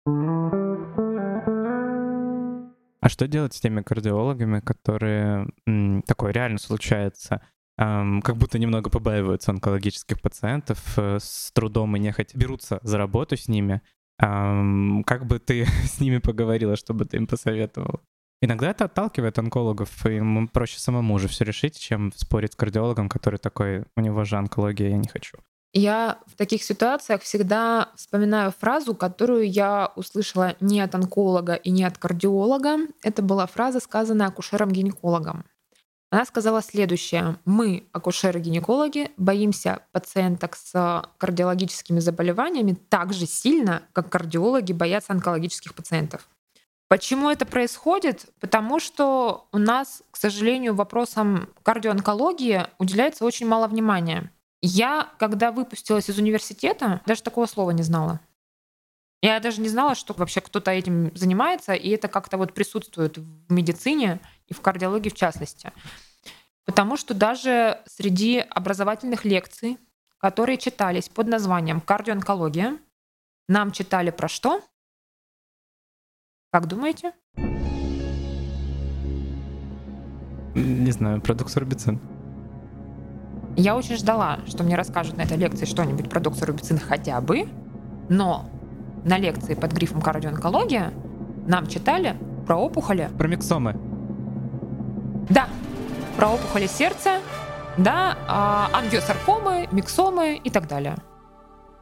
А 3.01 3.07
что 3.07 3.27
делать 3.27 3.53
с 3.53 3.59
теми 3.61 3.81
кардиологами, 3.81 4.59
которые 4.59 5.47
такое 6.05 6.31
реально 6.31 6.57
случается? 6.57 7.41
Как 7.79 8.35
будто 8.35 8.59
немного 8.59 8.89
побаиваются 8.89 9.51
онкологических 9.51 10.21
пациентов, 10.21 10.79
э, 10.97 11.17
с 11.21 11.51
трудом 11.53 11.95
и 11.95 11.99
нехотя 11.99 12.37
берутся 12.37 12.79
за 12.83 12.97
работу 12.97 13.37
с 13.37 13.47
ними. 13.47 13.81
Как 14.17 15.25
бы 15.25 15.39
ты 15.39 15.65
с 15.85 16.01
ними 16.01 16.17
поговорила, 16.17 16.75
чтобы 16.75 17.05
ты 17.05 17.15
им 17.17 17.25
посоветовала? 17.25 18.01
Иногда 18.41 18.71
это 18.71 18.85
отталкивает 18.85 19.39
онкологов, 19.39 20.05
и 20.05 20.15
ему 20.15 20.47
проще 20.47 20.79
самому 20.79 21.13
уже 21.13 21.29
все 21.29 21.45
решить, 21.45 21.77
чем 21.77 22.11
спорить 22.13 22.53
с 22.53 22.55
кардиологом, 22.55 23.07
который 23.07 23.39
такой, 23.39 23.85
у 23.95 24.01
него 24.01 24.23
же 24.25 24.37
онкология, 24.37 24.89
я 24.89 24.97
не 24.97 25.07
хочу. 25.07 25.37
Я 25.71 26.19
в 26.25 26.35
таких 26.35 26.63
ситуациях 26.63 27.21
всегда 27.21 27.91
вспоминаю 27.95 28.51
фразу, 28.51 28.95
которую 28.95 29.49
я 29.49 29.91
услышала 29.95 30.55
не 30.59 30.81
от 30.81 30.95
онколога 30.95 31.53
и 31.53 31.69
не 31.69 31.83
от 31.83 31.97
кардиолога. 31.97 32.77
Это 33.03 33.21
была 33.21 33.45
фраза, 33.45 33.79
сказанная 33.79 34.27
акушером-гинекологом. 34.27 35.45
Она 36.11 36.25
сказала 36.25 36.63
следующее. 36.63 37.37
Мы, 37.45 37.87
акушеры-гинекологи, 37.91 39.11
боимся 39.17 39.83
пациенток 39.91 40.55
с 40.55 41.03
кардиологическими 41.17 41.99
заболеваниями 41.99 42.73
так 42.89 43.13
же 43.13 43.27
сильно, 43.27 43.83
как 43.93 44.09
кардиологи 44.09 44.73
боятся 44.73 45.13
онкологических 45.13 45.75
пациентов. 45.75 46.27
Почему 46.87 47.29
это 47.29 47.45
происходит? 47.45 48.25
Потому 48.39 48.79
что 48.79 49.47
у 49.51 49.59
нас, 49.59 50.01
к 50.09 50.17
сожалению, 50.17 50.73
вопросам 50.73 51.49
кардиоонкологии 51.61 52.65
уделяется 52.79 53.23
очень 53.23 53.47
мало 53.47 53.67
внимания. 53.67 54.31
Я, 54.63 55.09
когда 55.19 55.51
выпустилась 55.51 56.09
из 56.09 56.17
университета, 56.17 57.01
даже 57.05 57.21
такого 57.21 57.45
слова 57.45 57.69
не 57.69 57.83
знала. 57.83 58.19
Я 59.21 59.39
даже 59.39 59.61
не 59.61 59.69
знала, 59.69 59.93
что 59.93 60.13
вообще 60.13 60.41
кто-то 60.41 60.71
этим 60.71 61.15
занимается, 61.15 61.73
и 61.73 61.89
это 61.89 62.07
как-то 62.07 62.37
вот 62.37 62.53
присутствует 62.53 63.17
в 63.17 63.51
медицине 63.51 64.19
и 64.49 64.53
в 64.53 64.61
кардиологии 64.61 65.09
в 65.09 65.15
частности. 65.15 65.71
Потому 66.65 66.97
что 66.97 67.13
даже 67.13 67.81
среди 67.87 68.39
образовательных 68.39 69.25
лекций, 69.25 69.77
которые 70.17 70.57
читались 70.57 71.09
под 71.09 71.27
названием 71.27 71.81
«Кардиоонкология», 71.81 72.77
нам 73.47 73.71
читали 73.71 74.11
про 74.11 74.27
что? 74.27 74.61
Как 76.51 76.67
думаете? 76.67 77.13
Не 80.53 80.91
знаю, 80.91 81.21
продукт 81.21 81.51
сорбицин. 81.51 81.99
Я 83.55 83.75
очень 83.75 83.97
ждала, 83.97 84.39
что 84.47 84.63
мне 84.63 84.75
расскажут 84.75 85.17
на 85.17 85.23
этой 85.23 85.37
лекции 85.37 85.65
что-нибудь 85.65 86.09
про 86.09 86.19
доктора 86.19 86.51
Рубицин 86.51 86.77
хотя 86.77 87.19
бы, 87.21 87.47
но 88.09 88.49
на 89.03 89.17
лекции 89.17 89.53
под 89.53 89.73
грифом 89.73 90.01
кардиоонкология 90.01 90.93
нам 91.47 91.67
читали 91.67 92.15
про 92.45 92.57
опухоли. 92.57 93.09
Про 93.17 93.27
миксомы. 93.27 93.88
Да, 95.29 95.47
про 96.17 96.29
опухоли 96.29 96.67
сердца, 96.67 97.19
да, 97.77 98.17
а, 98.27 98.69
ангиосаркомы, 98.73 99.69
миксомы 99.71 100.35
и 100.43 100.49
так 100.49 100.67
далее. 100.67 100.97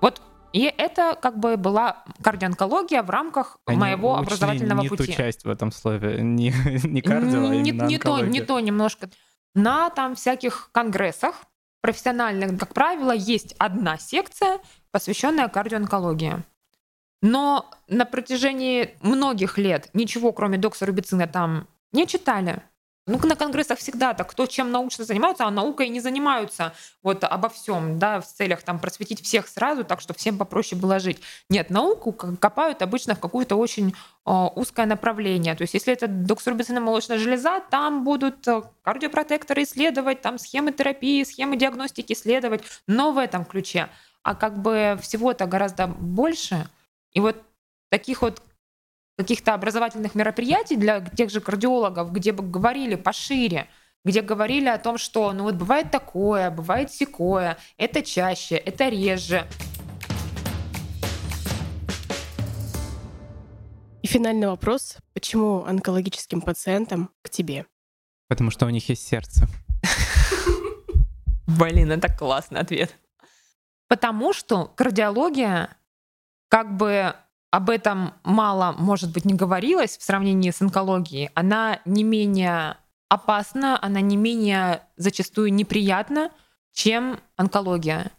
Вот 0.02 0.22
и 0.54 0.64
это 0.78 1.18
как 1.22 1.40
бы 1.40 1.58
была 1.58 2.04
кардиоонкология 2.22 3.04
в 3.04 3.10
рамках 3.10 3.58
Они 3.66 3.78
моего 3.78 4.14
учли 4.14 4.26
образовательного 4.26 4.82
не 4.82 4.90
пути. 4.90 5.06
ту 5.06 5.12
часть 5.12 5.44
в 5.46 5.50
этом 5.50 5.72
слове, 5.72 6.22
не, 6.22 6.54
не 6.84 7.02
кардио, 7.02 7.50
а 7.50 7.56
не, 7.56 7.72
не 7.72 7.98
то, 7.98 8.20
не 8.20 8.42
то 8.42 8.60
немножко. 8.60 9.10
На 9.56 9.90
там 9.90 10.16
всяких 10.16 10.70
конгрессах 10.72 11.46
профессиональных, 11.82 12.60
как 12.60 12.74
правило, 12.74 13.12
есть 13.12 13.56
одна 13.58 13.98
секция, 13.98 14.60
посвященная 14.92 15.48
кардиоонкологии. 15.48 16.44
Но 17.22 17.70
на 17.88 18.06
протяжении 18.06 18.96
многих 19.02 19.58
лет 19.58 19.90
ничего, 19.94 20.32
кроме 20.32 20.58
доксорубицина, 20.58 21.28
там 21.28 21.68
не 21.92 22.06
читали. 22.06 22.62
Ну, 23.08 23.18
на 23.24 23.38
конгрессах 23.38 23.80
всегда 23.80 24.14
так, 24.14 24.30
кто 24.30 24.46
чем 24.48 24.70
научно 24.70 25.06
занимается, 25.06 25.46
а 25.46 25.52
наукой 25.52 25.88
не 25.88 26.02
занимаются 26.02 26.74
вот 27.02 27.24
обо 27.24 27.48
всем, 27.48 27.98
да, 27.98 28.20
в 28.20 28.28
целях 28.28 28.64
там 28.64 28.80
просветить 28.80 29.24
всех 29.24 29.48
сразу, 29.48 29.86
так 29.86 30.02
что 30.02 30.14
всем 30.14 30.38
попроще 30.38 30.80
было 30.80 31.00
жить. 31.00 31.22
Нет, 31.50 31.70
науку 31.70 32.12
копают 32.12 32.82
обычно 32.82 33.16
в 33.16 33.20
какое-то 33.22 33.56
очень 33.56 33.96
э, 34.26 34.32
узкое 34.56 34.86
направление. 34.86 35.56
То 35.56 35.62
есть 35.62 35.74
если 35.74 35.94
это 35.94 36.10
доксорубициномолочная 36.10 37.18
железа, 37.18 37.62
там 37.72 38.04
будут 38.04 38.46
э, 38.46 38.62
кардиопротекторы 38.82 39.64
исследовать, 39.64 40.22
там 40.22 40.38
схемы 40.38 40.74
терапии, 40.74 41.24
схемы 41.24 41.56
диагностики 41.56 42.12
исследовать, 42.12 42.66
но 42.88 43.14
в 43.14 43.20
этом 43.20 43.46
ключе. 43.46 43.88
А 44.24 44.36
как 44.36 44.62
бы 44.62 45.00
всего-то 45.02 45.46
гораздо 45.46 45.88
больше. 45.88 46.68
И 47.14 47.22
вот 47.22 47.42
таких 47.90 48.22
вот 48.22 48.42
каких-то 49.18 49.56
образовательных 49.56 50.14
мероприятий 50.14 50.76
для 50.76 51.02
тех 51.02 51.32
же 51.32 51.42
кардиологов, 51.42 52.12
где 52.12 52.32
бы 52.32 52.44
говорили 52.44 52.96
пошире, 52.96 53.68
где 54.06 54.22
говорили 54.22 54.68
о 54.68 54.78
том, 54.78 55.00
что 55.00 55.34
ну 55.34 55.44
вот 55.44 55.56
бывает 55.56 55.90
такое, 55.90 56.52
бывает 56.52 56.92
секое, 56.92 57.58
это 57.78 58.04
чаще, 58.04 58.56
это 58.56 58.90
реже. 58.90 59.48
И 64.04 64.08
финальный 64.08 64.48
вопрос. 64.48 64.98
Почему 65.14 65.66
онкологическим 65.66 66.42
пациентам 66.42 67.10
к 67.24 67.30
тебе? 67.30 67.66
Потому 68.30 68.52
что 68.52 68.68
у 68.68 68.70
них 68.70 68.88
есть 68.88 69.06
сердце. 69.06 69.48
Блин, 71.48 71.92
это 71.92 72.08
классный 72.08 72.60
ответ. 72.60 72.96
Потому 73.88 74.32
что 74.34 74.66
кардиология 74.76 75.76
как 76.50 76.78
бы 76.78 77.16
об 77.52 77.70
этом 77.70 78.14
мало, 78.24 78.76
может 78.78 79.12
быть, 79.12 79.26
не 79.26 79.34
говорилось 79.34 79.98
в 79.98 80.04
сравнении 80.04 80.52
с 80.52 80.62
онкологией. 80.62 81.30
Она 81.34 81.80
не 81.86 82.04
менее 82.04 82.78
опасна, 83.10 83.80
она 83.82 84.02
не 84.02 84.18
менее 84.18 84.82
зачастую 84.98 85.54
неприятна, 85.54 86.32
чем 86.74 87.20
онкология. 87.36 88.12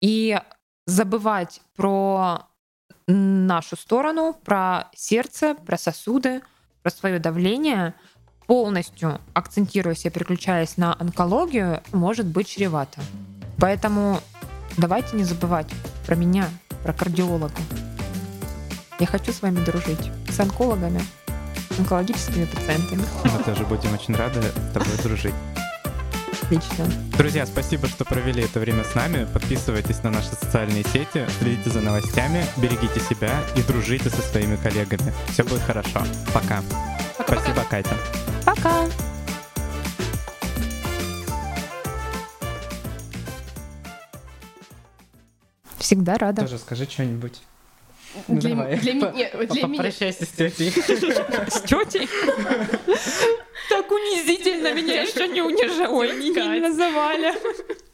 И 0.00 0.40
забывать 0.86 1.60
про 1.76 2.48
нашу 3.06 3.76
сторону, 3.76 4.34
про 4.44 4.88
сердце, 4.94 5.54
про 5.54 5.76
сосуды, 5.76 6.40
про 6.82 6.90
свое 6.90 7.18
давление, 7.18 7.94
полностью 8.46 9.20
акцентируясь 9.34 10.06
и 10.06 10.10
переключаясь 10.10 10.76
на 10.76 10.96
онкологию, 10.98 11.82
может 11.92 12.26
быть 12.26 12.48
чревато. 12.48 13.00
Поэтому 13.58 14.18
давайте 14.76 15.16
не 15.16 15.24
забывать 15.24 15.70
про 16.06 16.16
меня, 16.16 16.48
про 16.82 16.92
кардиолога. 16.92 17.91
Я 18.98 19.06
хочу 19.06 19.32
с 19.32 19.42
вами 19.42 19.64
дружить, 19.64 20.10
с 20.28 20.38
онкологами, 20.38 21.00
онкологическими 21.78 22.44
пациентами. 22.44 23.02
Мы 23.24 23.42
тоже 23.42 23.64
будем 23.64 23.92
очень 23.94 24.14
рады 24.14 24.40
с 24.42 24.72
тобой 24.72 24.96
дружить. 25.02 25.34
Отлично. 26.42 26.86
Друзья, 27.16 27.46
спасибо, 27.46 27.88
что 27.88 28.04
провели 28.04 28.42
это 28.42 28.60
время 28.60 28.84
с 28.84 28.94
нами. 28.94 29.26
Подписывайтесь 29.32 30.02
на 30.02 30.10
наши 30.10 30.28
социальные 30.28 30.84
сети, 30.84 31.26
следите 31.38 31.70
за 31.70 31.80
новостями, 31.80 32.44
берегите 32.58 33.00
себя 33.00 33.40
и 33.56 33.62
дружите 33.62 34.10
со 34.10 34.20
своими 34.20 34.56
коллегами. 34.56 35.12
Все 35.28 35.44
будет 35.44 35.62
хорошо. 35.62 36.02
Пока. 36.34 36.62
Пока-пока. 37.16 37.40
Спасибо, 37.40 37.64
Катя. 37.68 37.96
Пока! 38.44 38.86
Всегда 45.78 46.18
рада. 46.18 46.42
Тоже 46.42 46.58
скажи 46.58 46.84
что-нибудь. 46.84 47.42
Для, 48.28 48.50
Ну, 48.50 48.56
давай. 48.56 48.76
для 48.78 48.92
меня, 48.94 49.10
для 49.12 49.66
меня, 49.66 49.78
Попрощайся 49.78 50.24
с 50.24 50.28
тетей. 50.28 50.70
С 50.70 51.60
тетей? 51.62 52.08
Так 53.68 53.90
унизительно 53.90 54.72
меня 54.74 55.02
еще 55.02 55.28
не 55.28 55.40
унижали. 55.42 55.86
Ой, 55.86 56.16
не 56.18 56.60
называли. 56.60 57.32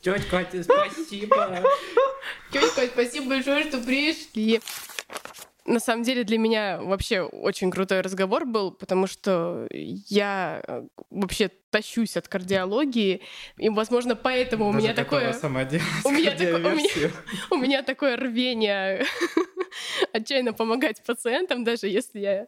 Тетя 0.01 0.23
Катя, 0.31 0.63
спасибо. 0.65 1.65
Тетя, 2.53 2.87
спасибо 2.93 3.29
большое, 3.29 3.65
что 3.65 3.79
пришли. 3.79 4.61
На 5.67 5.81
самом 5.81 6.03
деле 6.03 6.25
для 6.25 6.39
меня 6.39 6.81
вообще 6.81 7.21
очень 7.21 7.71
крутой 7.71 8.01
разговор 8.01 8.47
был, 8.47 8.71
потому 8.73 9.07
что 9.07 9.67
я 9.71 10.63
э, 10.67 10.83
вообще 11.11 11.51
тащусь 11.69 12.17
от 12.17 12.27
кардиологии, 12.27 13.21
и, 13.59 13.69
возможно, 13.69 14.17
поэтому 14.17 14.69
у 14.69 14.73
меня 14.73 14.95
такое... 14.95 15.35
сама 15.35 15.69
у 16.07 16.11
меня 16.11 16.31
такое- 16.31 16.73
у 16.73 16.75
меня- 16.75 17.11
у 17.51 17.57
меня 17.57 17.83
такое 17.83 18.17
рвение 18.17 19.05
отчаянно 20.13 20.53
помогать 20.53 21.03
пациентам, 21.05 21.65
даже 21.65 21.89
если 21.89 22.21
я 22.21 22.47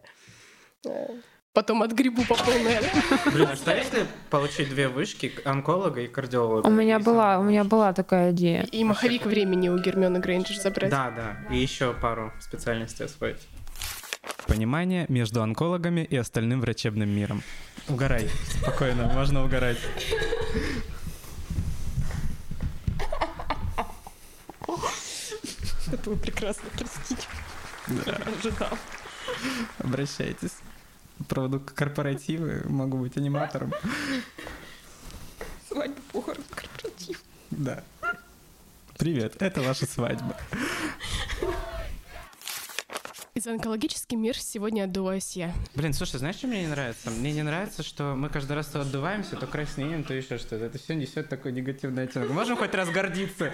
э, 0.86 1.06
потом 1.52 1.82
отгребу 1.82 2.24
по 2.24 2.34
полной. 2.34 2.78
Блин, 3.32 3.48
а 3.50 3.56
что 3.56 3.74
если 3.74 4.06
получить 4.30 4.68
две 4.68 4.88
вышки, 4.88 5.32
онколога 5.44 6.00
и 6.00 6.06
кардиолога? 6.06 6.66
У 6.66 6.70
меня 6.70 6.98
была, 6.98 7.38
у 7.38 7.42
меня 7.42 7.64
была 7.64 7.92
такая 7.92 8.32
идея. 8.32 8.62
И 8.70 8.84
маховик 8.84 9.26
времени 9.26 9.68
у 9.68 9.78
Гермионы 9.78 10.18
Грейнджер 10.18 10.56
забрать. 10.56 10.90
Да, 10.90 11.10
да. 11.10 11.54
И 11.54 11.58
еще 11.58 11.92
пару 11.92 12.32
специальностей 12.40 13.06
освоить. 13.06 13.46
Понимание 14.46 15.06
между 15.08 15.42
онкологами 15.42 16.02
и 16.02 16.16
остальным 16.16 16.60
врачебным 16.60 17.08
миром. 17.08 17.42
Угорай. 17.88 18.28
Спокойно, 18.48 19.06
можно 19.12 19.44
угорать. 19.44 19.78
Это 25.92 26.10
было 26.10 26.16
прекрасно, 26.16 26.64
простите. 26.76 27.26
Ожидал. 28.38 28.78
Обращайтесь. 29.78 30.52
Проведу 31.28 31.60
корпоративы, 31.60 32.62
могу 32.68 32.98
быть 32.98 33.16
аниматором. 33.16 33.72
Свадьба, 35.68 36.00
похорон, 36.12 36.42
корпоратив. 36.54 37.22
Да. 37.50 37.82
Привет, 38.96 39.40
это 39.40 39.62
ваша 39.62 39.86
свадьба. 39.86 40.36
И 43.34 43.40
за 43.40 43.52
онкологический 43.52 44.16
мир 44.16 44.36
сегодня 44.36 44.84
отдуваюсь 44.84 45.36
я. 45.36 45.54
Блин, 45.74 45.92
слушай, 45.92 46.18
знаешь, 46.18 46.36
что 46.36 46.46
мне 46.46 46.62
не 46.62 46.68
нравится? 46.68 47.10
Мне 47.10 47.32
не 47.32 47.42
нравится, 47.42 47.82
что 47.82 48.14
мы 48.14 48.28
каждый 48.28 48.52
раз 48.52 48.66
то 48.66 48.80
отдуваемся, 48.80 49.36
то 49.36 49.46
краснеем, 49.46 50.04
то 50.04 50.14
еще 50.14 50.38
что-то. 50.38 50.64
Это 50.64 50.78
все 50.78 50.94
несет 50.94 51.28
такой 51.28 51.52
негативный 51.52 52.04
оттенок. 52.04 52.30
Можем 52.30 52.56
хоть 52.56 52.74
раз 52.74 52.90
гордиться? 52.90 53.52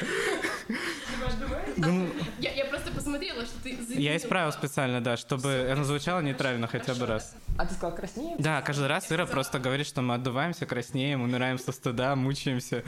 Я, 2.38 2.52
я 2.52 2.64
просто 2.66 2.90
посмотрела, 2.90 3.44
что 3.44 3.54
ты... 3.62 3.76
Я 3.90 4.16
исправил 4.16 4.52
специально, 4.52 5.00
да, 5.00 5.16
чтобы 5.16 5.68
оно 5.70 5.84
звучало 5.84 6.20
нейтрально 6.20 6.66
хотя 6.66 6.94
бы 6.94 7.06
раз. 7.06 7.34
А 7.58 7.66
ты 7.66 7.74
сказал 7.74 7.94
краснее? 7.94 8.36
Да, 8.38 8.62
каждый 8.62 8.86
раз 8.86 9.10
Ира 9.10 9.26
просто 9.26 9.58
говорит, 9.58 9.86
что 9.86 10.02
мы 10.02 10.14
отдуваемся, 10.14 10.66
краснеем, 10.66 11.22
умираем 11.22 11.58
со 11.58 11.72
стыда, 11.72 12.16
мучаемся. 12.16 12.84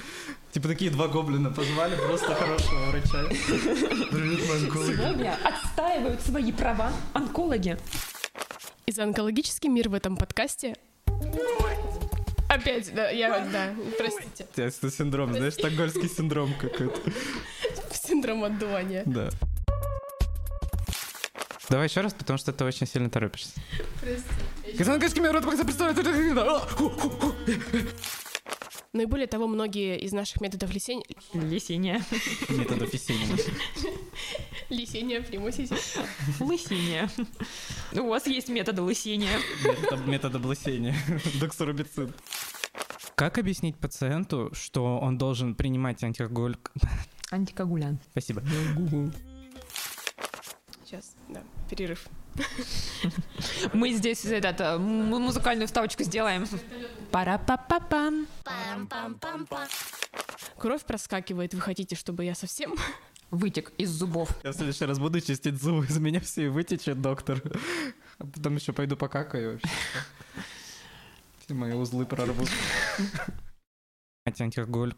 Типа 0.53 0.68
такие 0.68 0.91
два 0.91 1.09
гоблина 1.09 1.51
позвали 1.51 1.97
просто 1.97 2.34
хорошего 2.34 2.86
врача. 2.91 3.24
Сегодня 4.11 5.36
отстаивают 5.45 6.20
свои 6.22 6.53
права 6.53 6.93
онкологи. 7.14 7.78
И 8.86 8.93
за 8.93 9.05
онкологический 9.05 9.68
мир 9.68 9.89
в 9.89 9.95
этом 9.95 10.16
подкасте... 10.16 10.74
Опять, 12.49 12.95
да, 12.95 13.11
я, 13.11 13.47
да, 13.53 13.74
простите. 13.99 14.47
Это 14.57 14.91
синдром, 14.91 15.34
знаешь, 15.34 15.53
стокгольмский 15.53 16.09
синдром 16.09 16.55
какой-то. 16.59 16.99
Синдром 18.19 18.43
отдувания. 18.43 19.05
Да. 19.07 19.31
Давай 21.69 21.87
еще 21.87 22.01
раз, 22.01 22.12
потому 22.12 22.37
что 22.37 22.53
ты 22.53 22.64
очень 22.64 22.85
сильно 22.85 23.09
торопишься. 23.09 23.53
Казангольский 24.77 25.23
мир, 25.23 25.37
это 25.37 25.47
представляет... 25.47 26.05
Ну 28.93 29.03
и 29.03 29.05
более 29.05 29.29
того, 29.29 29.47
многие 29.47 30.01
из 30.01 30.12
наших 30.12 30.41
методов 30.41 30.75
лисения... 30.75 31.05
Лисиния. 31.33 32.03
Методов 32.49 32.93
Есенина. 32.93 33.39
Лисения, 34.69 35.21
примусись. 35.21 35.71
Лысиния. 36.41 37.09
У 37.93 38.09
вас 38.09 38.27
есть 38.27 38.49
методы 38.49 38.83
лысиния. 38.83 39.39
Метод, 39.64 40.07
метод 40.09 40.35
облысения. 40.35 40.97
Доксорубицин. 41.39 42.12
Как 43.14 43.39
объяснить 43.39 43.77
пациенту, 43.77 44.51
что 44.55 44.99
он 44.99 45.19
должен 45.19 45.55
принимать 45.55 46.03
антиалкоголь... 46.03 46.57
Антикоагулянт. 47.31 48.01
Спасибо. 48.11 48.43
Сейчас, 50.85 51.14
да, 51.29 51.43
перерыв. 51.68 52.07
Мы 53.74 53.93
здесь 53.93 54.24
этот, 54.24 54.61
э, 54.61 54.79
музыкальную 54.79 55.66
вставочку 55.66 56.03
сделаем. 56.05 56.47
Пара-па-па-пам. 57.11 58.26
Кровь 60.57 60.85
проскакивает, 60.85 61.53
вы 61.55 61.61
хотите, 61.61 61.97
чтобы 61.97 62.24
я 62.24 62.35
совсем... 62.35 62.74
Вытек 63.31 63.72
из 63.76 63.91
зубов. 63.91 64.31
Я 64.43 64.53
в 64.53 64.55
следующий 64.55 64.87
раз 64.87 64.99
буду 64.99 65.20
чистить 65.20 65.61
зубы, 65.61 65.85
из 65.85 65.99
меня 65.99 66.18
все 66.20 66.47
и 66.47 66.49
вытечет, 66.49 67.03
доктор. 67.03 67.43
А 68.16 68.24
потом 68.24 68.57
еще 68.57 68.72
пойду 68.72 68.97
покакаю 68.97 69.53
вообще. 69.53 69.68
Все 71.45 71.53
мои 71.53 71.74
узлы 71.74 72.07
прорвут. 72.07 72.49
Антиалкоголь... 74.24 74.95